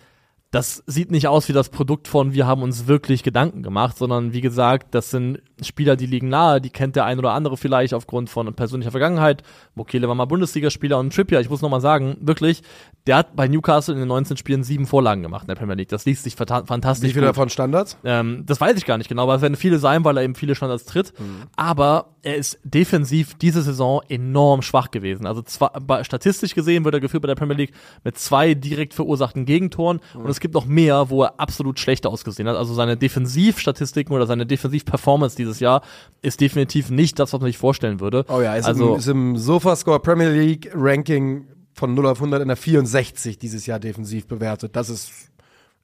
das 0.52 0.84
sieht 0.88 1.12
nicht 1.12 1.28
aus 1.28 1.48
wie 1.48 1.54
das 1.54 1.70
Produkt 1.70 2.08
von, 2.08 2.34
wir 2.34 2.48
haben 2.48 2.64
uns 2.64 2.88
wirklich 2.88 3.22
Gedanken 3.22 3.62
gemacht, 3.62 3.98
sondern 3.98 4.34
wie 4.34 4.42
gesagt, 4.42 4.96
das 4.96 5.12
sind 5.12 5.44
Spieler, 5.62 5.96
die 5.96 6.08
liegen 6.08 6.28
nahe, 6.30 6.60
die 6.60 6.72
kennt 6.72 6.96
der 6.96 7.06
ein 7.06 7.20
oder 7.20 7.34
andere 7.34 7.56
vielleicht 7.56 7.94
aufgrund 7.94 8.32
von 8.32 8.52
persönlicher 8.56 8.90
Vergangenheit. 8.90 9.44
Mokele 9.76 10.08
war 10.08 10.16
mal 10.16 10.26
Bundesligaspieler 10.26 10.98
und 10.98 11.14
Trippier, 11.14 11.40
ich 11.40 11.50
muss 11.52 11.62
nochmal 11.62 11.82
sagen, 11.82 12.18
wirklich, 12.22 12.64
der 13.06 13.18
hat 13.18 13.36
bei 13.36 13.48
Newcastle 13.48 13.94
in 13.94 14.00
den 14.00 14.08
19 14.08 14.38
Spielen 14.38 14.64
sieben 14.64 14.88
Vorlagen 14.88 15.22
gemacht 15.22 15.44
in 15.44 15.50
der 15.50 15.56
Premier 15.56 15.76
League. 15.76 15.90
Das 15.90 16.06
liest 16.06 16.24
sich 16.24 16.34
fanta- 16.34 16.66
fantastisch 16.66 17.10
Wie 17.10 17.14
viele 17.14 17.28
gut. 17.28 17.36
davon 17.36 17.50
Standards? 17.50 17.98
Ähm, 18.04 18.44
das 18.48 18.60
weiß 18.60 18.76
ich 18.78 18.86
gar 18.86 18.98
nicht 18.98 19.08
genau, 19.08 19.24
aber 19.24 19.36
es 19.36 19.42
werden 19.44 19.56
viele 19.56 19.78
sein, 19.78 20.04
weil 20.04 20.18
er 20.18 20.24
eben 20.24 20.34
viele 20.36 20.56
Standards 20.56 20.86
tritt. 20.86 21.14
Aber 21.56 22.16
er 22.22 22.36
ist 22.36 22.60
defensiv 22.64 23.36
diese 23.36 23.62
Saison 23.62 24.02
enorm 24.10 24.62
schwach 24.62 24.92
gewesen. 24.92 25.26
Also 25.26 25.42
zwar, 25.42 25.74
statistisch 26.04 26.54
gesehen 26.56 26.84
wird 26.86 26.96
er 26.96 27.00
geführt 27.02 27.22
bei 27.22 27.28
der 27.28 27.36
Premier 27.36 27.56
League 27.56 27.74
mit 28.04 28.18
zwei 28.18 28.54
direkt 28.56 28.94
verursachten 28.94 29.46
Gegentoren 29.46 30.00
und 30.16 30.30
es 30.30 30.39
gibt 30.40 30.54
noch 30.54 30.66
mehr, 30.66 31.10
wo 31.10 31.24
er 31.24 31.40
absolut 31.40 31.80
schlecht 31.80 32.06
ausgesehen 32.06 32.48
hat. 32.48 32.56
Also 32.56 32.74
seine 32.74 32.98
Defensivstatistiken 32.98 34.14
oder 34.16 34.26
seine 34.26 34.46
Defensivperformance 34.46 35.36
dieses 35.36 35.60
Jahr 35.60 35.82
ist 36.22 36.42
definitiv 36.42 36.90
nicht 36.90 37.20
das, 37.20 37.34
was 37.34 37.40
man 37.40 37.50
sich 37.50 37.58
vorstellen 37.58 38.00
würde. 38.00 38.26
Oh 38.30 38.42
ja, 38.42 38.56
ist, 38.56 38.66
also 38.66 38.94
im, 38.94 39.00
ist 39.00 39.08
im 39.08 39.38
Sofascore 39.38 40.00
Premier 40.00 40.30
League 40.30 40.72
Ranking 40.74 41.48
von 41.74 41.94
0 41.94 42.08
auf 42.08 42.18
100 42.18 42.42
in 42.42 42.48
der 42.48 42.58
64 42.58 43.40
dieses 43.40 43.66
Jahr 43.66 43.80
defensiv 43.80 44.28
bewertet. 44.28 44.76
Das 44.76 44.90
ist 44.90 45.12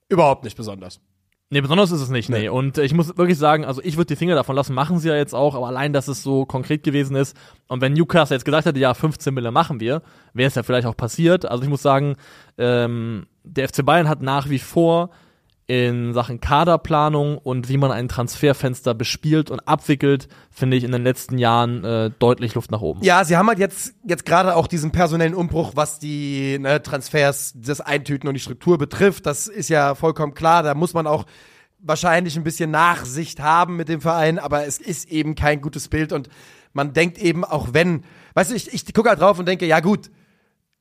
überhaupt 0.08 0.44
nicht 0.44 0.56
besonders. 0.56 1.00
Nee, 1.48 1.60
besonders 1.60 1.92
ist 1.92 2.00
es 2.00 2.08
nicht, 2.08 2.28
nee. 2.28 2.40
Nee. 2.40 2.48
Und 2.48 2.76
äh, 2.76 2.82
ich 2.82 2.92
muss 2.92 3.16
wirklich 3.16 3.38
sagen, 3.38 3.64
also 3.64 3.80
ich 3.84 3.96
würde 3.96 4.06
die 4.06 4.16
Finger 4.16 4.34
davon 4.34 4.56
lassen, 4.56 4.74
machen 4.74 4.98
sie 4.98 5.08
ja 5.08 5.14
jetzt 5.14 5.32
auch, 5.32 5.54
aber 5.54 5.68
allein, 5.68 5.92
dass 5.92 6.08
es 6.08 6.22
so 6.22 6.44
konkret 6.44 6.82
gewesen 6.82 7.14
ist 7.14 7.36
und 7.68 7.80
wenn 7.80 7.92
Newcastle 7.92 8.34
jetzt 8.34 8.44
gesagt 8.44 8.66
hätte, 8.66 8.80
ja, 8.80 8.94
15 8.94 9.32
Mille 9.32 9.52
machen 9.52 9.78
wir, 9.78 10.02
wäre 10.32 10.48
es 10.48 10.56
ja 10.56 10.64
vielleicht 10.64 10.88
auch 10.88 10.96
passiert. 10.96 11.46
Also 11.46 11.62
ich 11.62 11.68
muss 11.68 11.82
sagen, 11.82 12.16
ähm, 12.58 13.26
der 13.44 13.68
FC 13.68 13.84
Bayern 13.84 14.08
hat 14.08 14.22
nach 14.22 14.50
wie 14.50 14.58
vor 14.58 15.10
in 15.68 16.14
Sachen 16.14 16.40
Kaderplanung 16.40 17.38
und 17.38 17.68
wie 17.68 17.76
man 17.76 17.90
ein 17.90 18.08
Transferfenster 18.08 18.94
bespielt 18.94 19.50
und 19.50 19.66
abwickelt, 19.66 20.28
finde 20.50 20.76
ich 20.76 20.84
in 20.84 20.92
den 20.92 21.02
letzten 21.02 21.38
Jahren 21.38 21.84
äh, 21.84 22.10
deutlich 22.18 22.54
Luft 22.54 22.70
nach 22.70 22.80
oben. 22.80 23.02
Ja, 23.02 23.24
sie 23.24 23.36
haben 23.36 23.48
halt 23.48 23.58
jetzt, 23.58 23.94
jetzt 24.04 24.24
gerade 24.24 24.54
auch 24.54 24.68
diesen 24.68 24.92
personellen 24.92 25.34
Umbruch, 25.34 25.72
was 25.74 25.98
die 25.98 26.58
ne, 26.60 26.80
Transfers, 26.82 27.52
das 27.56 27.80
Eintüten 27.80 28.28
und 28.28 28.34
die 28.34 28.40
Struktur 28.40 28.78
betrifft. 28.78 29.26
Das 29.26 29.48
ist 29.48 29.68
ja 29.68 29.96
vollkommen 29.96 30.34
klar. 30.34 30.62
Da 30.62 30.74
muss 30.74 30.94
man 30.94 31.08
auch 31.08 31.26
wahrscheinlich 31.78 32.36
ein 32.36 32.44
bisschen 32.44 32.70
Nachsicht 32.70 33.40
haben 33.40 33.76
mit 33.76 33.88
dem 33.88 34.00
Verein, 34.00 34.38
aber 34.38 34.66
es 34.66 34.78
ist 34.78 35.08
eben 35.10 35.34
kein 35.34 35.60
gutes 35.60 35.88
Bild 35.88 36.12
und 36.12 36.28
man 36.72 36.92
denkt 36.92 37.18
eben 37.18 37.44
auch 37.44 37.68
wenn, 37.72 38.04
weißt 38.34 38.50
du, 38.50 38.54
ich, 38.54 38.72
ich 38.72 38.92
gucke 38.94 39.08
halt 39.08 39.20
drauf 39.20 39.38
und 39.38 39.46
denke, 39.46 39.66
ja 39.66 39.80
gut, 39.80 40.10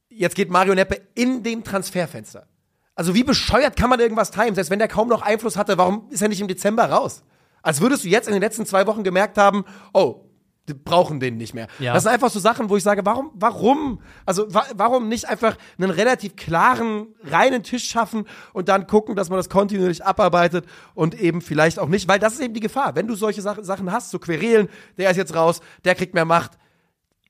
jetzt 0.10 0.36
geht 0.36 0.52
Mario 0.52 0.76
Neppe 0.76 1.02
in 1.16 1.42
dem 1.42 1.64
Transferfenster. 1.64 2.48
Also 2.96 3.14
wie 3.14 3.24
bescheuert 3.24 3.76
kann 3.76 3.90
man 3.90 4.00
irgendwas 4.00 4.32
timen? 4.32 4.56
Selbst 4.56 4.70
wenn 4.70 4.80
der 4.80 4.88
kaum 4.88 5.10
noch 5.10 5.22
Einfluss 5.22 5.58
hatte, 5.58 5.78
warum 5.78 6.08
ist 6.10 6.22
er 6.22 6.30
nicht 6.30 6.42
im 6.42 6.48
Dezember 6.48 6.86
raus? 6.86 7.24
Als 7.62 7.82
würdest 7.82 8.06
du 8.06 8.08
jetzt 8.08 8.28
in 8.28 8.34
den 8.34 8.42
letzten 8.42 8.66
zwei 8.66 8.88
Wochen 8.88 9.04
gemerkt 9.04 9.38
haben, 9.38 9.66
oh, 9.94 10.26
die 10.68 10.74
brauchen 10.74 11.20
den 11.20 11.38
nicht 11.38 11.54
mehr. 11.54 11.68
Ja. 11.80 11.94
Das 11.94 12.04
sind 12.04 12.12
einfach 12.12 12.32
so 12.32 12.40
Sachen, 12.40 12.70
wo 12.70 12.78
ich 12.78 12.84
sage, 12.84 13.06
warum, 13.06 13.32
warum? 13.36 14.00
Also 14.26 14.52
wa 14.54 14.66
warum 14.74 15.08
nicht 15.08 15.28
einfach 15.28 15.58
einen 15.78 15.92
relativ 15.92 16.36
klaren, 16.36 17.08
reinen 17.24 17.62
Tisch 17.62 17.88
schaffen 17.88 18.26
und 18.54 18.68
dann 18.68 18.88
gucken, 18.88 19.16
dass 19.16 19.30
man 19.30 19.38
das 19.38 19.50
kontinuierlich 19.50 20.04
abarbeitet 20.04 20.66
und 20.96 21.20
eben 21.20 21.42
vielleicht 21.42 21.78
auch 21.78 21.88
nicht, 21.88 22.08
weil 22.08 22.18
das 22.18 22.34
ist 22.34 22.42
eben 22.42 22.56
die 22.56 22.62
Gefahr. 22.62 22.96
Wenn 22.96 23.08
du 23.08 23.16
solche 23.16 23.42
Sach 23.42 23.58
Sachen 23.62 23.92
hast, 23.92 24.10
so 24.10 24.18
Querelen, 24.18 24.70
der 24.98 25.12
ist 25.12 25.18
jetzt 25.18 25.36
raus, 25.36 25.62
der 25.84 25.94
kriegt 25.94 26.16
mehr 26.16 26.26
Macht, 26.26 26.58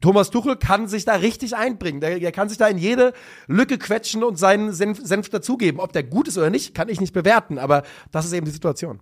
Thomas 0.05 0.29
Tuchel 0.29 0.55
kann 0.55 0.87
sich 0.87 1.03
da 1.03 1.13
richtig 1.15 1.55
einbringen. 1.55 1.99
Der, 1.99 2.19
der 2.19 2.31
kann 2.31 2.47
sich 2.47 2.59
da 2.59 2.67
in 2.67 2.77
jede 2.77 3.11
Lücke 3.47 3.79
quetschen 3.79 4.23
und 4.23 4.37
seinen 4.37 4.71
Senf, 4.71 4.99
Senf 5.03 5.29
dazugeben. 5.29 5.79
Ob 5.79 5.93
der 5.93 6.03
gut 6.03 6.27
ist 6.27 6.37
oder 6.37 6.51
nicht, 6.51 6.75
kann 6.75 6.89
ich 6.89 7.01
nicht 7.01 7.11
bewerten, 7.11 7.57
aber 7.57 7.81
das 8.11 8.25
ist 8.27 8.33
eben 8.33 8.45
die 8.45 8.51
Situation. 8.51 8.99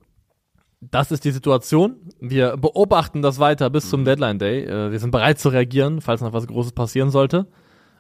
Das 0.79 1.11
ist 1.11 1.25
die 1.25 1.31
Situation. 1.31 1.97
Wir 2.21 2.55
beobachten 2.55 3.21
das 3.21 3.37
weiter 3.39 3.69
bis 3.69 3.83
Mhm. 3.85 3.89
zum 3.89 4.05
Deadline 4.05 4.39
Day. 4.39 4.63
Äh, 4.63 4.91
wir 4.93 4.99
sind 4.99 5.11
bereit 5.11 5.39
zu 5.39 5.49
reagieren, 5.49 5.99
falls 5.99 6.21
noch 6.21 6.31
was 6.31 6.47
Großes 6.47 6.71
passieren 6.71 7.09
sollte. 7.09 7.47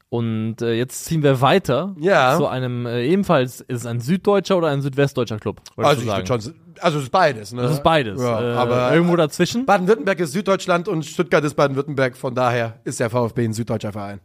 Und 0.09 0.61
äh, 0.61 0.73
jetzt 0.73 1.03
ziehen 1.05 1.23
wir 1.23 1.41
weiter 1.41 1.95
Ja. 1.99 2.37
zu 2.37 2.47
einem 2.47 2.85
äh, 2.85 3.05
ebenfalls 3.05 3.61
ist 3.61 3.65
es 3.81 3.85
ein 3.85 3.99
süddeutscher 3.99 4.57
oder 4.57 4.67
ein 4.67 4.81
südwestdeutscher 4.81 5.39
Club. 5.39 5.61
Also 5.75 6.01
ich 6.03 6.07
würde 6.07 6.25
schon, 6.27 6.53
also 6.79 6.97
es 6.97 7.05
ist 7.05 7.11
beides. 7.11 7.53
Ne? 7.53 7.61
Das 7.61 7.71
ist 7.71 7.83
beides. 7.83 8.21
Ja, 8.21 8.41
äh, 8.41 8.55
aber 8.55 8.93
irgendwo 8.93 9.15
dazwischen. 9.15 9.65
Baden-Württemberg 9.65 10.19
ist 10.19 10.31
Süddeutschland 10.31 10.87
und 10.87 11.05
Stuttgart 11.05 11.43
ist 11.43 11.55
Baden-Württemberg. 11.55 12.17
Von 12.17 12.35
daher 12.35 12.79
ist 12.83 12.99
der 12.99 13.09
VfB 13.09 13.45
ein 13.45 13.53
süddeutscher 13.53 13.91
Verein. 13.91 14.19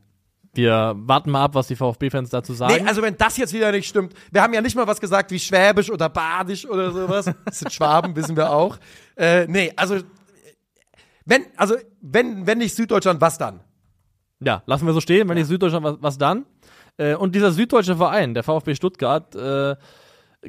Wir 0.54 0.94
warten 0.96 1.30
mal 1.30 1.44
ab, 1.44 1.54
was 1.54 1.68
die 1.68 1.76
VfB-Fans 1.76 2.30
dazu 2.30 2.52
sagen. 2.52 2.74
Nee, 2.74 2.88
also 2.88 3.02
wenn 3.02 3.16
das 3.16 3.36
jetzt 3.36 3.52
wieder 3.52 3.70
nicht 3.70 3.88
stimmt, 3.88 4.14
wir 4.32 4.42
haben 4.42 4.52
ja 4.54 4.60
nicht 4.60 4.74
mal 4.74 4.86
was 4.86 5.00
gesagt 5.00 5.30
wie 5.30 5.38
Schwäbisch 5.38 5.90
oder 5.90 6.08
Badisch 6.08 6.66
oder 6.66 6.90
sowas. 6.90 7.30
Das 7.44 7.60
sind 7.60 7.72
Schwaben, 7.72 8.16
wissen 8.16 8.36
wir 8.36 8.50
auch. 8.50 8.76
Äh, 9.16 9.46
nee, 9.46 9.72
also 9.76 9.98
wenn, 11.24 11.44
also 11.56 11.76
wenn, 12.00 12.46
wenn 12.46 12.58
nicht 12.58 12.74
Süddeutschland, 12.74 13.20
was 13.20 13.38
dann? 13.38 13.60
Ja, 14.40 14.62
lassen 14.66 14.86
wir 14.86 14.92
so 14.94 15.00
stehen. 15.00 15.28
Wenn 15.28 15.36
nicht 15.36 15.46
Süddeutschland, 15.46 15.84
was, 15.84 15.96
was 16.00 16.18
dann? 16.18 16.46
Äh, 16.96 17.14
und 17.14 17.34
dieser 17.34 17.52
süddeutsche 17.52 17.96
Verein, 17.96 18.34
der 18.34 18.42
VfB 18.42 18.74
Stuttgart, 18.74 19.34
äh, 19.34 19.76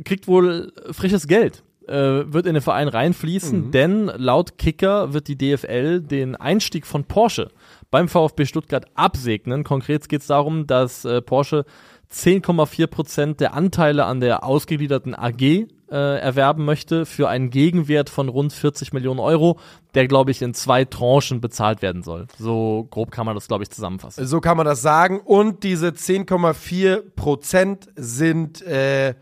kriegt 0.03 0.27
wohl 0.27 0.71
frisches 0.91 1.27
Geld. 1.27 1.63
Äh, 1.89 2.31
wird 2.31 2.45
in 2.45 2.53
den 2.53 2.61
Verein 2.61 2.87
reinfließen, 2.87 3.71
denn 3.71 4.11
laut 4.15 4.59
Kicker 4.59 5.11
wird 5.11 5.27
die 5.27 5.37
DFL 5.37 6.01
den 6.01 6.35
Einstieg 6.35 6.85
von 6.85 7.05
Porsche 7.05 7.49
beim 7.89 8.07
VfB 8.07 8.45
Stuttgart 8.45 8.85
absegnen. 8.93 9.63
Konkret 9.63 10.07
geht 10.07 10.21
es 10.21 10.27
darum, 10.27 10.67
dass 10.67 11.03
äh, 11.03 11.19
Porsche 11.23 11.65
10,4 12.13 12.85
Prozent 12.85 13.39
der 13.39 13.55
Anteile 13.55 14.05
an 14.05 14.19
der 14.19 14.43
ausgegliederten 14.43 15.15
AG 15.15 15.41
äh, 15.41 15.65
erwerben 15.89 16.63
möchte 16.63 17.07
für 17.07 17.27
einen 17.27 17.49
Gegenwert 17.49 18.11
von 18.11 18.29
rund 18.29 18.53
40 18.53 18.93
Millionen 18.93 19.19
Euro, 19.19 19.59
der, 19.95 20.07
glaube 20.07 20.29
ich, 20.29 20.43
in 20.43 20.53
zwei 20.53 20.85
Tranchen 20.85 21.41
bezahlt 21.41 21.81
werden 21.81 22.03
soll. 22.03 22.27
So 22.37 22.87
grob 22.91 23.09
kann 23.09 23.25
man 23.25 23.33
das, 23.33 23.47
glaube 23.47 23.63
ich, 23.63 23.71
zusammenfassen. 23.71 24.27
So 24.27 24.41
kann 24.41 24.57
man 24.57 24.67
das 24.67 24.83
sagen. 24.83 25.19
Und 25.19 25.63
diese 25.63 25.87
10,4 25.87 27.15
Prozent 27.15 27.89
sind 27.95 28.61
äh, 28.61 29.15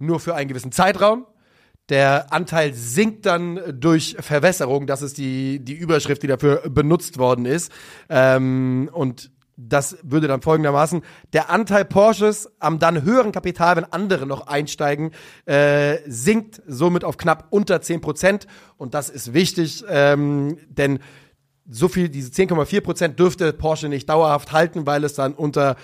nur 0.00 0.18
für 0.18 0.34
einen 0.34 0.48
gewissen 0.48 0.72
Zeitraum. 0.72 1.24
Der 1.88 2.32
Anteil 2.32 2.74
sinkt 2.74 3.24
dann 3.26 3.60
durch 3.72 4.16
Verwässerung. 4.20 4.86
Das 4.86 5.02
ist 5.02 5.16
die, 5.18 5.58
die 5.60 5.74
Überschrift, 5.74 6.22
die 6.22 6.26
dafür 6.26 6.68
benutzt 6.68 7.18
worden 7.18 7.46
ist. 7.46 7.72
Ähm, 8.10 8.90
und 8.92 9.30
das 9.58 9.98
würde 10.02 10.28
dann 10.28 10.40
folgendermaßen, 10.40 11.02
der 11.32 11.50
Anteil 11.50 11.84
Porsches 11.84 12.48
am 12.60 12.78
dann 12.78 13.02
höheren 13.02 13.32
Kapital, 13.32 13.76
wenn 13.76 13.84
andere 13.84 14.24
noch 14.24 14.46
einsteigen, 14.46 15.10
äh, 15.46 15.98
sinkt 16.06 16.62
somit 16.66 17.04
auf 17.04 17.16
knapp 17.16 17.48
unter 17.50 17.80
10 17.82 18.00
Prozent. 18.00 18.46
Und 18.76 18.94
das 18.94 19.10
ist 19.10 19.34
wichtig, 19.34 19.84
ähm, 19.88 20.58
denn 20.68 21.00
so 21.68 21.88
viel, 21.88 22.08
diese 22.08 22.30
10,4 22.30 22.80
Prozent 22.80 23.18
dürfte 23.18 23.52
Porsche 23.52 23.88
nicht 23.88 24.08
dauerhaft 24.08 24.52
halten, 24.52 24.86
weil 24.86 25.04
es 25.04 25.14
dann 25.14 25.34
unter 25.34 25.76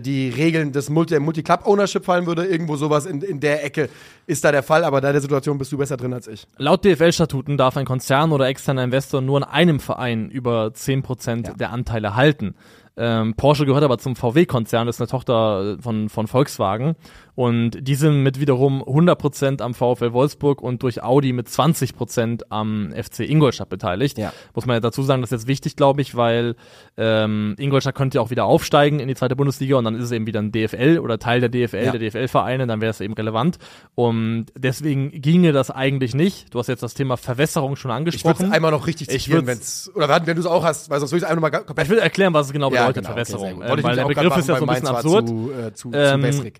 die 0.00 0.28
Regeln 0.30 0.72
des 0.72 0.90
Multi 0.90 1.18
Multi-Club-Ownership 1.18 2.04
fallen 2.04 2.26
würde. 2.26 2.44
Irgendwo 2.44 2.76
sowas 2.76 3.06
in, 3.06 3.22
in 3.22 3.40
der 3.40 3.64
Ecke 3.64 3.88
ist 4.26 4.44
da 4.44 4.52
der 4.52 4.62
Fall, 4.62 4.84
aber 4.84 5.00
da 5.00 5.12
der 5.12 5.20
Situation 5.20 5.58
bist 5.58 5.72
du 5.72 5.78
besser 5.78 5.96
drin 5.96 6.12
als 6.12 6.28
ich. 6.28 6.46
Laut 6.58 6.84
DFL-Statuten 6.84 7.56
darf 7.56 7.76
ein 7.76 7.86
Konzern 7.86 8.32
oder 8.32 8.46
externer 8.46 8.84
Investor 8.84 9.20
nur 9.20 9.38
in 9.38 9.44
einem 9.44 9.80
Verein 9.80 10.30
über 10.30 10.66
10% 10.66 11.46
ja. 11.46 11.54
der 11.54 11.72
Anteile 11.72 12.16
halten. 12.16 12.54
Ähm, 12.94 13.34
Porsche 13.34 13.64
gehört 13.64 13.84
aber 13.84 13.98
zum 13.98 14.16
VW-Konzern, 14.16 14.86
ist 14.86 15.00
eine 15.00 15.08
Tochter 15.08 15.78
von, 15.80 16.10
von 16.10 16.26
Volkswagen. 16.26 16.94
Und 17.34 17.78
die 17.80 17.94
sind 17.94 18.22
mit 18.22 18.40
wiederum 18.40 18.82
100% 18.82 19.62
am 19.62 19.72
VfL 19.72 20.12
Wolfsburg 20.12 20.60
und 20.60 20.82
durch 20.82 21.02
Audi 21.02 21.32
mit 21.32 21.48
20% 21.48 22.42
am 22.50 22.92
FC 22.92 23.20
Ingolstadt 23.20 23.70
beteiligt. 23.70 24.18
Ja. 24.18 24.32
Muss 24.54 24.66
man 24.66 24.74
ja 24.74 24.80
dazu 24.80 25.02
sagen, 25.02 25.22
das 25.22 25.32
ist 25.32 25.40
jetzt 25.42 25.48
wichtig, 25.48 25.76
glaube 25.76 26.02
ich, 26.02 26.14
weil 26.14 26.56
ähm, 26.98 27.54
Ingolstadt 27.58 27.94
könnte 27.94 28.16
ja 28.18 28.22
auch 28.22 28.30
wieder 28.30 28.44
aufsteigen 28.44 29.00
in 29.00 29.08
die 29.08 29.14
zweite 29.14 29.34
Bundesliga 29.34 29.76
und 29.76 29.84
dann 29.84 29.94
ist 29.94 30.04
es 30.04 30.12
eben 30.12 30.26
wieder 30.26 30.40
ein 30.40 30.52
DFL 30.52 30.98
oder 30.98 31.18
Teil 31.18 31.40
der 31.40 31.48
DFL, 31.48 31.84
ja. 31.84 31.92
der 31.92 32.10
DFL-Vereine, 32.10 32.66
dann 32.66 32.82
wäre 32.82 32.90
es 32.90 33.00
eben 33.00 33.14
relevant. 33.14 33.58
Und 33.94 34.46
deswegen 34.56 35.10
ginge 35.10 35.52
das 35.52 35.70
eigentlich 35.70 36.14
nicht. 36.14 36.52
Du 36.52 36.58
hast 36.58 36.66
jetzt 36.66 36.82
das 36.82 36.92
Thema 36.92 37.16
Verwässerung 37.16 37.76
schon 37.76 37.90
angesprochen. 37.90 38.34
Ich 38.34 38.40
würde 38.40 38.54
einmal 38.54 38.70
noch 38.72 38.86
richtig 38.86 39.08
zitieren, 39.08 39.46
wenn's, 39.46 39.90
oder 39.94 40.08
wenn 40.26 40.34
du 40.34 40.40
es 40.40 40.46
auch 40.46 40.64
hast, 40.64 40.90
weil 40.90 41.00
sonst 41.00 41.12
würde 41.12 41.24
ich 41.24 41.30
einfach 41.30 41.50
mal 41.50 41.82
Ich 41.82 41.88
will 41.88 41.98
erklären, 41.98 42.34
was 42.34 42.48
es 42.48 42.52
genau 42.52 42.68
bedeutet, 42.68 42.96
ja, 42.96 43.00
genau, 43.00 43.08
Verwässerung. 43.08 43.62
Okay, 43.62 43.80
äh, 43.80 43.82
weil 43.82 43.96
der 43.96 44.04
Begriff 44.04 44.36
ist 44.36 44.48
ja 44.48 44.56
so 44.58 44.66
ein 44.66 44.68
bisschen 44.68 44.88
absurd. 44.88 45.28
Zu, 45.28 45.50
äh, 45.52 45.72
zu, 45.72 45.90
ähm, 45.94 46.32
zu 46.32 46.52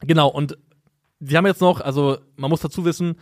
genau, 0.00 0.28
und 0.28 0.58
wir 1.20 1.38
haben 1.38 1.46
jetzt 1.46 1.60
noch, 1.60 1.80
also 1.80 2.18
man 2.36 2.50
muss 2.50 2.60
dazu 2.60 2.84
wissen, 2.84 3.16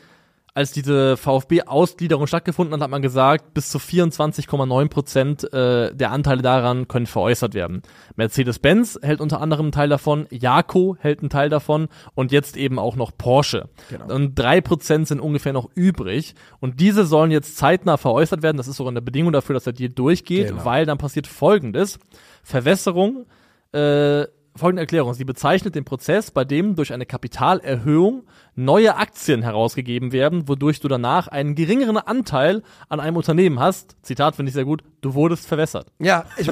als 0.55 0.72
diese 0.72 1.16
VfB-Ausgliederung 1.16 2.26
stattgefunden 2.26 2.74
hat, 2.74 2.83
hat 2.83 2.90
man 2.90 3.00
gesagt, 3.00 3.55
bis 3.55 3.70
zu 3.70 3.78
24,9 3.78 4.88
Prozent 4.88 5.52
äh, 5.52 5.94
der 5.94 6.11
Anteile 6.11 6.42
daran 6.42 6.88
können 6.88 7.07
veräußert 7.07 7.55
werden. 7.55 7.81
Mercedes-Benz 8.16 8.98
hält 9.00 9.22
unter 9.22 9.40
anderem 9.40 9.66
einen 9.66 9.72
Teil 9.72 9.88
davon, 9.88 10.26
Jaco 10.31 10.96
hält 11.00 11.20
einen 11.20 11.31
Teil 11.31 11.48
davon 11.48 11.88
und 12.14 12.33
jetzt 12.33 12.59
eben 12.59 12.78
auch 12.78 12.96
noch 12.96 13.12
Porsche. 13.16 13.70
Genau. 13.88 14.14
Und 14.14 14.35
drei 14.35 14.61
Prozent 14.61 15.09
sind 15.09 15.20
ungefähr 15.20 15.55
noch 15.55 15.70
übrig. 15.74 16.35
Und 16.61 16.81
diese 16.81 17.07
sollen 17.07 17.31
jetzt 17.31 17.57
zeitnah 17.57 17.96
veräußert 17.96 18.42
werden. 18.42 18.59
Das 18.59 18.68
ist 18.68 18.76
sogar 18.76 18.92
eine 18.92 19.02
Bedingung 19.02 19.33
dafür, 19.33 19.55
dass 19.55 19.64
der 19.64 19.72
Deal 19.72 19.90
durchgeht, 19.90 20.48
genau. 20.48 20.64
weil 20.66 20.85
dann 20.85 20.98
passiert 20.98 21.26
Folgendes. 21.26 21.98
Verwässerung, 22.42 23.24
äh, 23.72 24.26
folgende 24.56 24.82
Erklärung. 24.82 25.14
Sie 25.14 25.24
bezeichnet 25.24 25.74
den 25.74 25.84
Prozess, 25.84 26.30
bei 26.30 26.44
dem 26.44 26.74
durch 26.74 26.92
eine 26.92 27.06
Kapitalerhöhung 27.06 28.24
neue 28.54 28.96
Aktien 28.96 29.42
herausgegeben 29.42 30.12
werden, 30.12 30.48
wodurch 30.48 30.80
du 30.80 30.88
danach 30.88 31.28
einen 31.28 31.54
geringeren 31.54 31.96
Anteil 31.96 32.62
an 32.88 33.00
einem 33.00 33.16
Unternehmen 33.16 33.60
hast. 33.60 33.96
Zitat 34.02 34.36
finde 34.36 34.50
ich 34.50 34.54
sehr 34.54 34.64
gut. 34.64 34.82
Du 35.00 35.14
wurdest 35.14 35.46
verwässert. 35.46 35.86
Ja, 35.98 36.26
ich 36.36 36.50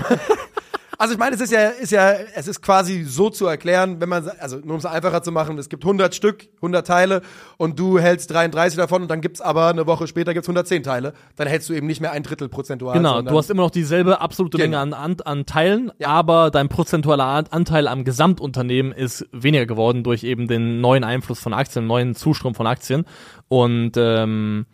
Also 1.01 1.15
ich 1.15 1.19
meine, 1.19 1.35
es 1.35 1.41
ist 1.41 1.51
ja, 1.51 1.69
ist 1.69 1.93
ja, 1.93 2.13
es 2.35 2.47
ist 2.47 2.61
quasi 2.61 3.05
so 3.05 3.31
zu 3.31 3.47
erklären, 3.47 4.03
wenn 4.03 4.11
man, 4.11 4.29
also 4.39 4.59
nur 4.59 4.75
um 4.75 4.81
es 4.81 4.85
einfacher 4.85 5.23
zu 5.23 5.33
machen, 5.33 5.57
es 5.57 5.71
gibt 5.71 5.83
100 5.83 6.15
Stück, 6.15 6.49
100 6.57 6.87
Teile 6.87 7.23
und 7.57 7.79
du 7.79 7.99
hältst 7.99 8.31
33 8.31 8.77
davon 8.77 9.01
und 9.01 9.11
dann 9.11 9.23
gibt's 9.23 9.41
aber 9.41 9.69
eine 9.69 9.87
Woche 9.87 10.07
später 10.07 10.35
gibt's 10.35 10.47
110 10.47 10.83
Teile. 10.83 11.15
Dann 11.37 11.49
hältst 11.49 11.71
du 11.71 11.73
eben 11.73 11.87
nicht 11.87 12.03
mehr 12.03 12.13
ein 12.13 12.23
Drittel 12.23 12.51
prozentual. 12.51 12.93
Genau, 12.99 13.23
du 13.23 13.35
hast 13.35 13.49
immer 13.49 13.63
noch 13.63 13.71
dieselbe 13.71 14.21
absolute. 14.21 14.59
Menge 14.59 14.79
an, 14.79 14.93
an, 14.93 15.17
an 15.25 15.47
Teilen, 15.47 15.91
ja. 15.99 16.09
aber 16.09 16.51
dein 16.51 16.69
prozentualer 16.69 17.47
Anteil 17.51 17.89
am 17.89 18.05
Gesamtunternehmen 18.05 18.93
ist 18.93 19.27
weniger 19.33 19.65
geworden 19.65 20.05
durch 20.05 20.23
eben 20.23 20.49
den 20.49 20.83
neuen 20.83 21.03
Einfluss 21.03 21.41
von 21.41 21.55
Aktien, 21.55 21.87
neuen 21.87 22.15
Zustrom 22.15 22.55
von 22.55 22.67
Aktien 22.67 23.07
und 23.49 23.93
ähm, 23.97 24.67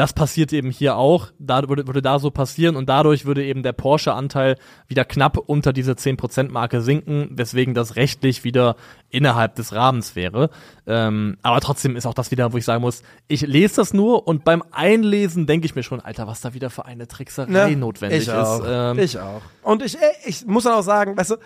das 0.00 0.14
passiert 0.14 0.50
eben 0.54 0.70
hier 0.70 0.96
auch, 0.96 1.26
da 1.38 1.68
würde, 1.68 1.86
würde 1.86 2.00
da 2.00 2.18
so 2.18 2.30
passieren 2.30 2.74
und 2.74 2.88
dadurch 2.88 3.26
würde 3.26 3.44
eben 3.44 3.62
der 3.62 3.74
Porsche-Anteil 3.74 4.56
wieder 4.88 5.04
knapp 5.04 5.36
unter 5.36 5.74
diese 5.74 5.92
10%-Marke 5.92 6.80
sinken, 6.80 7.28
weswegen 7.32 7.74
das 7.74 7.96
rechtlich 7.96 8.42
wieder 8.42 8.76
innerhalb 9.10 9.56
des 9.56 9.74
Rahmens 9.74 10.16
wäre. 10.16 10.48
Ähm, 10.86 11.36
aber 11.42 11.60
trotzdem 11.60 11.96
ist 11.96 12.06
auch 12.06 12.14
das 12.14 12.30
wieder, 12.30 12.54
wo 12.54 12.56
ich 12.56 12.64
sagen 12.64 12.80
muss, 12.80 13.02
ich 13.28 13.42
lese 13.42 13.76
das 13.76 13.92
nur 13.92 14.26
und 14.26 14.42
beim 14.42 14.64
Einlesen 14.70 15.44
denke 15.44 15.66
ich 15.66 15.74
mir 15.74 15.82
schon, 15.82 16.00
Alter, 16.00 16.26
was 16.26 16.40
da 16.40 16.54
wieder 16.54 16.70
für 16.70 16.86
eine 16.86 17.06
Trickserei 17.06 17.68
ne, 17.68 17.76
notwendig 17.76 18.22
ich 18.22 18.28
ist. 18.28 18.34
Auch. 18.34 18.64
Ähm, 18.66 18.98
ich 18.98 19.18
auch. 19.18 19.42
Und 19.62 19.82
ich, 19.82 19.98
ich 20.24 20.46
muss 20.46 20.64
dann 20.64 20.72
auch 20.72 20.82
sagen, 20.82 21.14
weißt 21.18 21.32
du, 21.32 21.36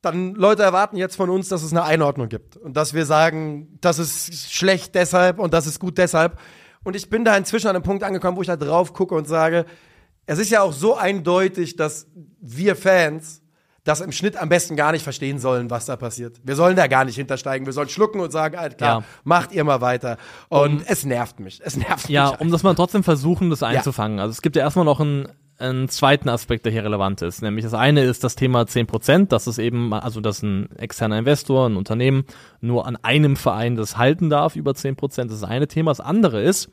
dann 0.00 0.36
Leute 0.36 0.62
erwarten 0.62 0.96
jetzt 0.96 1.16
von 1.16 1.28
uns, 1.28 1.48
dass 1.48 1.64
es 1.64 1.72
eine 1.72 1.82
Einordnung 1.82 2.28
gibt 2.28 2.56
und 2.56 2.76
dass 2.76 2.94
wir 2.94 3.04
sagen, 3.04 3.78
das 3.80 3.98
ist 3.98 4.54
schlecht 4.54 4.94
deshalb 4.94 5.40
und 5.40 5.52
das 5.52 5.66
ist 5.66 5.80
gut 5.80 5.98
deshalb. 5.98 6.38
Und 6.86 6.94
ich 6.94 7.10
bin 7.10 7.24
da 7.24 7.36
inzwischen 7.36 7.66
an 7.66 7.74
einem 7.74 7.82
Punkt 7.82 8.04
angekommen, 8.04 8.36
wo 8.36 8.42
ich 8.42 8.46
da 8.46 8.54
drauf 8.54 8.92
gucke 8.92 9.16
und 9.16 9.26
sage, 9.26 9.66
es 10.24 10.38
ist 10.38 10.50
ja 10.50 10.62
auch 10.62 10.72
so 10.72 10.96
eindeutig, 10.96 11.74
dass 11.74 12.06
wir 12.40 12.76
Fans 12.76 13.42
das 13.82 14.00
im 14.00 14.12
Schnitt 14.12 14.36
am 14.36 14.48
besten 14.48 14.76
gar 14.76 14.92
nicht 14.92 15.02
verstehen 15.02 15.40
sollen, 15.40 15.68
was 15.68 15.86
da 15.86 15.96
passiert. 15.96 16.40
Wir 16.44 16.54
sollen 16.54 16.76
da 16.76 16.86
gar 16.86 17.04
nicht 17.04 17.16
hintersteigen. 17.16 17.66
Wir 17.66 17.72
sollen 17.72 17.88
schlucken 17.88 18.20
und 18.20 18.30
sagen, 18.30 18.56
Alter, 18.56 18.76
klar, 18.76 19.00
ja. 19.00 19.06
macht 19.24 19.50
ihr 19.50 19.64
mal 19.64 19.80
weiter. 19.80 20.16
Und 20.48 20.76
um, 20.76 20.82
es 20.86 21.04
nervt 21.04 21.40
mich. 21.40 21.60
Es 21.64 21.76
nervt 21.76 22.08
ja, 22.08 22.30
mich. 22.30 22.32
Ja, 22.34 22.38
um 22.38 22.52
das 22.52 22.62
mal 22.62 22.76
trotzdem 22.76 23.02
versuchen, 23.02 23.50
das 23.50 23.64
einzufangen. 23.64 24.18
Ja. 24.18 24.22
Also 24.24 24.32
es 24.32 24.42
gibt 24.42 24.54
ja 24.54 24.62
erstmal 24.62 24.84
noch 24.84 25.00
ein 25.00 25.28
einen 25.58 25.88
zweiten 25.88 26.28
Aspekt, 26.28 26.64
der 26.64 26.72
hier 26.72 26.84
relevant 26.84 27.22
ist. 27.22 27.42
Nämlich 27.42 27.64
das 27.64 27.74
eine 27.74 28.02
ist 28.02 28.24
das 28.24 28.36
Thema 28.36 28.62
10%, 28.62 29.28
das 29.28 29.46
ist 29.46 29.58
eben, 29.58 29.92
also 29.92 30.20
dass 30.20 30.42
ein 30.42 30.70
externer 30.76 31.18
Investor, 31.18 31.68
ein 31.68 31.76
Unternehmen 31.76 32.24
nur 32.60 32.86
an 32.86 32.96
einem 32.96 33.36
Verein 33.36 33.76
das 33.76 33.96
halten 33.96 34.30
darf 34.30 34.56
über 34.56 34.72
10%, 34.72 34.96
das 35.00 35.32
ist 35.32 35.42
das 35.42 35.44
eine 35.44 35.68
Thema. 35.68 35.90
Das 35.90 36.00
andere 36.00 36.42
ist, 36.42 36.70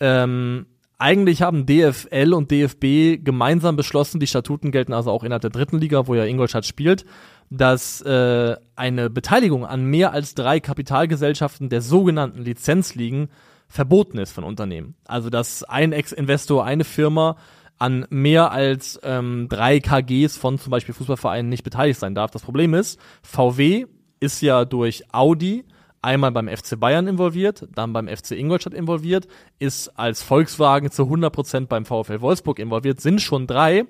ähm, 0.00 0.66
eigentlich 0.98 1.40
haben 1.40 1.64
DFL 1.64 2.34
und 2.34 2.50
DFB 2.50 3.24
gemeinsam 3.24 3.76
beschlossen, 3.76 4.20
die 4.20 4.26
Statuten 4.26 4.70
gelten 4.70 4.92
also 4.92 5.10
auch 5.10 5.24
innerhalb 5.24 5.40
der 5.40 5.50
dritten 5.50 5.78
Liga, 5.78 6.06
wo 6.06 6.14
ja 6.14 6.24
Ingolstadt 6.24 6.66
spielt, 6.66 7.06
dass 7.48 8.02
äh, 8.02 8.56
eine 8.76 9.08
Beteiligung 9.08 9.64
an 9.64 9.86
mehr 9.86 10.12
als 10.12 10.34
drei 10.34 10.60
Kapitalgesellschaften 10.60 11.70
der 11.70 11.80
sogenannten 11.80 12.42
Lizenzligen 12.42 13.30
verboten 13.66 14.18
ist 14.18 14.32
von 14.32 14.44
Unternehmen. 14.44 14.94
Also 15.06 15.30
dass 15.30 15.64
ein 15.64 15.92
Ex-Investor, 15.92 16.64
eine 16.64 16.84
Firma 16.84 17.36
an 17.80 18.06
mehr 18.10 18.52
als 18.52 19.00
ähm, 19.02 19.48
drei 19.48 19.80
KGs 19.80 20.36
von 20.36 20.58
zum 20.58 20.70
Beispiel 20.70 20.94
Fußballvereinen 20.94 21.48
nicht 21.48 21.64
beteiligt 21.64 21.98
sein 21.98 22.14
darf. 22.14 22.30
Das 22.30 22.42
Problem 22.42 22.74
ist, 22.74 23.00
VW 23.22 23.86
ist 24.20 24.42
ja 24.42 24.66
durch 24.66 25.02
Audi 25.12 25.64
einmal 26.02 26.30
beim 26.30 26.48
FC 26.48 26.78
Bayern 26.78 27.06
involviert, 27.06 27.66
dann 27.74 27.94
beim 27.94 28.06
FC 28.06 28.32
Ingolstadt 28.32 28.74
involviert, 28.74 29.26
ist 29.58 29.88
als 29.98 30.22
Volkswagen 30.22 30.90
zu 30.90 31.04
100% 31.04 31.66
beim 31.66 31.86
VfL 31.86 32.20
Wolfsburg 32.20 32.58
involviert, 32.58 33.00
sind 33.00 33.20
schon 33.20 33.46
drei. 33.46 33.86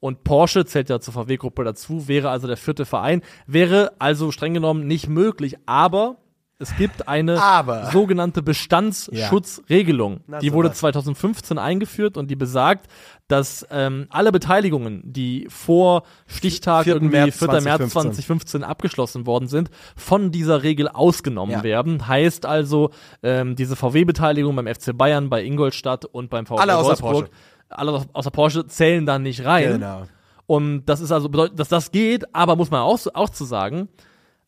Und 0.00 0.24
Porsche 0.24 0.66
zählt 0.66 0.90
ja 0.90 1.00
zur 1.00 1.14
VW-Gruppe 1.14 1.64
dazu, 1.64 2.08
wäre 2.08 2.30
also 2.30 2.46
der 2.46 2.58
vierte 2.58 2.84
Verein, 2.84 3.22
wäre 3.46 3.92
also 3.98 4.32
streng 4.32 4.54
genommen 4.54 4.86
nicht 4.86 5.08
möglich, 5.08 5.56
aber 5.66 6.16
es 6.58 6.76
gibt 6.76 7.08
eine 7.08 7.42
Aber. 7.42 7.90
sogenannte 7.90 8.40
Bestandsschutzregelung. 8.40 10.20
Ja. 10.30 10.38
Die 10.38 10.52
wurde 10.52 10.72
2015 10.72 11.58
eingeführt 11.58 12.16
und 12.16 12.30
die 12.30 12.36
besagt, 12.36 12.86
dass 13.26 13.66
ähm, 13.70 14.06
alle 14.10 14.30
Beteiligungen, 14.30 15.02
die 15.04 15.46
vor 15.48 16.04
Stichtag 16.26 16.84
4. 16.84 16.94
irgendwie 16.94 17.16
März 17.16 17.38
4. 17.38 17.48
2015. 17.48 17.64
März 17.64 17.92
2015 17.92 18.64
abgeschlossen 18.64 19.26
worden 19.26 19.48
sind, 19.48 19.70
von 19.96 20.30
dieser 20.30 20.62
Regel 20.62 20.88
ausgenommen 20.88 21.56
ja. 21.56 21.62
werden. 21.64 22.06
Heißt 22.06 22.46
also, 22.46 22.90
ähm, 23.24 23.56
diese 23.56 23.74
VW-Beteiligung 23.74 24.54
beim 24.54 24.72
FC 24.72 24.96
Bayern, 24.96 25.30
bei 25.30 25.42
Ingolstadt 25.44 26.04
und 26.04 26.30
beim 26.30 26.46
VW 26.46 26.60
alle 26.60 26.76
Wolfsburg, 26.76 27.12
Porsche. 27.12 27.30
alle 27.68 28.06
außer 28.12 28.30
Porsche 28.30 28.66
zählen 28.68 29.04
dann 29.06 29.22
nicht 29.22 29.44
rein. 29.44 29.72
Genau. 29.72 30.04
Und 30.46 30.84
das 30.84 31.00
ist 31.00 31.10
also 31.10 31.28
bedeutet, 31.28 31.58
dass 31.58 31.68
das 31.68 31.90
geht, 31.90 32.32
aber 32.32 32.54
muss 32.54 32.70
man 32.70 32.80
auch, 32.80 33.00
auch 33.14 33.30
zu 33.30 33.44
sagen, 33.44 33.88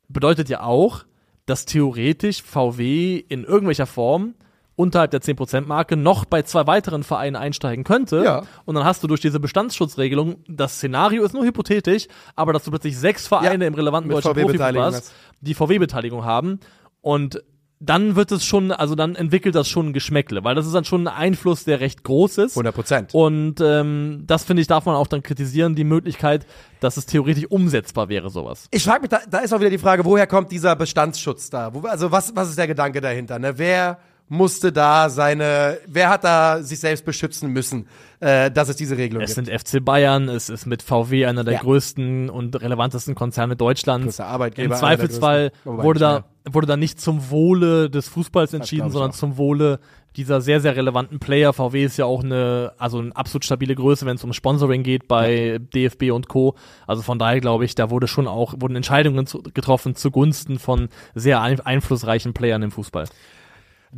bedeutet 0.09 0.49
ja 0.49 0.63
auch, 0.63 1.05
dass 1.47 1.65
theoretisch 1.65 2.43
VW 2.43 3.17
in 3.29 3.45
irgendwelcher 3.45 3.87
Form 3.87 4.35
unterhalb 4.77 5.11
der 5.11 5.23
10%-Marke 5.23 5.97
noch 5.97 6.27
bei 6.27 6.43
zwei 6.43 6.67
weiteren 6.67 7.03
Vereinen 7.03 7.35
einsteigen 7.35 7.83
könnte. 7.83 8.23
Ja. 8.23 8.43
Und 8.67 8.75
dann 8.75 8.85
hast 8.85 9.03
du 9.03 9.07
durch 9.07 9.23
diese 9.23 9.41
Bestandsschutzregelung, 9.41 10.37
das 10.47 10.77
Szenario 10.77 11.25
ist 11.25 11.33
nur 11.33 11.45
hypothetisch, 11.45 12.09
aber 12.35 12.53
dass 12.53 12.65
du 12.65 12.71
plötzlich 12.71 12.99
sechs 12.99 13.27
Vereine 13.27 13.65
ja, 13.65 13.69
im 13.69 13.75
relevanten 13.75 14.11
deutschen 14.11 14.35
Profifußball 14.35 14.79
hast, 14.79 15.15
die 15.41 15.55
VW-Beteiligung 15.55 16.25
haben. 16.25 16.61
Und 17.01 17.43
dann 17.79 18.17
wird 18.17 18.33
es 18.33 18.45
schon, 18.45 18.73
also 18.73 18.95
dann 18.95 19.17
entwickelt 19.17 19.55
das 19.55 19.69
schon 19.69 19.89
ein 19.89 19.93
Geschmäckle, 19.93 20.43
weil 20.45 20.55
das 20.55 20.67
ist 20.67 20.75
dann 20.75 20.85
schon 20.85 21.07
ein 21.07 21.15
Einfluss, 21.15 21.65
der 21.65 21.81
recht 21.81 22.05
groß 22.05 22.39
ist. 22.39 22.53
100 22.53 22.75
Prozent. 22.75 23.15
Und 23.15 23.61
ähm, 23.61 24.25
das 24.27 24.45
finde 24.45 24.63
ich, 24.63 24.67
darf 24.67 24.87
man 24.87 24.95
auch 24.95 25.07
dann 25.07 25.23
kritisieren, 25.23 25.75
die 25.75 25.85
Möglichkeit, 25.85 26.47
dass 26.81 26.97
es 26.97 27.05
theoretisch 27.07 27.47
umsetzbar 27.51 28.09
wäre, 28.09 28.31
sowas. 28.31 28.69
Ich 28.71 28.85
frage 28.85 29.03
mich, 29.03 29.11
da, 29.11 29.21
da 29.29 29.39
ist 29.39 29.53
auch 29.53 29.61
wieder 29.61 29.71
die 29.71 29.79
Frage, 29.79 30.05
woher 30.05 30.27
kommt 30.27 30.51
dieser 30.53 30.75
Bestandsschutz 30.75 31.51
da? 31.51 31.75
Wo, 31.75 31.81
also 31.87 32.11
was, 32.11 32.35
was 32.35 32.49
ist 32.49 32.59
der 32.59 32.67
Gedanke 32.67 33.01
dahinter? 33.01 33.39
Ne? 33.39 33.59
Wer 33.59 33.99
musste 34.29 34.73
da 34.73 35.09
seine, 35.09 35.79
wer 35.87 36.09
hat 36.09 36.25
da 36.25 36.63
sich 36.63 36.81
selbst 36.81 37.05
beschützen 37.05 37.53
müssen, 37.53 37.87
äh, 38.21 38.51
dass 38.51 38.69
es 38.69 38.77
diese 38.77 38.97
Regelung 38.97 39.23
Es 39.23 39.35
gibt? 39.35 39.47
sind 39.47 39.61
FC 39.61 39.85
Bayern, 39.85 40.29
es 40.29 40.49
ist 40.49 40.67
mit 40.67 40.83
VW 40.83 41.27
einer 41.27 41.45
der 41.45 41.55
Ja. 41.55 41.61
größten 41.61 42.29
und 42.31 42.61
relevantesten 42.61 43.15
Konzerne 43.15 43.55
Deutschlands. 43.57 44.19
Arbeitgeber, 44.19 44.75
Im 44.75 44.79
Zweifelsfall 44.81 45.53
wurde 45.65 46.01
da, 46.01 46.25
wurde 46.45 46.67
da 46.67 46.77
nicht 46.77 47.01
zum 47.01 47.31
Wohle 47.31 47.89
des 47.89 48.09
Fußballs 48.09 48.53
entschieden, 48.55 48.91
sondern 48.91 49.11
auch. 49.11 49.15
zum 49.17 49.37
Wohle 49.37 49.79
dieser 50.17 50.41
sehr, 50.41 50.61
sehr 50.61 50.75
relevanten 50.75 51.19
Player. 51.19 51.53
VW 51.53 51.85
ist 51.85 51.99
ja 51.99 52.07
auch 52.07 52.25
eine, 52.25 52.73
also 52.79 52.99
eine 52.99 53.15
absolut 53.15 53.45
stabile 53.45 53.75
Größe, 53.75 54.07
wenn 54.07 54.17
es 54.17 54.25
um 54.25 54.33
Sponsoring 54.33 54.83
geht 54.83 55.09
bei 55.09 55.59
DFB 55.75 56.11
und 56.11 56.27
Co. 56.29 56.55
Also 56.87 57.03
von 57.03 57.19
daher 57.19 57.41
glaube 57.41 57.67
ich, 57.67 57.75
da 57.75 57.91
wurde 57.91 58.09
schon 58.09 58.27
auch, 58.27 58.55
wurden 58.59 58.77
Entscheidungen 58.77 59.27
zu, 59.27 59.43
getroffen 59.43 59.95
zugunsten 59.95 60.59
von 60.59 60.89
sehr 61.15 61.43
ein, 61.43 61.61
einflussreichen 61.61 62.33
Playern 62.33 62.63
im 62.63 62.71
Fußball. 62.71 63.05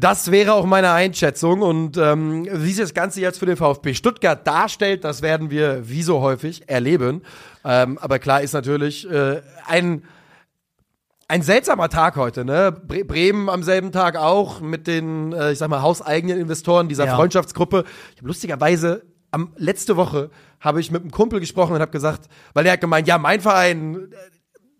Das 0.00 0.30
wäre 0.30 0.52
auch 0.52 0.64
meine 0.64 0.92
Einschätzung. 0.92 1.60
Und 1.60 1.96
ähm, 1.96 2.46
wie 2.52 2.68
sich 2.72 2.84
das 2.84 2.94
Ganze 2.94 3.20
jetzt 3.20 3.38
für 3.40 3.46
den 3.46 3.56
VfB 3.56 3.94
Stuttgart 3.94 4.46
darstellt, 4.46 5.02
das 5.02 5.22
werden 5.22 5.50
wir 5.50 5.88
wie 5.88 6.02
so 6.02 6.20
häufig 6.20 6.68
erleben. 6.68 7.22
Ähm, 7.64 7.98
aber 7.98 8.20
klar 8.20 8.40
ist 8.42 8.52
natürlich 8.52 9.10
äh, 9.10 9.42
ein 9.66 10.04
ein 11.30 11.42
seltsamer 11.42 11.90
Tag 11.90 12.16
heute, 12.16 12.44
ne? 12.44 12.72
Bre 12.72 13.04
Bremen 13.04 13.50
am 13.50 13.62
selben 13.62 13.92
Tag 13.92 14.16
auch 14.16 14.60
mit 14.60 14.86
den, 14.86 15.34
äh, 15.34 15.52
ich 15.52 15.58
sag 15.58 15.68
mal, 15.68 15.82
hauseigenen 15.82 16.40
Investoren 16.40 16.88
dieser 16.88 17.04
Ja. 17.04 17.16
Freundschaftsgruppe. 17.16 17.84
Ich 18.12 18.18
habe 18.18 18.28
lustigerweise 18.28 19.02
am 19.30 19.52
letzte 19.56 19.96
Woche 19.96 20.30
habe 20.60 20.80
ich 20.80 20.90
mit 20.90 21.02
einem 21.02 21.10
Kumpel 21.10 21.38
gesprochen 21.40 21.74
und 21.74 21.80
habe 21.82 21.90
gesagt, 21.90 22.28
weil 22.54 22.64
der 22.64 22.72
hat 22.74 22.80
gemeint, 22.80 23.06
ja, 23.08 23.18
mein 23.18 23.40
Verein 23.40 23.96
äh, 23.96 24.16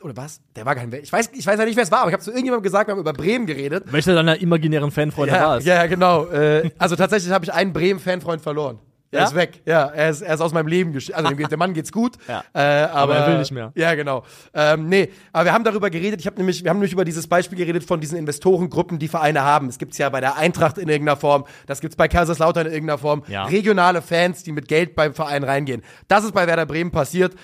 oder 0.03 0.17
was? 0.17 0.41
Der 0.57 0.65
war 0.65 0.75
kein 0.75 0.93
Ich 0.93 1.13
weiß, 1.13 1.31
ich 1.33 1.47
weiß 1.47 1.59
ja 1.59 1.65
nicht, 1.65 1.77
wer 1.77 1.83
es 1.85 1.91
war, 1.91 2.01
aber 2.01 2.11
ich 2.11 2.15
habe 2.15 2.23
zu 2.23 2.31
irgendjemandem 2.31 2.63
gesagt, 2.63 2.89
wir 2.89 2.93
haben 2.93 3.01
über 3.01 3.13
Bremen 3.13 3.47
geredet. 3.47 3.85
Welcher 3.91 4.15
deiner 4.15 4.41
imaginären 4.41 4.91
Fanfreunde 4.91 5.33
war 5.33 5.41
Ja, 5.41 5.57
es? 5.59 5.65
ja, 5.65 5.75
ja, 5.75 5.87
genau. 5.87 6.27
Äh, 6.27 6.71
also 6.79 6.95
tatsächlich 6.97 7.33
habe 7.33 7.45
ich 7.45 7.53
einen 7.53 7.73
Bremen-Fanfreund 7.73 8.41
verloren. 8.41 8.79
Er 9.11 9.21
Ja? 9.21 9.27
ist 9.27 9.35
weg. 9.35 9.63
Ja, 9.65 9.87
er 9.87 10.11
ist, 10.11 10.21
er 10.21 10.35
ist 10.35 10.41
aus 10.43 10.53
meinem 10.53 10.67
Leben 10.67 10.93
geschieden. 10.93 11.15
Also 11.17 11.31
dem, 11.35 11.49
der 11.49 11.57
Mann 11.57 11.73
geht's 11.73 11.91
gut. 11.91 12.17
Ja. 12.29 12.45
Äh, 12.53 12.59
aber, 12.89 13.15
Aber 13.15 13.17
er 13.17 13.27
will 13.33 13.39
nicht 13.39 13.51
mehr. 13.53 13.73
Ja, 13.75 13.95
genau. 13.95 14.23
Ähm, 14.53 14.89
nee, 14.91 15.09
aber 15.33 15.47
wir 15.47 15.53
haben 15.55 15.65
darüber 15.65 15.89
geredet. 15.89 16.21
Ich 16.21 16.27
habe 16.27 16.37
nämlich, 16.37 16.63
wir 16.63 16.69
haben 16.69 16.77
nämlich 16.77 16.93
über 16.93 17.07
dieses 17.07 17.27
Beispiel 17.27 17.57
geredet 17.57 17.85
von 17.85 18.01
diesen 18.01 18.19
Investorengruppen, 18.19 18.99
die 18.99 19.09
Vereine 19.09 19.43
haben. 19.43 19.69
Es 19.69 19.79
gibt's 19.79 19.97
ja 19.97 20.11
bei 20.11 20.21
der 20.21 20.37
Eintracht 20.37 20.77
in 20.77 20.89
irgendeiner 20.91 21.17
Form. 21.17 21.45
Das 21.67 21.81
gibt's 21.81 21.97
bei 21.97 22.07
Kaiserslautern 22.07 22.67
in 22.67 22.73
irgendeiner 22.73 22.99
Form. 22.99 23.23
Ja. 23.29 23.45
Regionale 23.47 24.03
Fans, 24.03 24.43
die 24.43 24.53
mit 24.53 24.69
Geld 24.69 24.95
beim 24.95 25.15
Verein 25.15 25.43
reingehen. 25.43 25.83
Das 26.07 26.23
ist 26.25 26.35
bei 26.35 26.47
Werder 26.47 26.67
Bremen 26.67 26.91
passiert. 26.91 27.35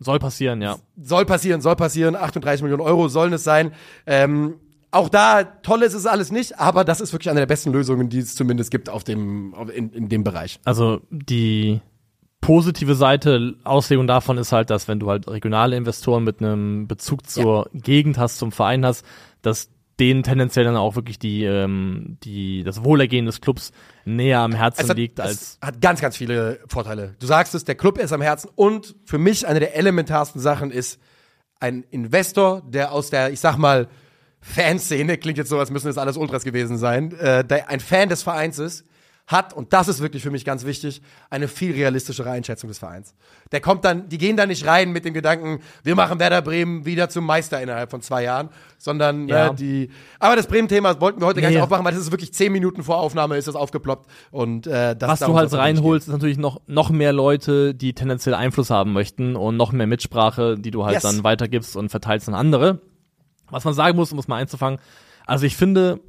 Soll 0.00 0.18
passieren, 0.18 0.62
ja. 0.62 0.76
Soll 1.00 1.26
passieren, 1.26 1.60
soll 1.60 1.76
passieren. 1.76 2.16
38 2.16 2.62
Millionen 2.62 2.82
Euro 2.82 3.08
sollen 3.08 3.34
es 3.34 3.44
sein. 3.44 3.72
Ähm, 4.06 4.54
auch 4.90 5.08
da, 5.08 5.44
toll 5.44 5.82
ist 5.82 5.94
es 5.94 6.06
alles 6.06 6.32
nicht, 6.32 6.58
aber 6.58 6.84
das 6.84 7.00
ist 7.00 7.12
wirklich 7.12 7.30
eine 7.30 7.40
der 7.40 7.46
besten 7.46 7.70
Lösungen, 7.70 8.08
die 8.08 8.18
es 8.18 8.34
zumindest 8.34 8.70
gibt 8.70 8.88
auf 8.88 9.04
dem, 9.04 9.54
in, 9.72 9.90
in 9.90 10.08
dem 10.08 10.24
Bereich. 10.24 10.58
Also 10.64 11.02
die 11.10 11.80
positive 12.40 12.94
Seite, 12.94 13.54
Auslegung 13.62 14.06
davon 14.06 14.38
ist 14.38 14.52
halt, 14.52 14.70
dass 14.70 14.88
wenn 14.88 14.98
du 14.98 15.08
halt 15.10 15.28
regionale 15.28 15.76
Investoren 15.76 16.24
mit 16.24 16.40
einem 16.40 16.88
Bezug 16.88 17.28
zur 17.28 17.68
Gegend 17.74 18.18
hast, 18.18 18.38
zum 18.38 18.50
Verein 18.50 18.84
hast, 18.84 19.04
dass 19.42 19.68
denen 20.00 20.22
tendenziell 20.22 20.64
dann 20.64 20.76
auch 20.76 20.96
wirklich 20.96 21.18
die, 21.18 21.44
ähm, 21.44 22.16
die, 22.24 22.64
das 22.64 22.82
Wohlergehen 22.82 23.26
des 23.26 23.40
Clubs 23.40 23.70
näher 24.04 24.40
am 24.40 24.52
Herzen 24.52 24.88
hat, 24.88 24.96
liegt 24.96 25.20
als 25.20 25.58
hat 25.60 25.80
ganz, 25.80 26.00
ganz 26.00 26.16
viele 26.16 26.58
Vorteile. 26.66 27.14
Du 27.20 27.26
sagst 27.26 27.54
es, 27.54 27.64
der 27.64 27.74
Club 27.74 27.98
ist 27.98 28.12
am 28.12 28.22
Herzen 28.22 28.50
und 28.54 28.96
für 29.04 29.18
mich 29.18 29.46
eine 29.46 29.60
der 29.60 29.76
elementarsten 29.76 30.40
Sachen 30.40 30.70
ist 30.70 30.98
ein 31.60 31.84
Investor, 31.90 32.62
der 32.66 32.92
aus 32.92 33.10
der, 33.10 33.30
ich 33.30 33.40
sag 33.40 33.58
mal, 33.58 33.88
Fanszene, 34.40 35.18
klingt 35.18 35.36
jetzt 35.36 35.50
so, 35.50 35.58
als 35.58 35.70
müssen 35.70 35.88
es 35.88 35.98
alles 35.98 36.16
Ultras 36.16 36.44
gewesen 36.44 36.78
sein, 36.78 37.12
äh, 37.18 37.44
der 37.44 37.68
ein 37.68 37.80
Fan 37.80 38.08
des 38.08 38.22
Vereins 38.22 38.58
ist, 38.58 38.86
hat, 39.30 39.52
und 39.52 39.72
das 39.72 39.86
ist 39.86 40.00
wirklich 40.00 40.22
für 40.24 40.30
mich 40.32 40.44
ganz 40.44 40.64
wichtig, 40.64 41.02
eine 41.30 41.46
viel 41.46 41.72
realistischere 41.72 42.28
Einschätzung 42.30 42.66
des 42.68 42.78
Vereins. 42.80 43.14
Der 43.52 43.60
kommt 43.60 43.84
dann, 43.84 44.08
die 44.08 44.18
gehen 44.18 44.36
da 44.36 44.44
nicht 44.44 44.66
rein 44.66 44.90
mit 44.90 45.04
dem 45.04 45.14
Gedanken, 45.14 45.60
wir 45.84 45.94
machen 45.94 46.18
Werder 46.18 46.42
Bremen 46.42 46.84
wieder 46.84 47.08
zum 47.08 47.26
Meister 47.26 47.62
innerhalb 47.62 47.90
von 47.92 48.02
zwei 48.02 48.24
Jahren, 48.24 48.48
sondern 48.76 49.28
Ja. 49.28 49.50
ne, 49.50 49.54
die. 49.54 49.90
Aber 50.18 50.34
das 50.34 50.48
Bremen-Thema 50.48 51.00
wollten 51.00 51.20
wir 51.20 51.26
heute 51.26 51.40
gar 51.40 51.48
Nee. 51.50 51.54
nicht 51.56 51.62
aufmachen, 51.62 51.84
weil 51.84 51.92
das 51.92 52.02
ist 52.02 52.10
wirklich 52.10 52.34
zehn 52.34 52.50
Minuten 52.50 52.82
vor 52.82 52.98
Aufnahme 52.98 53.36
ist 53.36 53.46
das 53.46 53.54
aufgeploppt 53.54 54.10
und 54.32 54.66
äh, 54.66 54.96
das 54.96 55.08
was 55.08 55.20
du 55.20 55.36
halt 55.36 55.52
reinholst, 55.52 56.08
ist 56.08 56.12
natürlich 56.12 56.38
noch, 56.38 56.60
noch 56.66 56.90
mehr 56.90 57.12
Leute, 57.12 57.72
die 57.74 57.92
tendenziell 57.94 58.34
Einfluss 58.34 58.70
haben 58.70 58.92
möchten 58.92 59.36
und 59.36 59.56
noch 59.56 59.70
mehr 59.70 59.86
Mitsprache, 59.86 60.58
die 60.58 60.72
du 60.72 60.84
halt 60.84 60.94
Yes. 60.94 61.02
dann 61.04 61.22
weitergibst 61.22 61.76
und 61.76 61.88
verteilst 61.90 62.26
an 62.28 62.34
andere. 62.34 62.80
Was 63.48 63.64
man 63.64 63.74
sagen 63.74 63.96
muss, 63.96 64.12
um 64.12 64.18
es 64.18 64.26
mal 64.28 64.36
einzufangen, 64.36 64.80
also 65.26 65.46
ich 65.46 65.56
finde, 65.56 66.00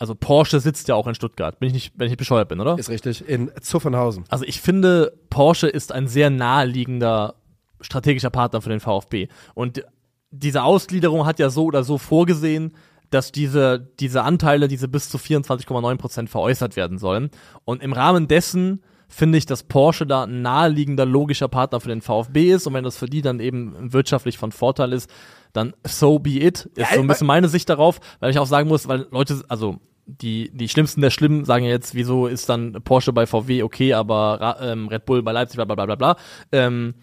also 0.00 0.14
Porsche 0.14 0.60
sitzt 0.60 0.88
ja 0.88 0.94
auch 0.94 1.06
in 1.06 1.14
Stuttgart, 1.14 1.60
bin 1.60 1.68
ich 1.68 1.74
nicht, 1.74 1.92
wenn 1.94 2.06
ich 2.06 2.12
nicht 2.12 2.18
bescheuert 2.18 2.48
bin, 2.48 2.58
oder? 2.58 2.78
Ist 2.78 2.88
richtig, 2.88 3.28
in 3.28 3.50
Zuffenhausen. 3.60 4.24
Also 4.30 4.46
ich 4.46 4.60
finde, 4.60 5.12
Porsche 5.28 5.68
ist 5.68 5.92
ein 5.92 6.08
sehr 6.08 6.30
naheliegender 6.30 7.34
strategischer 7.82 8.30
Partner 8.30 8.62
für 8.62 8.70
den 8.70 8.80
VfB. 8.80 9.28
Und 9.54 9.84
diese 10.30 10.62
Ausgliederung 10.62 11.26
hat 11.26 11.38
ja 11.38 11.50
so 11.50 11.64
oder 11.64 11.84
so 11.84 11.98
vorgesehen, 11.98 12.72
dass 13.10 13.30
diese, 13.30 13.90
diese 14.00 14.22
Anteile, 14.22 14.68
diese 14.68 14.88
bis 14.88 15.10
zu 15.10 15.18
24,9 15.18 15.96
Prozent 15.98 16.30
veräußert 16.30 16.76
werden 16.76 16.96
sollen. 16.96 17.30
Und 17.66 17.82
im 17.82 17.92
Rahmen 17.92 18.26
dessen 18.26 18.82
finde 19.08 19.36
ich, 19.36 19.44
dass 19.44 19.64
Porsche 19.64 20.06
da 20.06 20.24
ein 20.24 20.40
naheliegender, 20.40 21.04
logischer 21.04 21.48
Partner 21.48 21.80
für 21.80 21.88
den 21.88 22.00
VfB 22.00 22.52
ist. 22.52 22.66
Und 22.66 22.72
wenn 22.72 22.84
das 22.84 22.96
für 22.96 23.06
die 23.06 23.20
dann 23.20 23.38
eben 23.40 23.92
wirtschaftlich 23.92 24.38
von 24.38 24.52
Vorteil 24.52 24.94
ist, 24.94 25.10
dann 25.52 25.74
so 25.84 26.20
be 26.20 26.40
it. 26.40 26.66
Ist 26.74 26.78
Ja, 26.78 26.86
so 26.94 27.00
ein 27.00 27.06
bisschen 27.06 27.26
meine 27.26 27.48
Sicht 27.48 27.68
darauf, 27.68 28.00
weil 28.20 28.30
ich 28.30 28.38
auch 28.38 28.46
sagen 28.46 28.68
muss, 28.68 28.88
weil 28.88 29.08
Leute, 29.10 29.42
also 29.48 29.80
die, 30.10 30.50
die 30.52 30.68
Schlimmsten 30.68 31.00
der 31.00 31.10
Schlimmen 31.10 31.44
sagen 31.44 31.64
ja 31.64 31.70
jetzt, 31.70 31.94
wieso 31.94 32.26
ist 32.26 32.48
dann 32.48 32.72
Porsche 32.84 33.12
bei 33.12 33.26
VW 33.26 33.62
okay, 33.62 33.94
aber 33.94 34.56
ähm, 34.60 34.88
Red 34.88 35.04
Bull 35.04 35.22
bei 35.22 35.32
Leipzig, 35.32 35.56
bla 35.56 35.64
bla 35.64 35.74
bla 35.74 35.86
bla 35.86 35.94
bla. 35.94 36.16
Ähm, 36.52 36.94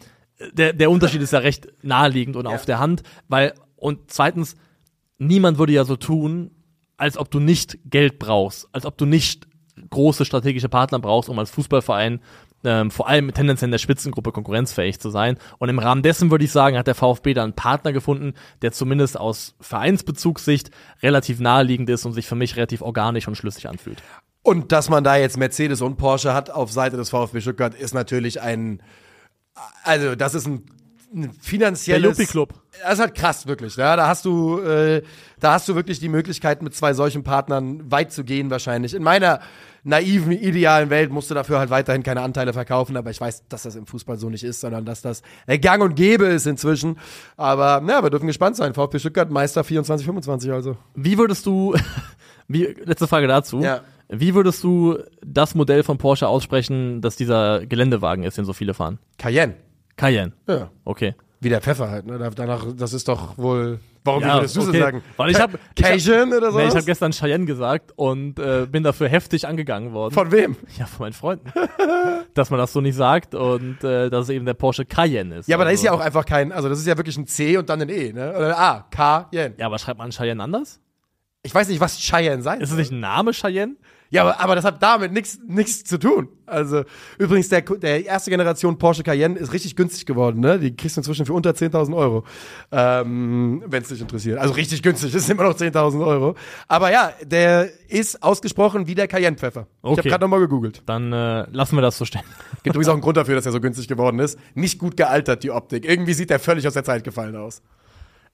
der, 0.53 0.73
der 0.73 0.91
Unterschied 0.91 1.21
ist 1.21 1.33
ja 1.33 1.39
recht 1.39 1.67
naheliegend 1.81 2.35
und 2.35 2.47
auf 2.47 2.65
der 2.65 2.79
Hand, 2.79 3.03
weil, 3.27 3.53
und 3.75 4.11
zweitens, 4.11 4.55
niemand 5.17 5.57
würde 5.57 5.73
ja 5.73 5.83
so 5.83 5.95
tun, 5.95 6.51
als 6.97 7.17
ob 7.17 7.31
du 7.31 7.39
nicht 7.39 7.79
Geld 7.85 8.19
brauchst, 8.19 8.67
als 8.71 8.85
ob 8.85 8.97
du 8.97 9.05
nicht 9.05 9.47
große 9.89 10.25
strategische 10.25 10.69
Partner 10.69 10.99
brauchst, 10.99 11.29
um 11.29 11.39
als 11.39 11.51
Fußballverein 11.51 12.19
ähm, 12.63 12.91
vor 12.91 13.07
allem 13.07 13.33
tendenziell 13.33 13.67
in 13.67 13.71
der 13.71 13.77
Spitzengruppe 13.77 14.31
konkurrenzfähig 14.31 14.99
zu 14.99 15.09
sein. 15.09 15.37
Und 15.57 15.69
im 15.69 15.79
Rahmen 15.79 16.01
dessen 16.01 16.31
würde 16.31 16.45
ich 16.45 16.51
sagen, 16.51 16.77
hat 16.77 16.87
der 16.87 16.95
VfB 16.95 17.33
da 17.33 17.43
einen 17.43 17.53
Partner 17.53 17.93
gefunden, 17.93 18.33
der 18.61 18.71
zumindest 18.71 19.19
aus 19.19 19.55
Vereinsbezugssicht 19.59 20.71
relativ 21.01 21.39
naheliegend 21.39 21.89
ist 21.89 22.05
und 22.05 22.13
sich 22.13 22.27
für 22.27 22.35
mich 22.35 22.55
relativ 22.55 22.81
organisch 22.81 23.27
und 23.27 23.35
schlüssig 23.35 23.69
anfühlt. 23.69 24.01
Und 24.41 24.71
dass 24.71 24.89
man 24.89 25.03
da 25.03 25.17
jetzt 25.17 25.37
Mercedes 25.37 25.81
und 25.81 25.97
Porsche 25.97 26.33
hat 26.33 26.49
auf 26.49 26.71
Seite 26.71 26.95
des 26.97 27.09
VfB 27.09 27.41
Stuttgart, 27.41 27.75
ist 27.75 27.93
natürlich 27.93 28.41
ein, 28.41 28.81
also 29.83 30.15
das 30.15 30.35
ist 30.35 30.47
ein, 30.47 30.63
ein 31.13 31.31
finanzielles. 31.31 32.01
Der 32.01 32.09
Yuppie-Club. 32.11 32.53
Das 32.81 32.93
ist 32.93 32.99
halt 32.99 33.15
krass, 33.15 33.47
wirklich. 33.47 33.75
Ja, 33.75 33.95
da 33.95 34.07
hast 34.07 34.25
du, 34.25 34.59
äh, 34.59 35.01
da 35.39 35.53
hast 35.53 35.67
du 35.67 35.75
wirklich 35.75 35.99
die 35.99 36.09
Möglichkeit, 36.09 36.61
mit 36.61 36.75
zwei 36.75 36.93
solchen 36.93 37.23
Partnern 37.23 37.91
weit 37.91 38.11
zu 38.11 38.23
gehen, 38.23 38.49
wahrscheinlich. 38.49 38.93
In 38.93 39.03
meiner 39.03 39.39
naiven, 39.83 40.31
idealen 40.33 40.89
Welt 40.89 41.11
musst 41.11 41.29
du 41.31 41.33
dafür 41.33 41.59
halt 41.59 41.69
weiterhin 41.69 42.03
keine 42.03 42.21
Anteile 42.21 42.53
verkaufen, 42.53 42.97
aber 42.97 43.09
ich 43.09 43.21
weiß, 43.21 43.47
dass 43.47 43.63
das 43.63 43.75
im 43.75 43.87
Fußball 43.87 44.17
so 44.17 44.29
nicht 44.29 44.43
ist, 44.43 44.59
sondern 44.59 44.85
dass 44.85 45.01
das 45.01 45.21
äh, 45.47 45.57
gang 45.57 45.81
und 45.81 45.95
gäbe 45.95 46.25
ist 46.25 46.45
inzwischen. 46.45 46.99
Aber 47.37 47.81
ja, 47.87 48.03
wir 48.03 48.09
dürfen 48.09 48.27
gespannt 48.27 48.57
sein. 48.57 48.73
VfB 48.73 48.99
Stuttgart 48.99 49.31
Meister 49.31 49.63
24, 49.63 50.05
25 50.05 50.51
also. 50.51 50.77
Wie 50.93 51.17
würdest 51.17 51.45
du, 51.45 51.75
wie, 52.47 52.65
letzte 52.65 53.07
Frage 53.07 53.27
dazu. 53.27 53.61
Ja. 53.61 53.81
Wie 54.09 54.35
würdest 54.35 54.63
du 54.63 54.99
das 55.25 55.53
Modell 55.53 55.83
von 55.83 55.97
Porsche 55.97 56.27
aussprechen, 56.27 57.01
dass 57.01 57.17
dieser 57.17 57.65
Geländewagen 57.65 58.23
ist, 58.23 58.37
den 58.37 58.45
so 58.45 58.53
viele 58.53 58.73
fahren? 58.73 58.99
Cayenne. 59.17 59.55
Cayenne. 59.97 60.31
Ja. 60.47 60.69
Okay. 60.85 61.15
Wie 61.39 61.49
der 61.49 61.61
Pfeffer 61.61 61.89
halt, 61.91 62.05
ne? 62.07 62.17
Da- 62.17 62.29
Danach, 62.31 62.65
das 62.75 62.93
ist 62.93 63.07
doch 63.07 63.37
wohl. 63.37 63.79
Warum 64.03 64.23
Ja, 64.23 64.35
würdest 64.35 64.55
du 64.55 64.61
so 64.61 64.69
okay. 64.69 64.79
sagen? 64.79 65.03
Weil 65.17 65.31
ich 65.31 65.39
hab- 65.39 65.51
Cajun 65.75 66.33
oder 66.33 66.51
so? 66.51 66.57
Nee, 66.57 66.67
ich 66.67 66.73
habe 66.75 66.85
gestern 66.85 67.11
Cheyenne 67.11 67.45
gesagt 67.45 67.91
und 67.97 68.39
äh, 68.39 68.65
bin 68.65 68.81
dafür 68.83 69.09
heftig 69.09 69.45
angegangen 69.47 69.91
worden. 69.93 70.13
Von 70.13 70.31
wem? 70.31 70.55
ja, 70.79 70.85
von 70.85 71.03
meinen 71.05 71.13
Freunden. 71.13 71.51
dass 72.33 72.49
man 72.49 72.57
das 72.59 72.71
so 72.73 72.79
nicht 72.81 72.95
sagt 72.95 73.35
und 73.35 73.83
äh, 73.83 74.09
dass 74.09 74.23
es 74.23 74.29
eben 74.29 74.45
der 74.45 74.53
Porsche 74.53 74.85
Cayenne 74.85 75.35
ist. 75.39 75.49
Ja, 75.49 75.57
aber 75.57 75.65
da 75.65 75.69
Also- 75.71 75.81
ist 75.81 75.85
ja 75.85 75.91
auch 75.91 75.99
einfach 75.99 76.25
kein, 76.25 76.51
also 76.53 76.69
das 76.69 76.79
ist 76.79 76.87
ja 76.87 76.95
wirklich 76.97 77.17
ein 77.17 77.27
C 77.27 77.57
und 77.57 77.69
dann 77.69 77.81
ein 77.81 77.89
E, 77.89 78.13
ne? 78.13 78.29
Oder 78.35 78.57
ein 78.57 78.85
A, 78.97 79.29
Yen. 79.33 79.53
Ja, 79.57 79.65
aber 79.67 79.77
schreibt 79.77 79.97
man 79.99 80.11
Cheyenne 80.11 80.41
anders? 80.41 80.79
Ich 81.43 81.53
weiß 81.53 81.67
nicht, 81.67 81.79
was 81.81 81.97
Cheyenne 81.99 82.41
sein 82.41 82.61
Ist 82.61 82.69
es 82.69 82.69
soll. 82.71 82.79
nicht 82.79 82.91
ein 82.91 82.99
Name 82.99 83.31
Cheyenne? 83.33 83.75
Ja, 84.09 84.21
aber, 84.21 84.39
aber 84.39 84.55
das 84.55 84.63
hat 84.65 84.81
damit 84.81 85.11
nichts 85.11 85.83
zu 85.83 85.97
tun. 85.99 86.29
Also 86.45 86.83
übrigens, 87.17 87.49
der, 87.49 87.61
der 87.61 88.05
erste 88.05 88.31
Generation 88.31 88.77
Porsche 88.77 89.03
Cayenne 89.03 89.37
ist 89.37 89.51
richtig 89.51 89.75
günstig 89.75 90.05
geworden, 90.05 90.39
ne? 90.39 90.57
Die 90.59 90.73
kriegst 90.75 90.95
du 90.95 91.01
inzwischen 91.01 91.25
für 91.25 91.33
unter 91.33 91.49
10.000 91.51 91.93
Euro, 91.95 92.23
ähm, 92.71 93.63
wenn 93.67 93.81
es 93.83 93.89
dich 93.89 93.99
interessiert. 93.99 94.37
Also 94.39 94.53
richtig 94.53 94.81
günstig, 94.81 95.11
das 95.13 95.25
sind 95.25 95.37
immer 95.37 95.49
noch 95.49 95.57
10.000 95.57 96.05
Euro. 96.05 96.35
Aber 96.69 96.91
ja, 96.91 97.11
der 97.25 97.69
ist 97.89 98.23
ausgesprochen 98.23 98.87
wie 98.87 98.95
der 98.95 99.07
Cayenne-Pfeffer. 99.09 99.67
Ich 99.83 99.89
habe 99.89 99.99
Okay. 99.99 100.09
gerade 100.09 100.23
nochmal 100.23 100.39
gegoogelt. 100.39 100.83
Dann 100.85 101.11
äh, 101.11 101.45
lassen 101.51 101.75
wir 101.75 101.81
das 101.81 101.97
so 101.97 102.05
stehen. 102.05 102.23
Gibt 102.63 102.75
übrigens 102.75 102.87
auch 102.89 102.93
einen 102.93 103.01
Grund 103.01 103.17
dafür, 103.17 103.35
dass 103.35 103.45
er 103.45 103.51
so 103.51 103.59
günstig 103.59 103.87
geworden 103.89 104.19
ist. 104.19 104.39
Nicht 104.53 104.79
gut 104.79 104.95
gealtert, 104.95 105.43
die 105.43 105.51
Optik. 105.51 105.83
Irgendwie 105.83 106.13
sieht 106.13 106.29
der 106.29 106.39
völlig 106.39 106.65
aus 106.65 106.73
der 106.73 106.83
Zeit 106.85 107.03
gefallen 107.03 107.35
aus. 107.35 107.61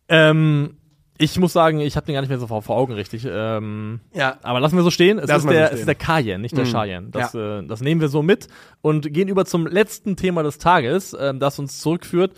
Ähm, 0.10 0.78
Ich 1.20 1.38
muss 1.40 1.54
sagen, 1.54 1.80
ich 1.80 1.96
habe 1.96 2.06
den 2.08 2.14
gar 2.14 2.22
nicht 2.22 2.30
mehr 2.30 2.40
so 2.40 2.48
vor, 2.48 2.62
vor 2.64 2.76
Augen 2.76 2.94
richtig. 2.94 3.26
Ähm, 3.30 4.00
Ja. 4.14 4.38
aber 4.42 4.60
lassen 4.60 4.76
wir 4.76 4.84
so 4.84 4.90
stehen. 4.92 5.20
Es, 5.20 5.30
ist 5.30 5.44
so 5.44 5.50
der, 5.50 5.66
stehen. 5.68 5.74
es 5.76 5.80
ist 5.82 5.88
der 5.88 5.96
Kajen, 5.96 6.42
nicht 6.42 6.58
der 6.58 6.66
Mhm. 6.66 6.70
Cheyenne. 6.72 7.08
Das, 7.12 7.36
äh, 7.36 7.64
das 7.64 7.82
nehmen 7.82 8.02
wir 8.02 8.08
so 8.10 8.24
mit 8.24 8.48
und 8.82 9.14
gehen 9.14 9.28
über 9.28 9.46
zum 9.46 9.68
letzten 9.68 10.16
Thema 10.16 10.42
des 10.44 10.58
Tages, 10.58 11.16
ähm, 11.20 11.40
das 11.40 11.60
uns 11.60 11.80
zurückführt. 11.80 12.34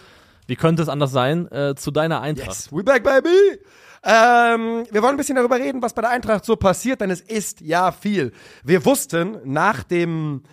Wie 0.48 0.56
könnte 0.56 0.84
es 0.84 0.90
anders 0.90 1.12
sein? 1.12 1.50
Äh, 1.52 1.76
zu 1.76 1.90
deiner 1.92 2.22
Eintracht. 2.22 2.48
Yes, 2.50 2.72
we 2.72 2.84
back, 2.84 3.04
baby! 3.04 3.30
Ähm, 4.04 4.86
wir 4.92 5.02
wollen 5.02 5.16
ein 5.16 5.18
bisschen 5.18 5.36
darüber 5.36 5.56
reden, 5.58 5.82
was 5.82 5.94
bei 5.94 6.02
der 6.04 6.12
Eintracht 6.12 6.46
so 6.46 6.56
passiert, 6.56 7.02
denn 7.02 7.10
es 7.10 7.22
ist 7.22 7.62
ja 7.62 7.92
viel. 7.92 8.34
Wir 8.64 8.86
wussten 8.86 9.38
nach 9.46 9.84
dem 9.84 10.44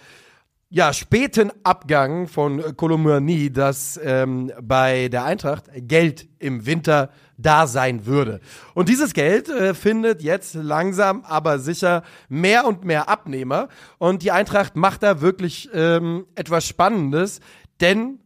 ja, 0.71 0.95
späten 0.95 1.53
Abgang 1.65 2.29
von 2.29 2.75
Kolomouani, 2.79 3.53
dass 3.53 4.01
ähm, 4.03 4.51
bei 4.63 5.09
der 5.09 5.25
Eintracht 5.25 5.65
Geld 5.77 6.27
im 6.39 6.65
Winter 6.65 7.11
da 7.43 7.67
sein 7.67 8.07
würde. 8.07 8.41
Und 8.75 8.89
dieses 8.89 9.13
Geld 9.15 9.49
äh, 9.49 9.75
findet 9.75 10.23
jetzt 10.23 10.55
langsam, 10.55 11.23
aber 11.25 11.59
sicher 11.59 12.03
mehr 12.29 12.67
und 12.67 12.85
mehr 12.85 13.09
Abnehmer. 13.09 13.69
Und 13.99 14.23
die 14.23 14.33
Eintracht 14.33 14.77
macht 14.77 15.03
da 15.03 15.21
wirklich 15.21 15.69
ähm, 15.75 16.27
etwas 16.35 16.67
Spannendes, 16.67 17.41
denn 17.81 18.21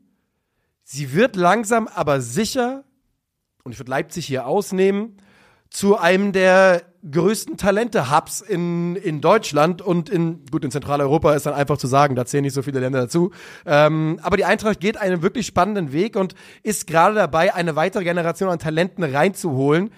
sie 0.85 1.13
wird 1.15 1.37
langsam, 1.37 1.89
aber 1.89 2.21
sicher 2.21 2.85
und 3.67 3.73
ich 3.73 3.81
würde 3.81 3.91
Leipzig 3.91 4.27
hier 4.27 4.47
ausnehmen, 4.47 5.17
zu 5.71 5.99
einem 5.99 6.33
der 6.33 6.83
größten 7.11 7.57
Talente-Hubs 7.57 8.41
in, 8.41 8.97
in 8.97 9.21
Deutschland 9.21 9.83
und 9.83 10.09
in, 10.09 10.45
gut, 10.51 10.65
in 10.65 10.71
Zentraleuropa 10.71 11.35
ist 11.35 11.47
dann 11.47 11.55
einfach 11.55 11.79
zu 11.79 11.87
sagen, 11.87 12.17
da 12.17 12.27
zählen 12.27 12.43
nicht 12.43 12.55
so 12.55 12.63
viele 12.63 12.81
Länder 12.81 13.01
dazu. 13.03 13.31
Ähm, 13.65 14.19
aber 14.23 14.37
die 14.37 14.45
Eintracht 14.45 14.81
geht 14.81 14.97
einen 14.97 15.23
wirklich 15.23 15.47
spannenden 15.47 15.93
Weg 15.93 16.17
und 16.17 16.35
ist 16.63 16.87
gerade 16.87 17.15
dabei, 17.15 17.55
eine 17.55 17.77
weitere 17.77 18.05
Generation 18.05 18.49
an 18.49 18.59
Talenten 18.59 19.05
reinzuholen. 19.05 19.91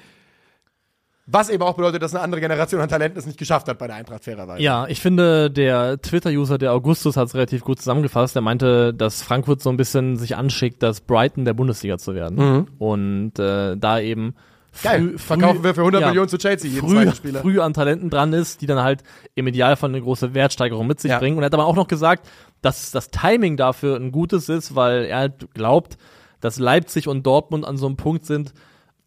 Was 1.31 1.51
eben 1.51 1.63
auch 1.63 1.75
bedeutet, 1.75 2.03
dass 2.03 2.15
eine 2.15 2.25
andere 2.25 2.41
Generation 2.41 2.81
an 2.81 2.89
Talenten 2.89 3.19
es 3.19 3.27
nicht 3.27 3.39
geschafft 3.39 3.69
hat 3.69 3.79
bei 3.79 3.87
der 3.87 3.97
Eintracht 3.97 4.25
fairerweise. 4.25 4.63
Ja, 4.63 4.87
ich 4.87 5.01
finde, 5.01 5.51
der 5.51 6.01
Twitter-User, 6.01 6.57
der 6.57 6.73
Augustus, 6.73 7.19
hat 7.19 7.29
es 7.29 7.35
relativ 7.35 7.65
gut 7.65 7.79
zusammengefasst. 7.79 8.35
Er 8.35 8.41
meinte, 8.41 8.95
dass 8.95 9.23
Frankfurt 9.23 9.61
so 9.61 9.69
ein 9.69 9.77
bisschen 9.77 10.17
sich 10.17 10.37
anschickt, 10.37 10.83
das 10.83 11.03
Brighton 11.03 11.45
der 11.45 11.53
Bundesliga 11.53 11.99
zu 11.99 12.15
werden. 12.15 12.67
Und 12.79 13.39
äh, 13.39 13.77
da 13.77 14.01
eben 14.01 14.37
Geil. 14.83 15.01
früh, 15.11 15.19
Verkaufen 15.19 15.65
wir 15.65 15.75
für 15.75 15.81
100 15.83 16.01
ja, 16.01 16.07
Millionen 16.09 16.29
zu 16.29 16.39
Chelsea 16.39 16.71
jeden 16.71 16.87
früh, 16.87 16.95
zweiten 16.97 17.15
Spieler. 17.15 17.41
früh 17.41 17.61
an 17.61 17.73
Talenten 17.75 18.11
dran 18.11 18.33
ist, 18.33 18.61
die 18.61 18.67
dann 18.67 18.83
halt 18.83 19.03
im 19.35 19.47
Idealfall 19.47 19.91
eine 19.91 20.01
große 20.01 20.35
Wertsteigerung 20.35 20.87
mit 20.87 21.01
sich 21.01 21.11
Ja. 21.11 21.19
bringen. 21.19 21.37
Und 21.37 21.43
er 21.43 21.47
hat 21.47 21.55
aber 21.55 21.67
auch 21.67 21.77
noch 21.77 21.89
gesagt, 21.89 22.29
dass 22.63 22.91
das 22.91 23.11
Timing 23.11 23.57
dafür 23.57 23.97
ein 23.97 24.13
gutes 24.13 24.49
ist, 24.49 24.75
weil 24.75 25.05
er 25.05 25.19
halt 25.19 25.53
glaubt, 25.55 25.97
dass 26.41 26.59
Leipzig 26.59 27.09
und 27.09 27.27
Dortmund 27.27 27.65
an 27.65 27.77
so 27.77 27.87
einem 27.87 27.97
Punkt 27.97 28.25
sind, 28.25 28.53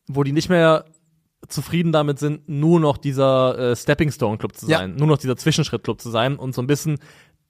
wo 0.07 0.23
die 0.23 0.31
nicht 0.33 0.49
mehr 0.49 0.85
zufrieden 1.47 1.91
damit 1.91 2.19
sind, 2.19 2.47
nur 2.47 2.79
noch 2.79 2.97
dieser 2.97 3.57
äh, 3.71 3.75
Stepping 3.75 4.11
Stone 4.11 4.37
Club 4.37 4.55
zu 4.55 4.67
Ja. 4.69 4.79
sein, 4.79 4.95
nur 4.95 5.07
noch 5.07 5.17
dieser 5.17 5.35
Zwischenschritt 5.37 5.83
Club 5.83 5.99
zu 6.01 6.09
sein 6.09 6.35
und 6.35 6.53
so 6.53 6.61
ein 6.61 6.67
bisschen 6.67 6.99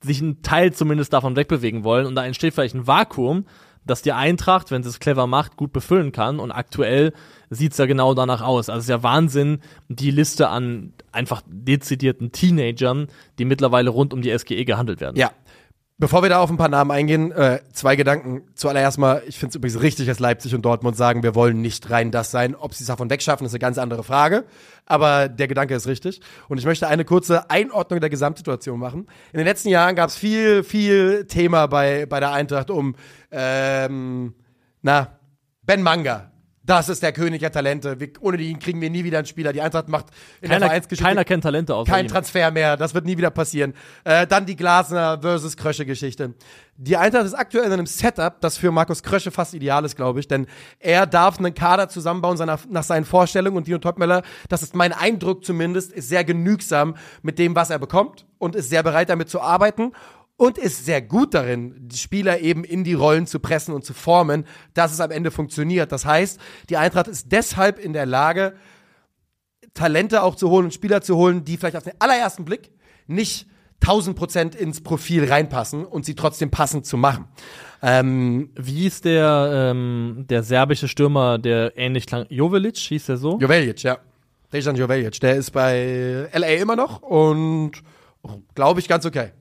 sich 0.04 0.22
einen 0.22 0.42
Teil 0.42 0.74
zumindest 0.74 1.14
davon 1.14 1.36
wegbewegen 1.36 1.84
wollen 1.84 2.06
und 2.08 2.16
da 2.16 2.26
entsteht 2.26 2.54
vielleicht 2.54 2.74
ein 2.74 2.88
Vakuum, 2.88 3.46
das 3.86 4.02
die 4.02 4.12
Eintracht, 4.12 4.72
wenn 4.72 4.84
sie 4.84 4.90
es 4.90 5.00
clever 5.00 5.28
macht, 5.28 5.58
gut 5.58 5.74
befüllen 5.74 6.12
kann 6.12 6.40
und 6.40 6.52
aktuell 6.52 7.14
sieht's 7.50 7.78
ja 7.78 7.86
genau 7.86 8.14
danach 8.14 8.42
aus. 8.42 8.70
Also 8.70 8.80
es 8.80 8.86
ist 8.86 8.90
ja 8.90 9.04
Wahnsinn, 9.04 9.60
die 9.90 10.12
Liste 10.12 10.50
an 10.50 10.94
einfach 11.12 11.42
dezidierten 11.48 12.32
Teenagern, 12.32 13.08
die 13.40 13.46
mittlerweile 13.46 13.90
rund 13.90 14.14
um 14.14 14.22
die 14.22 14.38
SGE 14.38 14.66
gehandelt 14.66 15.02
werden. 15.02 15.18
Ja. 15.18 15.32
Bevor 16.02 16.24
wir 16.24 16.30
da 16.30 16.40
auf 16.40 16.50
ein 16.50 16.58
paar 16.58 16.68
Namen 16.68 16.90
eingehen, 16.90 17.32
äh, 17.32 17.60
zwei 17.74 17.96
Gedanken. 17.96 18.42
Zuallererst 18.56 18.98
mal, 18.98 19.22
ich 19.28 19.38
finde 19.38 19.52
es 19.52 19.56
übrigens 19.58 19.82
richtig, 19.84 20.08
dass 20.08 20.18
Leipzig 20.18 20.56
und 20.56 20.64
Dortmund 20.64 20.98
sagen, 20.98 21.22
wir 21.22 21.36
wollen 21.36 21.62
nicht 21.62 21.92
rein 21.92 22.10
das 22.10 22.32
sein. 22.32 22.56
Ob 22.56 22.74
sie 22.74 22.84
es 22.84 22.88
davon 22.88 23.12
wegschaffen, 23.12 23.46
ist 23.46 23.54
eine 23.54 23.60
ganz 23.60 23.78
andere 23.78 24.04
Frage. 24.04 24.46
Aber 24.88 25.30
der 25.30 25.48
Gedanke 25.48 25.76
ist 25.76 25.86
richtig. 25.86 26.20
Und 26.50 26.58
ich 26.58 26.66
möchte 26.66 26.88
eine 26.88 27.06
kurze 27.06 27.52
Einordnung 27.52 28.00
der 28.00 28.10
Gesamtsituation 28.10 28.80
machen. 28.80 29.06
In 29.32 29.38
den 29.38 29.46
letzten 29.46 29.70
Jahren 29.70 29.96
gab 29.96 30.10
es 30.10 30.16
viel, 30.16 30.64
viel 30.64 31.28
Thema 31.28 31.68
bei, 31.68 32.08
bei 32.08 32.20
der 32.20 32.32
Eintracht 32.32 32.72
um, 32.72 32.96
ähm, 33.30 34.34
na, 34.82 35.20
Ben 35.62 35.84
Manga. 35.84 36.31
Das 36.72 36.88
ist 36.88 37.04
der 37.04 37.12
König 37.12 37.42
der 37.42 37.52
Talente. 37.52 38.00
Wir, 38.00 38.12
ohne 38.22 38.38
ihn 38.38 38.58
kriegen 38.58 38.80
wir 38.80 38.90
nie 38.90 39.04
wieder 39.04 39.18
einen 39.18 39.28
Spieler. 39.28 39.52
Die 39.52 39.60
Eintracht 39.60 39.90
macht 39.90 40.06
in 40.40 40.48
der 40.48 40.52
Keiner, 40.52 40.66
Vereinsgeschichte 40.68 41.04
keiner 41.04 41.26
kennt 41.26 41.44
Talente 41.44 41.76
aus. 41.76 41.86
kein 41.86 42.08
Transfer 42.08 42.50
mehr, 42.50 42.78
das 42.78 42.94
wird 42.94 43.04
nie 43.04 43.18
wieder 43.18 43.30
passieren. 43.30 43.74
Äh, 44.06 44.26
dann 44.26 44.46
die 44.46 44.56
Glasner 44.56 45.20
versus 45.20 45.58
Krösche-Geschichte. 45.58 46.34
Die 46.78 46.96
Eintracht 46.96 47.26
ist 47.26 47.34
aktuell 47.34 47.66
in 47.66 47.74
einem 47.74 47.88
Setup, 47.88 48.40
das 48.40 48.58
für 48.58 48.72
Markus 48.72 49.04
Krösche 49.04 49.32
fast 49.32 49.54
ideal 49.54 49.84
ist, 49.84 49.98
glaube 49.98 50.22
ich, 50.22 50.30
denn 50.30 50.48
er 50.80 51.06
darf 51.08 51.40
einen 51.40 51.54
Kader 51.54 51.90
zusammenbauen 51.90 52.38
seiner, 52.38 52.58
nach 52.70 52.84
seinen 52.84 53.04
Vorstellungen 53.04 53.58
und 53.58 53.68
Dino 53.68 53.80
Topmöller, 53.80 54.24
das 54.48 54.64
ist 54.64 54.74
mein 54.74 54.94
Eindruck 54.94 55.44
zumindest, 55.44 55.92
ist 55.92 56.08
sehr 56.08 56.24
genügsam 56.24 56.96
mit 57.22 57.38
dem, 57.38 57.54
was 57.54 57.70
er 57.70 57.80
bekommt 57.80 58.26
und 58.38 58.56
ist 58.56 58.70
sehr 58.70 58.82
bereit 58.82 59.10
damit 59.10 59.30
zu 59.30 59.42
arbeiten 59.42 59.92
und 60.42 60.58
ist 60.58 60.86
sehr 60.86 61.04
gut 61.04 61.36
darin, 61.36 61.76
die 61.78 61.98
Spieler 61.98 62.40
eben 62.40 62.64
in 62.64 62.84
die 62.84 62.96
Rollen 62.96 63.28
zu 63.28 63.40
pressen 63.40 63.76
und 63.76 63.86
zu 63.86 63.94
formen, 63.94 64.46
dass 64.74 64.92
es 64.92 65.00
am 65.00 65.12
Ende 65.12 65.30
funktioniert. 65.30 65.92
Das 65.92 66.04
heißt, 66.04 66.40
die 66.68 66.78
Eintracht 66.78 67.08
ist 67.08 67.32
deshalb 67.32 67.78
in 67.78 67.94
der 67.94 68.08
Lage, 68.08 68.56
Talente 69.76 70.24
auch 70.24 70.34
zu 70.34 70.50
holen 70.50 70.66
und 70.66 70.74
Spieler 70.74 71.04
zu 71.04 71.16
holen, 71.16 71.46
die 71.46 71.58
vielleicht 71.58 71.76
auf 71.76 71.84
den 71.84 71.94
allerersten 72.00 72.44
Blick 72.44 72.72
nicht 73.06 73.46
1000 73.82 74.18
Prozent 74.18 74.56
ins 74.56 74.82
Profil 74.82 75.26
reinpassen 75.26 75.86
und 75.86 76.06
sie 76.06 76.16
trotzdem 76.16 76.50
passend 76.50 76.88
zu 76.88 76.98
machen. 76.98 77.26
Ähm, 77.84 78.50
Wie 78.56 78.88
ist 78.88 79.06
der, 79.06 79.70
ähm, 79.72 80.26
der 80.28 80.42
serbische 80.42 80.88
Stürmer, 80.88 81.38
der 81.38 81.78
ähnlich 81.78 82.08
klang? 82.08 82.26
Jovelic, 82.30 82.78
hieß 82.78 83.06
der 83.06 83.18
so? 83.18 83.38
Joveljic, 83.38 83.84
ja. 83.84 84.00
Dejan 84.52 84.76
Joveljic, 84.76 85.20
der 85.20 85.36
ist 85.36 85.52
bei 85.52 86.28
LA 86.34 86.56
immer 86.56 86.76
noch 86.76 87.04
und 87.04 87.74
glaube 88.56 88.80
ich 88.80 88.88
ganz 88.88 89.06
okay. 89.06 89.34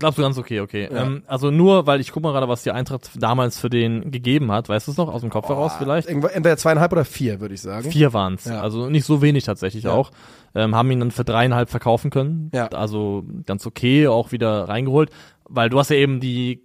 Glaubst 0.00 0.18
du 0.18 0.22
ganz 0.22 0.36
okay, 0.36 0.58
okay. 0.60 0.88
Ja. 0.92 1.04
Ähm, 1.04 1.22
also 1.28 1.50
nur, 1.52 1.86
weil 1.86 2.00
ich 2.00 2.10
guck 2.10 2.22
mal 2.24 2.32
gerade, 2.32 2.48
was 2.48 2.64
die 2.64 2.72
Eintracht 2.72 3.08
damals 3.16 3.60
für 3.60 3.70
den 3.70 4.10
gegeben 4.10 4.50
hat. 4.50 4.68
Weißt 4.68 4.88
du 4.88 4.90
es 4.90 4.96
noch 4.96 5.08
aus 5.08 5.20
dem 5.20 5.30
Kopf 5.30 5.48
heraus 5.48 5.74
vielleicht? 5.78 6.08
Entweder 6.08 6.56
zweieinhalb 6.56 6.90
oder 6.90 7.04
vier, 7.04 7.40
würde 7.40 7.54
ich 7.54 7.60
sagen. 7.62 7.90
Vier 7.90 8.12
waren's, 8.12 8.46
Ja. 8.46 8.60
also 8.60 8.88
nicht 8.90 9.04
so 9.04 9.22
wenig 9.22 9.44
tatsächlich 9.44 9.84
Ja. 9.84 9.92
auch. 9.92 10.10
Ähm, 10.54 10.74
haben 10.74 10.90
ihn 10.90 10.98
dann 10.98 11.10
für 11.12 11.24
dreieinhalb 11.24 11.70
verkaufen 11.70 12.10
können. 12.10 12.50
Ja. 12.52 12.66
Also 12.68 13.24
ganz 13.46 13.64
okay, 13.66 14.08
auch 14.08 14.32
wieder 14.32 14.68
reingeholt. 14.68 15.10
Weil 15.48 15.68
du 15.68 15.78
hast 15.78 15.90
ja 15.90 15.96
eben 15.96 16.18
die 16.18 16.62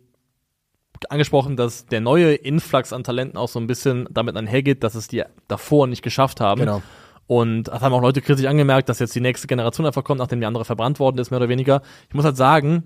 angesprochen, 1.10 1.56
dass 1.58 1.86
der 1.86 2.02
neue 2.02 2.34
Influx 2.34 2.94
an 2.94 3.04
Talenten 3.04 3.38
auch 3.38 3.50
so 3.50 3.60
ein 3.60 3.68
bisschen 3.68 4.08
damit 4.12 4.36
einhergeht, 4.38 4.84
dass 4.84 4.96
es 4.96 5.08
die 5.08 5.24
davor 5.48 5.88
nicht 5.88 6.02
geschafft 6.02 6.40
haben. 6.42 6.62
Genau. 6.62 6.82
Und 7.28 7.64
das 7.64 7.82
haben 7.82 7.94
auch 7.94 8.02
Leute 8.02 8.22
kritisch 8.22 8.46
angemerkt, 8.46 8.88
dass 8.88 9.00
jetzt 9.00 9.16
die 9.16 9.22
nächste 9.22 9.48
Generation 9.48 9.86
einfach 9.86 10.04
kommt, 10.04 10.20
nachdem 10.20 10.40
die 10.40 10.46
andere 10.46 10.64
verbrannt 10.64 11.00
worden 11.00 11.18
ist, 11.18 11.32
mehr 11.32 11.40
oder 11.40 11.50
weniger. 11.50 11.82
Ich 12.08 12.14
muss 12.14 12.24
halt 12.24 12.38
sagen, 12.38 12.84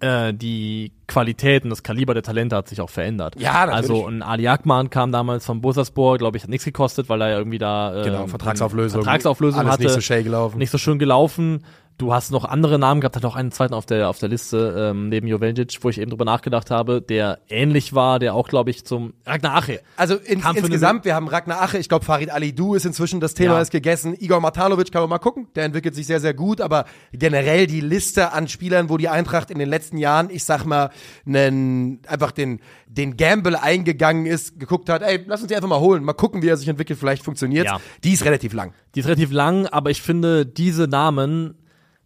äh, 0.00 0.32
die 0.32 0.92
Qualität 1.06 1.64
und 1.64 1.70
das 1.70 1.82
Kaliber 1.82 2.14
der 2.14 2.22
Talente 2.22 2.54
hat 2.56 2.68
sich 2.68 2.80
auch 2.80 2.90
verändert. 2.90 3.34
Ja, 3.38 3.66
natürlich. 3.66 3.74
Also 3.74 4.06
ein 4.06 4.22
Ali 4.22 4.46
Akman 4.48 4.90
kam 4.90 5.10
damals 5.12 5.44
vom 5.44 5.60
Bursaspor, 5.60 6.18
glaube 6.18 6.36
ich, 6.36 6.42
hat 6.44 6.50
nichts 6.50 6.64
gekostet, 6.64 7.08
weil 7.08 7.20
er 7.22 7.36
irgendwie 7.38 7.58
da 7.58 8.00
äh, 8.00 8.04
Genau, 8.04 8.26
Vertragsauflösung. 8.26 9.02
Vertragsauflösung 9.02 9.60
Alles 9.60 9.72
hatte. 9.72 9.82
nicht 9.84 9.92
so 9.94 10.00
schön 10.00 10.24
gelaufen. 10.24 10.58
Nicht 10.58 10.70
so 10.70 10.78
schön 10.78 10.98
gelaufen. 10.98 11.64
Du 11.98 12.14
hast 12.14 12.30
noch 12.30 12.44
andere 12.44 12.78
Namen 12.78 13.00
gehabt, 13.00 13.16
hat 13.16 13.24
noch 13.24 13.34
einen 13.34 13.50
zweiten 13.50 13.74
auf 13.74 13.84
der 13.84 14.08
auf 14.08 14.20
der 14.20 14.28
Liste 14.28 14.90
ähm, 14.90 15.08
neben 15.08 15.26
Joveljic, 15.26 15.78
wo 15.82 15.88
ich 15.88 16.00
eben 16.00 16.10
drüber 16.10 16.24
nachgedacht 16.24 16.70
habe, 16.70 17.02
der 17.02 17.40
ähnlich 17.48 17.92
war, 17.92 18.20
der 18.20 18.34
auch, 18.34 18.46
glaube 18.46 18.70
ich, 18.70 18.84
zum 18.84 19.14
Ragnar 19.26 19.56
Ache. 19.56 19.80
Also 19.96 20.14
in, 20.14 20.40
insgesamt, 20.54 21.04
wir 21.04 21.16
haben 21.16 21.26
Ragnar 21.26 21.60
Ache, 21.60 21.76
ich 21.76 21.88
glaube 21.88 22.04
Farid 22.04 22.30
Alidou 22.30 22.76
ist 22.76 22.86
inzwischen 22.86 23.18
das 23.18 23.34
Thema 23.34 23.54
Ja. 23.54 23.62
ist 23.62 23.72
gegessen. 23.72 24.14
Igor 24.16 24.40
Matalovic 24.40 24.92
kann 24.92 25.02
man 25.02 25.10
mal 25.10 25.18
gucken, 25.18 25.48
der 25.56 25.64
entwickelt 25.64 25.96
sich 25.96 26.06
sehr, 26.06 26.20
sehr 26.20 26.34
gut, 26.34 26.60
aber 26.60 26.84
generell 27.12 27.66
die 27.66 27.80
Liste 27.80 28.32
an 28.32 28.46
Spielern, 28.46 28.88
wo 28.90 28.96
die 28.96 29.08
Eintracht 29.08 29.50
in 29.50 29.58
den 29.58 29.68
letzten 29.68 29.98
Jahren, 29.98 30.30
ich 30.30 30.44
sag 30.44 30.64
mal, 30.66 30.90
nen, 31.24 31.98
einfach 32.06 32.30
den, 32.30 32.60
den 32.86 33.16
Gamble 33.16 33.56
eingegangen 33.60 34.24
ist, 34.24 34.60
geguckt 34.60 34.88
hat, 34.88 35.02
ey, 35.02 35.24
lass 35.26 35.40
uns 35.40 35.48
die 35.48 35.56
einfach 35.56 35.68
mal 35.68 35.80
holen, 35.80 36.04
mal 36.04 36.12
gucken, 36.12 36.42
wie 36.42 36.48
er 36.48 36.56
sich 36.56 36.68
entwickelt, 36.68 36.96
vielleicht 36.96 37.24
funktioniert 37.24 37.66
Ja. 37.66 37.80
Die 38.04 38.12
ist 38.12 38.24
relativ 38.24 38.52
lang. 38.52 38.72
Die 38.94 39.00
ist 39.00 39.06
relativ 39.06 39.32
lang, 39.32 39.66
aber 39.66 39.90
ich 39.90 40.00
finde, 40.00 40.46
diese 40.46 40.86
Namen, 40.86 41.56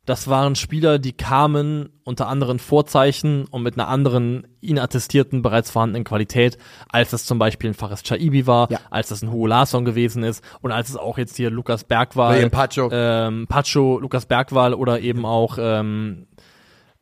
das 0.05 0.27
waren 0.29 0.57
Spieler, 0.57 0.99
die 0.99 1.13
kamen 1.13 1.91
unter 2.05 2.27
anderen 2.27 2.59
Vorzeichen 2.59 3.45
und 3.47 3.63
mit 3.63 3.75
einer 3.79 3.87
anderen 3.89 4.49
ihnen 4.61 4.81
attestierten, 4.81 5.43
bereits 5.43 5.71
vorhandenen 5.71 6.03
Qualität, 6.05 6.59
als 6.89 7.11
das 7.11 7.25
zum 7.25 7.39
Beispiel 7.39 7.71
ein 7.71 7.75
Fares 7.75 8.03
Chaibi 8.03 8.47
war, 8.47 8.71
Ja. 8.71 8.81
als 8.91 9.09
das 9.11 9.23
ein 9.23 9.31
Hugo 9.31 9.47
Larsson 9.47 9.85
gewesen 9.85 10.25
ist 10.25 10.43
und 10.61 10.73
als 10.73 10.89
es 10.89 10.97
auch 10.97 11.19
jetzt 11.19 11.37
hier 11.37 11.51
Lukas 11.51 11.85
Bergwall, 11.85 12.35
William 12.35 12.51
Pacho. 12.51 12.89
ähm, 12.93 13.47
Pacho, 13.49 13.99
Lukas 14.01 14.27
Bergwall 14.27 14.75
oder 14.75 15.01
eben 15.01 15.25
auch 15.25 15.57
ähm, 15.61 16.27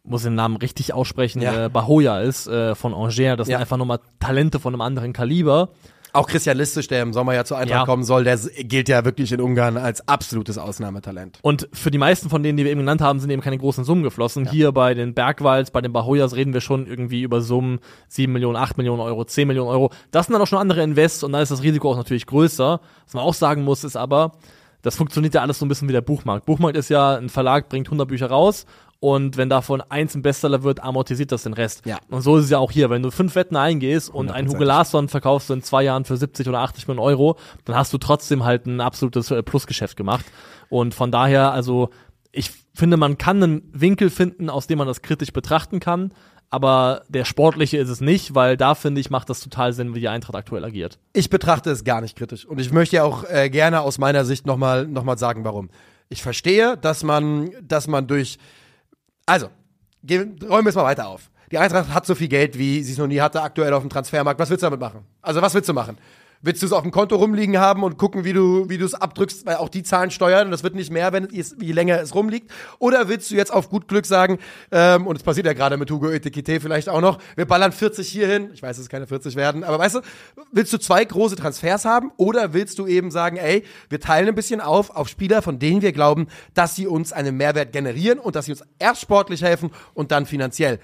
muss 0.03 0.23
den 0.23 0.35
Namen 0.35 0.57
richtig 0.57 0.93
aussprechen, 0.95 1.43
Ja. 1.43 1.67
äh, 1.67 1.69
Bahoya 1.69 2.21
ist, 2.21 2.47
äh, 2.49 2.75
von 2.75 2.95
Angers. 2.95 3.17
Das 3.39 3.49
Ja. 3.49 3.57
sind 3.57 3.63
einfach 3.63 3.77
nochmal 3.77 4.01
Talente 4.19 4.59
von 4.59 4.73
einem 4.75 4.81
anderen 4.81 5.13
Kaliber. 5.13 5.71
Auch 6.13 6.27
Christian 6.27 6.57
Listisch, 6.57 6.89
der 6.89 7.03
im 7.03 7.13
Sommer 7.13 7.35
ja 7.35 7.45
zur 7.45 7.59
Eintracht 7.59 7.81
Ja. 7.81 7.85
kommen 7.87 8.05
soll, 8.05 8.25
der 8.25 8.37
gilt 8.39 8.89
ja 8.89 9.05
wirklich 9.05 9.33
in 9.33 9.41
Ungarn 9.41 9.77
als 9.77 10.07
absolutes 10.09 10.59
Ausnahmetalent. 10.59 11.39
Und 11.43 11.69
für 11.73 11.91
die 11.91 11.99
meisten 11.99 12.29
von 12.31 12.43
denen, 12.43 12.57
die 12.57 12.65
wir 12.65 12.71
eben 12.71 12.81
genannt 12.81 13.01
haben, 13.01 13.21
sind 13.21 13.31
eben 13.31 13.43
keine 13.43 13.59
großen 13.59 13.85
Summen 13.85 14.03
geflossen. 14.03 14.49
Hier 14.49 14.73
bei 14.73 14.95
den 14.95 15.15
Bergwalds, 15.15 15.71
bei 15.71 15.81
den 15.81 15.93
Bahoyas 15.93 16.35
reden 16.35 16.53
wir 16.53 16.61
schon 16.61 16.87
irgendwie 16.87 17.23
über 17.23 17.41
Summen 17.41 17.81
7 18.09 18.33
Millionen, 18.33 18.57
8 18.57 18.77
Millionen 18.79 19.01
Euro, 19.01 19.25
10 19.25 19.47
Millionen 19.49 19.69
Euro. 19.71 19.91
Das 20.11 20.27
sind 20.27 20.33
dann 20.35 20.43
auch 20.43 20.47
schon 20.47 20.59
andere 20.59 20.83
Invests 20.83 21.23
und 21.23 21.33
dann 21.33 21.43
ist 21.43 21.51
das 21.51 21.63
Risiko 21.63 21.91
auch 21.93 21.97
natürlich 21.97 22.27
größer. 22.27 22.81
Was 23.07 23.15
man 23.15 23.25
auch 23.25 23.35
sagen 23.35 23.63
muss, 23.65 23.85
ist 23.85 23.97
aber, 23.97 24.33
das 24.83 24.97
funktioniert 24.97 25.35
ja 25.35 25.43
alles 25.43 25.59
so 25.59 25.67
ein 25.67 25.69
bisschen 25.69 25.89
wie 25.89 25.93
der 25.93 26.01
Buchmarkt. 26.01 26.47
Buchmarkt 26.47 26.77
ist 26.77 26.89
ja, 26.89 27.17
ein 27.17 27.29
Verlag 27.29 27.69
bringt 27.69 27.87
100 27.89 28.09
Bücher 28.09 28.27
raus 28.29 28.67
und 29.01 29.39
wenn 29.39 29.49
davon 29.49 29.81
eins 29.81 30.15
ein 30.15 30.21
Bestseller 30.21 30.63
wird, 30.63 30.83
amortisiert 30.83 31.33
das 31.33 31.45
den 31.45 31.55
Rest. 31.55 31.87
Ja. 31.87 31.99
Und 32.11 32.21
so 32.21 32.37
ist 32.37 32.45
es 32.45 32.51
ja 32.51 32.59
auch 32.59 32.71
hier. 32.71 32.91
Wenn 32.91 33.03
du 33.03 33.11
fünf 33.11 33.35
Wetten 33.35 33.57
eingehst 33.57 34.11
und 34.13 34.31
einen 34.31 34.49
Hugo 34.49 34.63
Larsson 34.63 35.09
verkaufst 35.09 35.49
du 35.49 35.55
in 35.55 35.63
zwei 35.63 35.83
Jahren 35.83 36.05
für 36.05 36.19
70 36.19 36.47
oder 36.49 36.61
80 36.61 36.87
Millionen 36.87 37.07
Euro, 37.07 37.37
dann 37.65 37.77
hast 37.77 37.95
du 37.95 37.99
trotzdem 37.99 38.45
halt 38.45 38.67
ein 38.67 38.83
absolutes 38.83 39.31
äh, 39.31 39.43
Plusgeschäft 39.43 39.97
gemacht. 39.97 40.27
Und 40.69 40.95
von 40.95 41.11
daher, 41.11 41.53
also 41.53 41.89
ich 42.31 42.51
finde, 42.75 42.99
man 42.99 43.17
kann 43.17 43.43
einen 43.43 43.63
Winkel 43.73 44.11
finden, 44.11 44.51
aus 44.51 44.67
dem 44.67 44.77
man 44.77 44.87
das 44.87 45.01
kritisch 45.01 45.33
betrachten 45.33 45.81
kann. 45.81 46.13
Aber 46.51 47.03
der 47.09 47.25
sportliche 47.25 47.79
ist 47.79 47.89
es 47.89 48.01
nicht, 48.01 48.35
weil 48.35 48.57
da 48.57 48.75
finde 48.75 49.01
ich, 49.01 49.09
macht 49.09 49.31
das 49.31 49.41
total 49.41 49.73
Sinn, 49.73 49.95
wie 49.95 50.01
die 50.01 50.09
Eintracht 50.09 50.35
aktuell 50.35 50.65
agiert. 50.65 50.99
Ich 51.13 51.31
betrachte 51.31 51.71
es 51.71 51.85
gar 51.85 52.03
nicht 52.03 52.17
kritisch. 52.17 52.45
Und 52.45 52.61
ich 52.61 52.71
möchte 52.73 52.97
ja 52.97 53.05
auch 53.05 53.25
äh, 53.25 53.49
gerne 53.49 53.81
aus 53.81 53.99
meiner 53.99 54.27
Sicht 54.27 54.47
nochmal 54.47 54.87
noch 54.87 55.05
mal 55.05 55.17
sagen, 55.17 55.45
warum. 55.45 55.71
Ich 56.09 56.23
verstehe, 56.23 56.77
dass 56.77 57.03
man, 57.03 57.51
dass 57.63 57.87
man 57.87 58.07
durch. 58.07 58.37
Also, 59.31 59.49
gehen, 60.03 60.37
räumen 60.43 60.65
wir 60.65 60.71
es 60.71 60.75
mal 60.75 60.83
weiter 60.83 61.07
auf. 61.07 61.31
Die 61.53 61.59
Eintracht 61.59 61.95
hat 61.95 62.05
so 62.05 62.17
viel 62.17 62.27
Geld, 62.27 62.59
wie 62.59 62.83
sie 62.83 62.91
es 62.91 62.99
noch 62.99 63.07
nie 63.07 63.21
hatte, 63.21 63.41
aktuell 63.41 63.73
auf 63.73 63.81
dem 63.81 63.89
Transfermarkt. 63.89 64.41
Was 64.41 64.51
willst 64.51 64.65
du 64.65 64.67
damit 64.67 64.81
machen? 64.81 65.05
Also, 65.23 65.41
was 65.41 65.55
willst 65.55 65.69
du 65.69 65.73
machen? 65.73 65.99
Willst 66.43 66.63
du 66.63 66.67
es 66.67 66.73
auf 66.73 66.83
dem 66.83 66.91
Konto 66.91 67.17
rumliegen 67.17 67.59
haben 67.59 67.83
und 67.83 67.99
gucken, 67.99 68.25
wie 68.25 68.33
du, 68.33 68.71
wie 68.71 68.79
du 68.79 68.87
es 68.87 68.95
abdrückst, 68.95 69.45
weil 69.45 69.57
auch 69.57 69.69
die 69.69 69.83
Zahlen 69.83 70.11
steuern 70.11 70.47
und 70.47 70.51
das 70.53 70.63
wird 70.63 70.75
nicht 70.75 70.91
mehr, 70.91 71.13
wenn 71.13 71.25
es, 71.25 71.55
je 71.61 71.73
länger 71.73 72.01
es 72.01 72.15
rumliegt? 72.15 72.51
Oder 72.79 73.09
willst 73.09 73.31
du 73.31 73.35
jetzt 73.35 73.53
auf 73.53 73.69
gut 73.69 73.89
Glück 73.89 74.07
sagen, 74.07 74.39
ähm, 74.73 75.07
und 75.07 75.17
es 75.17 75.23
passiert 75.23 75.45
ja 75.45 75.53
gerade 75.53 75.77
mit 75.77 75.91
Hugo 75.91 76.09
Etikite 76.09 76.61
vielleicht 76.61 76.89
auch 76.89 77.03
noch, 77.03 77.19
wir 77.37 77.45
ballern 77.45 77.73
40 77.73 78.09
hier 78.09 78.27
hin, 78.27 78.51
ich 78.55 78.63
weiß, 78.63 78.79
es 78.79 78.89
keine 78.89 79.07
40 79.07 79.37
werden, 79.37 79.65
aber 79.65 79.79
weißt 79.79 79.97
du, 79.97 80.01
willst 80.51 80.73
du 80.73 80.79
zwei 80.79 81.05
große 81.05 81.37
Transfers 81.37 81.85
haben 81.85 82.11
oder 82.17 82.55
willst 82.55 82.79
du 82.79 82.87
eben 82.87 83.11
sagen, 83.11 83.37
ey, 83.37 83.63
wir 83.91 84.01
teilen 84.01 84.29
ein 84.29 84.35
bisschen 84.35 84.63
auf 84.63 84.97
auf 84.97 85.09
Spieler, 85.09 85.43
von 85.43 85.59
denen 85.59 85.83
wir 85.83 85.93
glauben, 85.93 86.27
dass 86.55 86.75
sie 86.75 86.87
uns 86.87 87.13
einen 87.13 87.37
Mehrwert 87.37 87.73
generieren 87.73 88.19
und 88.19 88.35
dass 88.35 88.47
sie 88.47 88.53
uns 88.53 88.65
erst 88.79 89.03
sportlich 89.03 89.43
helfen 89.43 89.73
und 89.93 90.11
dann 90.11 90.25
finanziell. 90.25 90.81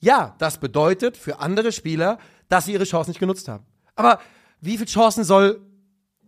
Ja, 0.00 0.34
das 0.38 0.58
bedeutet 0.58 1.18
für 1.18 1.40
andere 1.40 1.72
Spieler, 1.72 2.16
dass 2.48 2.64
sie 2.64 2.72
ihre 2.72 2.84
Chance 2.84 3.10
nicht 3.10 3.20
genutzt 3.20 3.48
haben. 3.48 3.64
Aber 3.96 4.18
wie 4.64 4.76
viele 4.76 4.86
Chancen 4.90 5.24
soll 5.24 5.60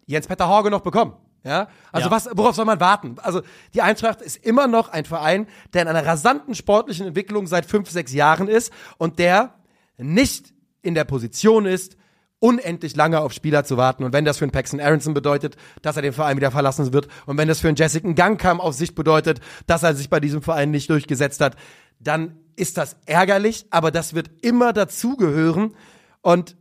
Jens-Peter 0.07 0.49
Horge 0.49 0.71
noch 0.71 0.81
bekommen? 0.83 1.15
Ja, 1.45 1.69
also 1.93 2.09
Ja. 2.09 2.11
was, 2.11 2.29
worauf 2.33 2.57
soll 2.57 2.65
man 2.65 2.81
warten? 2.81 3.17
Also 3.23 3.41
die 3.73 3.81
Eintracht 3.83 4.21
ist 4.21 4.45
immer 4.45 4.67
noch 4.67 4.89
ein 4.89 5.05
Verein, 5.05 5.47
der 5.75 5.83
in 5.83 5.89
einer 5.89 6.05
rasanten 6.05 6.55
sportlichen 6.57 7.07
Entwicklung 7.07 7.47
seit 7.47 7.67
fünf, 7.67 7.89
sechs 7.89 8.13
Jahren 8.13 8.49
ist 8.49 8.73
und 8.99 9.19
der 9.21 9.55
nicht 9.97 10.53
in 10.83 10.95
der 10.95 11.05
Position 11.05 11.65
ist, 11.67 11.97
unendlich 12.39 12.97
lange 12.97 13.21
auf 13.21 13.33
Spieler 13.33 13.65
zu 13.65 13.77
warten. 13.77 14.05
Und 14.05 14.13
wenn 14.13 14.25
das 14.25 14.39
für 14.39 14.45
einen 14.45 14.53
Paxton 14.53 14.81
Aronson 14.81 15.15
bedeutet, 15.15 15.57
dass 15.83 15.97
er 15.97 16.03
den 16.03 16.13
Verein 16.13 16.37
wieder 16.37 16.51
verlassen 16.51 16.93
wird, 16.93 17.09
und 17.27 17.39
wenn 17.39 17.49
das 17.49 17.61
für 17.61 17.69
einen 17.69 17.77
Jessica 17.77 18.11
Gangkam 18.13 18.61
auf 18.61 18.75
sich 18.75 18.95
bedeutet, 18.95 19.41
dass 19.67 19.83
er 19.85 19.95
sich 19.95 20.11
bei 20.11 20.21
diesem 20.21 20.43
Verein 20.43 20.71
nicht 20.71 20.91
durchgesetzt 20.91 21.41
hat, 21.41 21.57
dann 21.99 22.37
ist 22.57 22.77
das 22.77 22.97
ärgerlich, 23.07 23.67
aber 23.71 23.91
das 23.91 24.15
wird 24.15 24.31
immer 24.43 24.73
dazugehören. 24.73 25.75
Und 26.23 26.57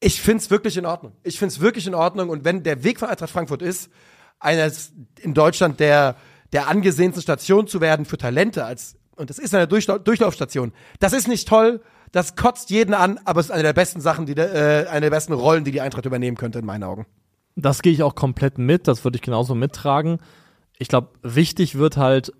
ich 0.00 0.20
find's 0.20 0.50
wirklich 0.50 0.76
in 0.76 0.86
Ordnung. 0.86 1.12
Ich 1.22 1.38
find's 1.38 1.60
wirklich 1.60 1.86
in 1.86 1.94
Ordnung. 1.94 2.30
Und 2.30 2.44
wenn 2.44 2.62
der 2.62 2.82
Weg 2.82 2.98
von 2.98 3.08
Eintracht 3.08 3.30
Frankfurt 3.30 3.62
ist, 3.62 3.90
eines 4.38 4.92
in 5.20 5.34
Deutschland 5.34 5.78
der, 5.78 6.16
der 6.52 6.68
angesehensten 6.68 7.22
Station 7.22 7.66
zu 7.66 7.80
werden 7.80 8.06
für 8.06 8.16
Talente 8.16 8.64
als, 8.64 8.96
und 9.16 9.28
das 9.28 9.38
ist 9.38 9.54
eine 9.54 9.68
Durchlau 9.68 9.98
Durchlaufstation. 9.98 10.72
Das 10.98 11.12
ist 11.12 11.28
nicht 11.28 11.46
toll. 11.46 11.82
Das 12.12 12.34
kotzt 12.34 12.70
jeden 12.70 12.94
an, 12.94 13.20
aber 13.24 13.40
es 13.40 13.46
ist 13.46 13.52
eine 13.52 13.62
der 13.62 13.74
besten 13.74 14.00
Sachen, 14.00 14.26
die, 14.26 14.32
äh, 14.32 14.86
eine 14.88 15.02
der 15.02 15.10
besten 15.10 15.34
Rollen, 15.34 15.64
die 15.64 15.70
die 15.70 15.82
Eintracht 15.82 16.06
übernehmen 16.06 16.36
könnte, 16.36 16.58
in 16.58 16.64
meinen 16.64 16.82
Augen. 16.82 17.06
Das 17.54 17.82
gehe 17.82 17.92
ich 17.92 18.02
auch 18.02 18.14
komplett 18.14 18.58
mit, 18.58 18.88
das 18.88 19.04
würde 19.04 19.16
ich 19.16 19.22
genauso 19.22 19.54
mittragen. 19.54 20.18
Ich 20.78 20.88
glaube, 20.88 21.10
wichtig 21.22 21.76
wird 21.76 21.98
halt, 21.98 22.32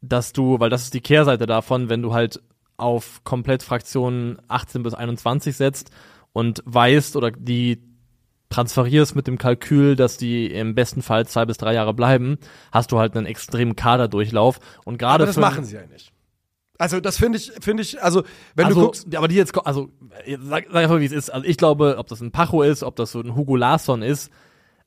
dass 0.00 0.32
du, 0.32 0.60
weil 0.60 0.70
das 0.70 0.84
ist 0.84 0.94
die 0.94 1.00
Kehrseite 1.00 1.46
davon, 1.46 1.90
wenn 1.90 2.00
du 2.00 2.14
halt 2.14 2.40
auf 2.76 3.22
komplett 3.24 3.62
Fraktionen 3.62 4.38
18 4.48 4.82
bis 4.82 4.94
21 4.94 5.56
setzt 5.56 5.90
und 6.32 6.62
weißt 6.64 7.16
oder 7.16 7.30
die 7.30 7.82
transferierst 8.50 9.14
mit 9.14 9.26
dem 9.26 9.38
Kalkül, 9.38 9.96
dass 9.96 10.16
die 10.16 10.46
im 10.46 10.74
besten 10.74 11.02
Fall 11.02 11.26
zwei 11.26 11.46
bis 11.46 11.56
drei 11.56 11.72
Jahre 11.72 11.94
bleiben, 11.94 12.38
hast 12.72 12.90
du 12.92 12.98
halt 12.98 13.16
einen 13.16 13.26
extremen 13.26 13.76
Kaderdurchlauf 13.76 14.58
und 14.84 14.98
gerade 14.98 15.24
das 15.24 15.36
machen 15.36 15.64
sie 15.64 15.76
ja 15.76 15.86
nicht. 15.86 16.12
Also 16.80 16.98
das 16.98 17.18
finde 17.18 17.36
ich, 17.36 17.52
finde 17.60 17.82
ich, 17.82 18.02
also 18.02 18.24
wenn 18.54 18.66
also, 18.66 18.80
du 18.80 18.86
guckst, 18.86 19.14
aber 19.14 19.28
die 19.28 19.34
jetzt, 19.34 19.54
also, 19.66 19.90
jetzt 20.24 20.44
sag, 20.44 20.64
sag 20.70 20.82
einfach, 20.82 20.98
wie 20.98 21.04
es 21.04 21.12
ist. 21.12 21.28
Also, 21.28 21.46
ich 21.46 21.58
glaube, 21.58 21.96
ob 21.98 22.08
das 22.08 22.22
ein 22.22 22.32
Pacho 22.32 22.62
ist, 22.62 22.82
ob 22.82 22.96
das 22.96 23.12
so 23.12 23.20
ein 23.20 23.36
Hugo 23.36 23.54
Larsson 23.54 24.00
ist, 24.00 24.30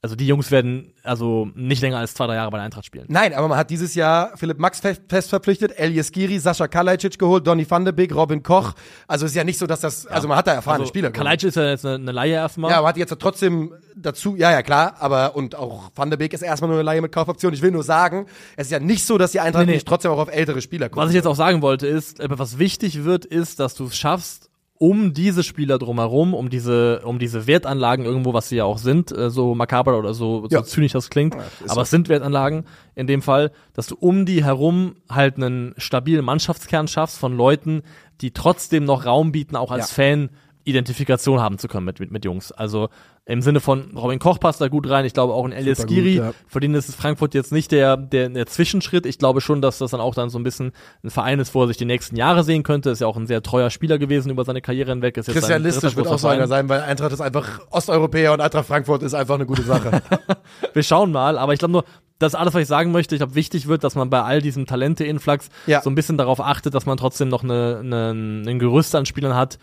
also 0.03 0.17
die 0.17 0.27
Jungs 0.27 0.51
werden 0.51 0.91
also 1.03 1.47
nicht 1.55 1.81
länger 1.81 1.97
als 1.97 2.13
zwei, 2.13 2.27
drei 2.27 2.35
Jahre 2.35 2.51
bei 2.51 2.57
der 2.57 2.65
Eintracht 2.65 2.85
spielen. 2.85 3.05
Nein, 3.07 3.33
aber 3.33 3.47
man 3.47 3.57
hat 3.57 3.69
dieses 3.69 3.95
Jahr 3.95 4.35
Philipp 4.35 4.59
Max 4.59 4.81
fest, 4.81 5.29
verpflichtet, 5.29 5.79
Elias 5.79 6.11
Giri, 6.11 6.39
Sascha 6.39 6.67
Kalajdzic 6.67 7.17
geholt, 7.17 7.47
Donny 7.47 7.65
van 7.69 7.85
de 7.85 7.93
Beek, 7.93 8.13
Robin 8.13 8.43
Koch. 8.43 8.73
Also 9.07 9.25
es 9.25 9.31
ist 9.31 9.35
ja 9.37 9.45
nicht 9.45 9.57
so, 9.57 9.65
dass 9.65 9.79
das, 9.79 10.05
also 10.05 10.27
man 10.27 10.35
hat 10.37 10.47
da 10.47 10.53
erfahrene 10.53 10.81
Also, 10.81 10.89
Spieler. 10.89 11.09
Kalajdzic 11.09 11.47
ist 11.49 11.55
ja 11.55 11.69
jetzt 11.69 11.85
eine, 11.85 11.95
eine 11.95 12.11
Laie 12.11 12.33
erstmal. 12.33 12.69
Ja, 12.71 12.79
aber 12.79 12.89
hat 12.89 12.97
jetzt 12.97 13.15
trotzdem 13.17 13.73
dazu, 13.95 14.35
ja, 14.35 14.51
ja, 14.51 14.61
klar, 14.61 14.97
aber 14.99 15.37
und 15.37 15.55
auch 15.55 15.89
Van 15.95 16.09
de 16.09 16.17
Beek 16.19 16.33
ist 16.33 16.41
erstmal 16.41 16.67
nur 16.67 16.79
eine 16.79 16.85
Laie 16.85 17.01
mit 17.01 17.13
Kaufoption. 17.13 17.53
Ich 17.53 17.61
will 17.61 17.71
nur 17.71 17.83
sagen, 17.83 18.25
es 18.57 18.67
ist 18.67 18.71
ja 18.71 18.79
nicht 18.79 19.05
so, 19.05 19.17
dass 19.17 19.31
die 19.31 19.39
Eintracht 19.39 19.65
Nee, 19.65 19.71
nee. 19.71 19.75
nicht 19.77 19.87
trotzdem 19.87 20.11
auch 20.11 20.19
auf 20.19 20.29
ältere 20.29 20.61
Spieler 20.61 20.89
guckt. 20.89 20.97
Was 21.01 21.11
ich 21.11 21.15
jetzt 21.15 21.27
auch 21.27 21.35
sagen 21.37 21.61
wollte, 21.61 21.87
ist, 21.87 22.19
äh, 22.19 22.27
was 22.29 22.59
wichtig 22.59 23.05
wird, 23.05 23.23
ist, 23.23 23.61
dass 23.61 23.73
du 23.73 23.85
es 23.85 23.95
schaffst, 23.95 24.49
um 24.83 25.13
diese 25.13 25.43
Spieler 25.43 25.77
drumherum, 25.79 26.33
um 26.33 26.49
diese, 26.49 27.03
um 27.05 27.17
diese 27.17 27.47
Wertanlagen 27.47 28.03
irgendwo, 28.03 28.33
was 28.33 28.49
sie 28.49 28.57
ja 28.57 28.65
auch 28.65 28.77
sind, 28.77 29.17
äh, 29.17 29.29
so 29.29 29.55
makaber 29.55 29.97
oder 29.97 30.13
so, 30.13 30.41
so 30.49 30.57
Ja. 30.57 30.63
zynisch 30.65 30.91
das 30.91 31.09
klingt, 31.09 31.35
ist 31.35 31.69
aber 31.69 31.75
so. 31.75 31.81
es 31.83 31.89
sind 31.89 32.09
Wertanlagen 32.09 32.65
in 32.93 33.07
dem 33.07 33.21
Fall, 33.21 33.51
dass 33.73 33.87
du 33.87 33.95
um 33.97 34.25
die 34.25 34.43
herum 34.43 34.95
halt 35.09 35.37
einen 35.37 35.73
stabilen 35.77 36.25
Mannschaftskern 36.25 36.89
schaffst 36.89 37.17
von 37.17 37.37
Leuten, 37.37 37.81
die 38.19 38.31
trotzdem 38.31 38.83
noch 38.83 39.05
Raum 39.05 39.31
bieten, 39.31 39.55
auch 39.55 39.71
als 39.71 39.95
Ja. 39.95 40.03
Fan 40.03 40.29
Identifikation 40.65 41.39
haben 41.39 41.57
zu 41.57 41.67
können 41.69 41.85
mit, 41.85 41.99
mit, 42.01 42.11
mit 42.11 42.25
Jungs. 42.25 42.51
Also 42.51 42.89
im 43.25 43.41
Sinne 43.41 43.61
von 43.61 43.95
Robin 43.95 44.19
Koch 44.19 44.37
passt 44.37 44.59
da 44.59 44.67
gut 44.67 44.89
rein. 44.89 45.05
Ich 45.05 45.13
glaube 45.13 45.33
auch 45.33 45.45
ein 45.45 45.53
Elias 45.53 45.85
Giri, 45.85 46.17
ja. 46.17 46.33
für 46.45 46.59
den 46.59 46.73
ist 46.73 46.93
Frankfurt 46.93 47.33
jetzt 47.33 47.53
nicht 47.53 47.71
der, 47.71 47.95
der, 47.95 48.27
der 48.27 48.45
Zwischenschritt. 48.47 49.05
Ich 49.05 49.17
glaube 49.17 49.39
schon, 49.39 49.61
dass 49.61 49.77
das 49.77 49.91
dann 49.91 50.01
auch 50.01 50.13
dann 50.13 50.29
so 50.29 50.37
ein 50.37 50.43
bisschen 50.43 50.73
ein 51.03 51.09
Verein 51.09 51.39
ist, 51.39 51.55
wo 51.55 51.61
er 51.61 51.67
sich 51.67 51.77
die 51.77 51.85
nächsten 51.85 52.17
Jahre 52.17 52.43
sehen 52.43 52.63
könnte. 52.63 52.89
Ist 52.89 52.99
ja 52.99 53.07
auch 53.07 53.15
ein 53.15 53.25
sehr 53.25 53.41
treuer 53.41 53.69
Spieler 53.69 53.97
gewesen 53.97 54.29
über 54.29 54.43
seine 54.43 54.61
Karriere 54.61 54.91
hinweg. 54.91 55.15
Ist 55.15 55.29
Christian 55.29 55.63
Listisch 55.63 55.95
wird 55.95 56.07
auch 56.07 56.19
so 56.19 56.27
einer 56.27 56.47
sein, 56.47 56.67
weil 56.67 56.81
Eintracht 56.81 57.13
ist 57.13 57.21
einfach 57.21 57.61
Osteuropäer 57.71 58.33
und 58.33 58.41
Eintracht 58.41 58.65
Frankfurt 58.65 59.03
ist 59.03 59.13
einfach 59.13 59.35
eine 59.35 59.45
gute 59.45 59.63
Sache. 59.63 60.01
Wir 60.73 60.83
schauen 60.83 61.13
mal, 61.13 61.37
aber 61.37 61.53
ich 61.53 61.59
glaube 61.59 61.71
nur, 61.71 61.85
das 62.19 62.33
ist 62.33 62.39
alles, 62.39 62.53
was 62.53 62.63
ich 62.63 62.67
sagen 62.67 62.91
möchte. 62.91 63.15
Ich 63.15 63.19
glaube, 63.19 63.35
wichtig 63.35 63.67
wird, 63.67 63.85
dass 63.85 63.95
man 63.95 64.09
bei 64.09 64.21
all 64.21 64.41
diesem 64.41 64.65
Talente-Influx 64.65 65.49
Ja. 65.65 65.81
so 65.81 65.89
ein 65.89 65.95
bisschen 65.95 66.17
darauf 66.17 66.41
achtet, 66.41 66.73
dass 66.73 66.85
man 66.85 66.97
trotzdem 66.97 67.29
noch 67.29 67.43
eine, 67.43 67.79
eine, 67.81 68.11
ein 68.49 68.59
Gerüst 68.59 68.95
an 68.95 69.05
Spielern 69.05 69.35
hat, 69.35 69.59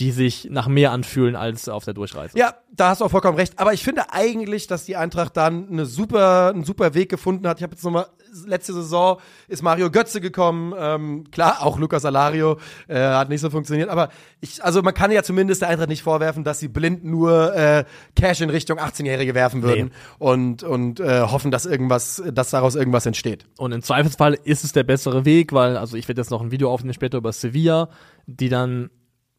die 0.00 0.10
sich 0.10 0.48
nach 0.50 0.66
mehr 0.66 0.90
anfühlen 0.90 1.36
als 1.36 1.68
auf 1.68 1.84
der 1.84 1.94
Durchreise. 1.94 2.36
Ja, 2.36 2.54
da 2.72 2.88
hast 2.88 3.00
du 3.00 3.04
auch 3.04 3.10
vollkommen 3.10 3.38
recht. 3.38 3.60
Aber 3.60 3.72
ich 3.72 3.84
finde 3.84 4.12
eigentlich, 4.12 4.66
dass 4.66 4.84
die 4.84 4.96
Eintracht 4.96 5.36
dann 5.36 5.68
eine 5.68 5.86
super, 5.86 6.48
einen 6.48 6.64
super 6.64 6.94
Weg 6.94 7.08
gefunden 7.08 7.46
hat. 7.46 7.58
Ich 7.58 7.62
habe 7.62 7.74
jetzt 7.74 7.84
nochmal, 7.84 8.06
letzte 8.44 8.72
Saison 8.72 9.20
ist 9.46 9.62
Mario 9.62 9.92
Götze 9.92 10.20
gekommen. 10.20 10.74
Ähm, 10.76 11.30
klar, 11.30 11.58
auch 11.60 11.78
Lucas 11.78 12.04
Alario 12.04 12.58
äh, 12.88 12.98
hat 12.98 13.28
nicht 13.28 13.40
so 13.40 13.50
funktioniert. 13.50 13.88
Aber 13.88 14.08
ich, 14.40 14.64
also 14.64 14.82
man 14.82 14.94
kann 14.94 15.12
ja 15.12 15.22
zumindest 15.22 15.62
der 15.62 15.68
Eintracht 15.68 15.88
nicht 15.88 16.02
vorwerfen, 16.02 16.42
dass 16.42 16.58
sie 16.58 16.66
blind 16.66 17.04
nur 17.04 17.54
äh, 17.54 17.84
Cash 18.16 18.40
in 18.40 18.50
Richtung 18.50 18.80
18-Jährige 18.80 19.36
werfen 19.36 19.62
würden 19.62 19.92
und, 20.18 20.64
und 20.64 20.98
äh, 20.98 21.20
hoffen, 21.20 21.52
dass 21.52 21.66
irgendwas, 21.66 22.20
dass 22.32 22.50
daraus 22.50 22.74
irgendwas 22.74 23.06
entsteht. 23.06 23.46
Und 23.58 23.70
im 23.70 23.82
Zweifelsfall 23.82 24.36
ist 24.42 24.64
es 24.64 24.72
der 24.72 24.82
bessere 24.82 25.24
Weg, 25.24 25.52
weil, 25.52 25.76
also 25.76 25.96
ich 25.96 26.08
werde 26.08 26.20
jetzt 26.20 26.30
noch 26.30 26.42
ein 26.42 26.50
Video 26.50 26.72
aufnehmen 26.72 26.94
später 26.94 27.18
über 27.18 27.32
Sevilla, 27.32 27.90
die 28.26 28.48
dann 28.48 28.90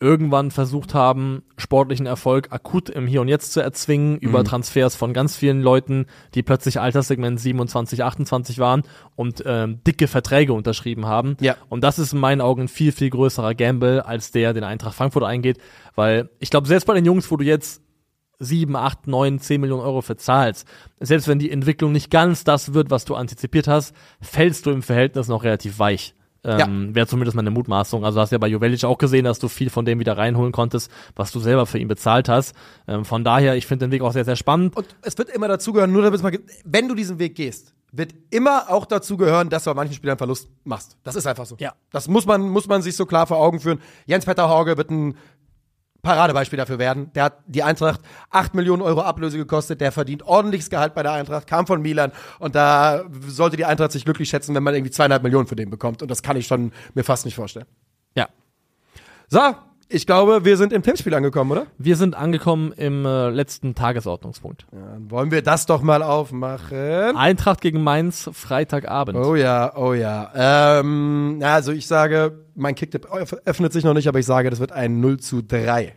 irgendwann 0.01 0.51
versucht 0.51 0.93
haben, 0.93 1.43
sportlichen 1.57 2.05
Erfolg 2.05 2.51
akut 2.51 2.89
im 2.89 3.07
Hier 3.07 3.21
und 3.21 3.29
Jetzt 3.29 3.53
zu 3.53 3.61
erzwingen, 3.61 4.17
über 4.17 4.39
Mhm. 4.39 4.45
Transfers 4.45 4.95
von 4.95 5.13
ganz 5.13 5.37
vielen 5.37 5.61
Leuten, 5.61 6.07
die 6.33 6.43
plötzlich 6.43 6.79
Alterssegment 6.79 7.39
27, 7.39 8.03
28 8.03 8.59
waren 8.59 8.83
und 9.15 9.41
ähm, 9.45 9.81
dicke 9.87 10.07
Verträge 10.07 10.51
unterschrieben 10.53 11.05
haben. 11.05 11.37
Ja. 11.39 11.55
Und 11.69 11.83
das 11.83 11.97
ist 11.97 12.11
in 12.11 12.19
meinen 12.19 12.41
Augen 12.41 12.63
ein 12.63 12.67
viel, 12.67 12.91
viel 12.91 13.09
größerer 13.09 13.55
Gamble, 13.55 14.01
als 14.05 14.31
der, 14.31 14.53
den 14.53 14.65
Eintracht 14.65 14.95
Frankfurt 14.95 15.23
eingeht, 15.23 15.59
weil 15.95 16.29
ich 16.39 16.49
glaube, 16.49 16.67
selbst 16.67 16.85
bei 16.85 16.93
den 16.93 17.05
Jungs, 17.05 17.31
wo 17.31 17.37
du 17.37 17.45
jetzt 17.45 17.81
sieben, 18.37 18.75
acht, 18.75 19.07
neun, 19.07 19.39
zehn 19.39 19.61
Millionen 19.61 19.83
Euro 19.83 20.01
für 20.01 20.17
zahlst, 20.17 20.67
selbst 20.99 21.29
wenn 21.29 21.39
die 21.39 21.51
Entwicklung 21.51 21.93
nicht 21.93 22.11
ganz 22.11 22.43
das 22.43 22.73
wird, 22.73 22.89
was 22.89 23.05
du 23.05 23.15
antizipiert 23.15 23.69
hast, 23.69 23.95
fällst 24.19 24.65
du 24.65 24.71
im 24.71 24.81
Verhältnis 24.81 25.29
noch 25.29 25.45
relativ 25.45 25.79
weich 25.79 26.15
Ähm, 26.45 26.93
Wäre 26.93 27.07
zumindest 27.07 27.35
meine 27.35 27.51
Mutmaßung. 27.51 28.05
Also 28.05 28.19
hast 28.19 28.31
ja 28.31 28.37
bei 28.37 28.47
Jovelic 28.47 28.83
auch 28.83 28.97
gesehen, 28.97 29.25
dass 29.25 29.39
du 29.39 29.47
viel 29.47 29.69
von 29.69 29.83
dem 29.85 29.99
wieder 29.99 30.17
reinholen 30.17 30.51
konntest, 30.51 30.91
was 31.15 31.31
du 31.31 31.39
selber 31.39 31.65
für 31.65 31.79
ihn 31.79 31.87
bezahlt 31.87 32.29
hast. 32.29 32.55
Ähm, 32.87 33.03
von 33.03 33.23
daher, 33.23 33.55
ich 33.55 33.65
finde 33.65 33.87
den 33.87 33.91
Weg 33.91 34.01
auch 34.01 34.13
sehr, 34.13 34.25
sehr 34.25 34.35
spannend. 34.35 34.75
Und 34.77 34.95
es 35.01 35.17
wird 35.17 35.29
immer 35.29 35.47
dazugehören, 35.47 35.91
nur 35.91 36.03
damit 36.03 36.17
es 36.17 36.23
mal, 36.23 36.37
wenn 36.63 36.87
du 36.87 36.95
diesen 36.95 37.19
Weg 37.19 37.35
gehst, 37.35 37.73
wird 37.91 38.13
immer 38.29 38.69
auch 38.69 38.85
dazugehören, 38.85 39.49
dass 39.49 39.63
du 39.63 39.69
bei 39.69 39.75
manchen 39.75 39.95
Spielern 39.95 40.17
Verlust 40.17 40.49
machst. 40.63 40.97
Das 41.03 41.15
ist 41.15 41.25
einfach 41.25 41.45
so. 41.45 41.55
Ja. 41.59 41.73
Das 41.91 42.07
muss 42.07 42.25
man, 42.25 42.41
muss 42.41 42.67
man 42.67 42.81
sich 42.81 42.95
so 42.95 43.05
klar 43.05 43.25
vor 43.25 43.37
Augen 43.37 43.59
führen. 43.59 43.79
Jens-Peter 44.05 44.49
Hauge 44.49 44.77
wird 44.77 44.91
ein 44.91 45.15
Paradebeispiel 46.05 46.57
dafür 46.57 46.79
werden. 46.79 47.11
Der 47.13 47.23
hat 47.25 47.39
die 47.47 47.63
Eintracht 47.63 47.99
8 48.29 48.53
Millionen 48.53 48.81
Euro 48.81 49.01
Ablöse 49.01 49.37
gekostet. 49.37 49.81
Der 49.81 49.91
verdient 49.91 50.23
ordentliches 50.23 50.69
Gehalt 50.69 50.93
bei 50.93 51.03
der 51.03 51.11
Eintracht, 51.11 51.47
kam 51.47 51.65
von 51.65 51.81
Milan. 51.81 52.11
Und 52.39 52.55
da 52.55 53.03
sollte 53.27 53.57
die 53.57 53.65
Eintracht 53.65 53.91
sich 53.91 54.05
glücklich 54.05 54.29
schätzen, 54.29 54.53
wenn 54.55 54.63
man 54.63 54.75
irgendwie 54.75 54.91
zweieinhalb 54.91 55.23
Millionen 55.23 55.47
für 55.47 55.55
den 55.55 55.69
bekommt. 55.69 56.01
Und 56.01 56.09
das 56.09 56.21
kann 56.21 56.37
ich 56.37 56.45
schon 56.45 56.71
mir 56.93 57.03
fast 57.03 57.25
nicht 57.25 57.35
vorstellen. 57.35 57.65
Ja. 58.15 58.29
So, 59.27 59.39
ich 59.87 60.05
glaube, 60.07 60.45
wir 60.45 60.57
sind 60.57 60.73
im 60.73 60.81
Tippspiel 60.81 61.13
angekommen, 61.13 61.51
oder? 61.51 61.67
Wir 61.77 61.95
sind 61.95 62.15
angekommen 62.15 62.71
im 62.73 63.05
äh, 63.05 63.29
letzten 63.29 63.75
Tagesordnungspunkt. 63.75 64.65
Dann 64.71 65.11
wollen 65.11 65.31
wir 65.31 65.41
das 65.41 65.65
doch 65.65 65.81
mal 65.81 66.01
aufmachen. 66.01 67.15
Eintracht 67.15 67.61
gegen 67.61 67.83
Mainz, 67.83 68.29
Freitagabend. 68.33 69.17
Oh 69.17 69.35
ja, 69.35 69.75
oh 69.75 69.93
ja. 69.93 70.31
Ähm, 70.79 71.39
also 71.43 71.71
ich 71.71 71.87
sage, 71.87 72.45
mein 72.55 72.75
Kicktipp 72.75 73.07
öffnet 73.45 73.73
sich 73.73 73.83
noch 73.83 73.93
nicht, 73.93 74.07
aber 74.07 74.19
ich 74.19 74.25
sage, 74.25 74.49
das 74.49 74.59
wird 74.59 74.71
ein 74.71 74.99
0 74.99 75.19
zu 75.19 75.41
3. 75.41 75.93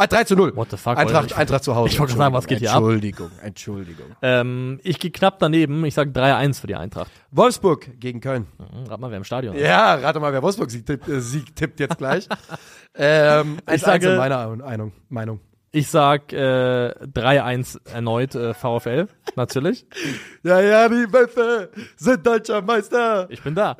Ah, 0.00 0.06
3 0.06 0.22
zu 0.24 0.36
0. 0.36 0.54
What 0.54 0.70
the 0.70 0.76
fuck, 0.76 0.96
Eintracht, 0.96 1.36
Eintracht 1.36 1.64
zu 1.64 1.74
Hause. 1.74 1.92
ich 1.92 1.98
wollte 1.98 2.14
sagen, 2.14 2.32
was 2.32 2.46
geht 2.46 2.60
hier 2.60 2.70
ab? 2.70 2.76
Entschuldigung, 2.76 3.30
Entschuldigung. 3.42 4.06
Ähm, 4.22 4.78
ich 4.84 5.00
gehe 5.00 5.10
knapp 5.10 5.40
daneben. 5.40 5.84
Ich 5.84 5.94
sage 5.94 6.10
3-1 6.12 6.60
für 6.60 6.68
die 6.68 6.76
Eintracht. 6.76 7.10
Wolfsburg 7.32 7.98
gegen 7.98 8.20
Köln. 8.20 8.46
Hm, 8.58 8.84
Rat 8.86 9.00
mal, 9.00 9.10
wer 9.10 9.16
im 9.18 9.24
Stadion 9.24 9.56
ist. 9.56 9.62
Ja, 9.62 9.94
rate 9.96 10.20
mal, 10.20 10.32
wer 10.32 10.40
Wolfsburg 10.40 10.70
Sieg 10.70 10.86
tippt, 10.86 11.08
äh, 11.08 11.20
Sieg 11.20 11.56
tippt 11.56 11.80
jetzt 11.80 11.98
gleich. 11.98 12.28
ähm, 12.94 13.56
Ich 13.66 13.72
1 13.72 13.80
sage- 13.82 14.10
in 14.10 14.16
meiner 14.18 14.54
Meinung. 14.56 14.92
Meinung. 15.08 15.40
Ich 15.72 15.88
sag 15.88 16.32
äh, 16.32 16.36
3-1 16.38 17.78
erneut 17.92 18.34
äh, 18.36 18.54
VfL, 18.54 19.08
natürlich. 19.34 19.84
Ja, 20.44 20.60
ja, 20.60 20.88
die 20.88 21.12
Wölfe 21.12 21.70
sind 21.96 22.24
deutscher 22.24 22.62
Meister. 22.62 23.26
Ich 23.30 23.42
bin 23.42 23.56
da. 23.56 23.72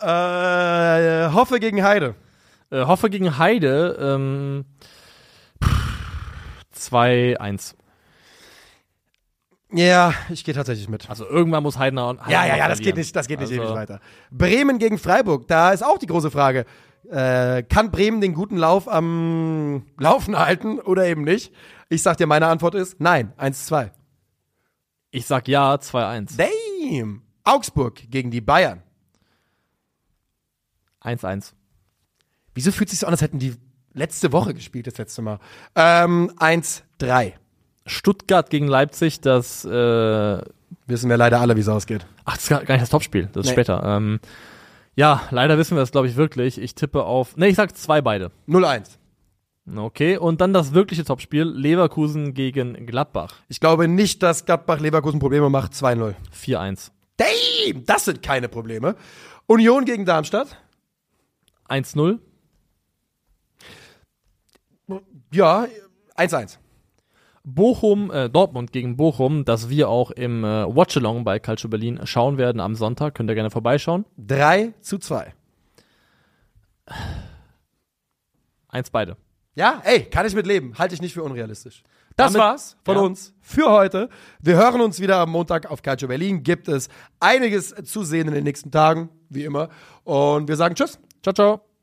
Äh, 0.00 1.26
äh, 1.26 1.32
Hoffe 1.32 1.58
gegen 1.58 1.82
Heide. 1.82 2.14
Äh, 2.70 2.84
Hoffe 2.84 3.10
gegen 3.10 3.36
Heide, 3.36 3.96
ähm, 4.00 4.64
2-1. 6.76 7.74
Ja, 9.72 10.14
ich 10.30 10.44
gehe 10.44 10.54
tatsächlich 10.54 10.88
mit. 10.88 11.10
Also 11.10 11.26
irgendwann 11.26 11.62
muss 11.62 11.78
Heidenau. 11.78 12.10
Heidenau 12.10 12.30
Ja, 12.30 12.46
ja, 12.46 12.56
ja, 12.56 12.68
das 12.68 12.78
verlieren. 12.78 12.84
geht 12.84 12.96
nicht, 12.96 13.16
das 13.16 13.26
geht 13.26 13.40
nicht 13.40 13.50
Also, 13.50 13.62
ewig 13.62 13.74
weiter. 13.74 14.00
Bremen 14.30 14.78
gegen 14.78 14.98
Freiburg, 14.98 15.48
da 15.48 15.72
ist 15.72 15.82
auch 15.84 15.98
die 15.98 16.06
große 16.06 16.30
Frage. 16.30 16.66
Äh, 17.10 17.62
kann 17.64 17.90
Bremen 17.90 18.20
den 18.20 18.34
guten 18.34 18.56
Lauf 18.56 18.88
am 18.88 19.86
Laufen 19.98 20.38
halten 20.38 20.78
oder 20.80 21.06
eben 21.06 21.22
nicht? 21.22 21.52
Ich 21.88 22.02
sag 22.02 22.16
dir, 22.16 22.26
meine 22.26 22.46
Antwort 22.46 22.74
ist 22.74 23.00
nein, 23.00 23.32
1-2. 23.38 23.90
Ich 25.10 25.26
sag 25.26 25.46
ja, 25.48 25.74
2-1. 25.74 26.36
Damn! 26.36 27.22
Augsburg 27.44 28.02
gegen 28.10 28.30
die 28.30 28.40
Bayern. 28.40 28.82
1-1. 31.02 31.52
Wieso 32.54 32.72
fühlt 32.72 32.90
sich 32.90 32.98
so 32.98 33.06
an, 33.06 33.12
als 33.12 33.22
hätten 33.22 33.38
die 33.38 33.54
letzte 33.96 34.30
Woche 34.32 34.54
gespielt, 34.54 34.86
das 34.86 34.96
letzte 34.98 35.22
Mal? 35.22 35.38
Ähm, 35.74 36.30
1-3. 36.38 37.32
Stuttgart 37.86 38.50
gegen 38.50 38.68
Leipzig, 38.68 39.20
das, 39.20 39.64
äh, 39.64 40.40
Wissen 40.88 41.10
wir 41.10 41.16
leider 41.16 41.40
alle, 41.40 41.56
wie 41.56 41.60
es 41.60 41.68
ausgeht. 41.68 42.06
ach, 42.24 42.34
das 42.36 42.44
ist 42.44 42.48
gar 42.50 42.60
nicht 42.74 42.82
das 42.82 42.90
Topspiel, 42.90 43.28
das 43.32 43.44
ist 43.44 43.50
Nee. 43.50 43.52
später. 43.54 43.82
Ähm, 43.84 44.20
ja, 44.94 45.22
leider 45.30 45.58
wissen 45.58 45.76
wir 45.76 45.80
das, 45.80 45.90
glaube 45.92 46.06
ich, 46.08 46.16
wirklich. 46.16 46.60
Ich 46.60 46.74
tippe 46.74 47.02
auf, 47.04 47.36
ne, 47.36 47.48
ich 47.48 47.56
sag 47.56 47.76
zwei 47.76 48.00
beide. 48.00 48.30
0-1. 48.48 48.98
Okay, 49.76 50.16
und 50.16 50.40
dann 50.40 50.52
das 50.52 50.74
wirkliche 50.74 51.04
Topspiel, 51.04 51.42
Leverkusen 51.44 52.34
gegen 52.34 52.86
Gladbach, 52.86 53.34
Ich 53.48 53.58
glaube 53.58 53.88
nicht, 53.88 54.22
dass 54.22 54.44
Gladbach 54.46 54.78
Leverkusen 54.78 55.18
Probleme 55.18 55.50
macht. 55.50 55.72
2-0. 55.72 56.14
4-1. 56.32 56.92
Damn! 57.16 57.84
Das 57.84 58.04
sind 58.04 58.22
keine 58.22 58.48
Probleme. 58.48 58.94
Union 59.46 59.84
gegen 59.84 60.04
Darmstadt. 60.04 60.56
1-0. 61.68 62.18
Ja, 65.36 65.66
1-1. 66.16 66.56
Bochum, 67.44 68.10
äh, 68.10 68.30
Dortmund 68.30 68.72
gegen 68.72 68.96
Bochum, 68.96 69.44
das 69.44 69.68
wir 69.68 69.90
auch 69.90 70.10
im 70.10 70.42
äh, 70.44 70.64
Watchalong 70.74 71.24
bei 71.24 71.38
Calcio 71.38 71.68
Berlin 71.68 72.00
schauen 72.04 72.38
werden 72.38 72.58
am 72.58 72.74
Sonntag. 72.74 73.14
Könnt 73.14 73.30
ihr 73.30 73.34
gerne 73.34 73.50
vorbeischauen. 73.50 74.06
3 74.16 74.72
zu 74.80 74.96
2. 74.98 75.34
Eins 78.68 78.90
beide. 78.90 79.18
Ja, 79.54 79.82
ey, 79.84 80.04
kann 80.04 80.26
ich 80.26 80.34
mit 80.34 80.46
leben. 80.46 80.72
Halte 80.78 80.94
ich 80.94 81.02
nicht 81.02 81.12
für 81.12 81.22
unrealistisch. 81.22 81.82
Das 82.16 82.32
Damit- 82.32 82.46
war's 82.46 82.76
von 82.82 82.96
ja. 82.96 83.02
uns 83.02 83.34
für 83.42 83.70
heute. 83.70 84.08
Wir 84.40 84.56
hören 84.56 84.80
uns 84.80 85.00
wieder 85.00 85.18
am 85.18 85.30
Montag 85.30 85.70
auf 85.70 85.82
Calcio 85.82 86.08
Berlin. 86.08 86.42
Gibt 86.42 86.66
es 86.68 86.88
einiges 87.20 87.74
zu 87.84 88.04
sehen 88.04 88.28
in 88.28 88.34
den 88.34 88.44
nächsten 88.44 88.70
Tagen, 88.70 89.10
wie 89.28 89.44
immer. 89.44 89.68
Und 90.04 90.48
wir 90.48 90.56
sagen 90.56 90.74
Tschüss. 90.74 90.98
Ciao, 91.22 91.34
ciao. 91.34 91.75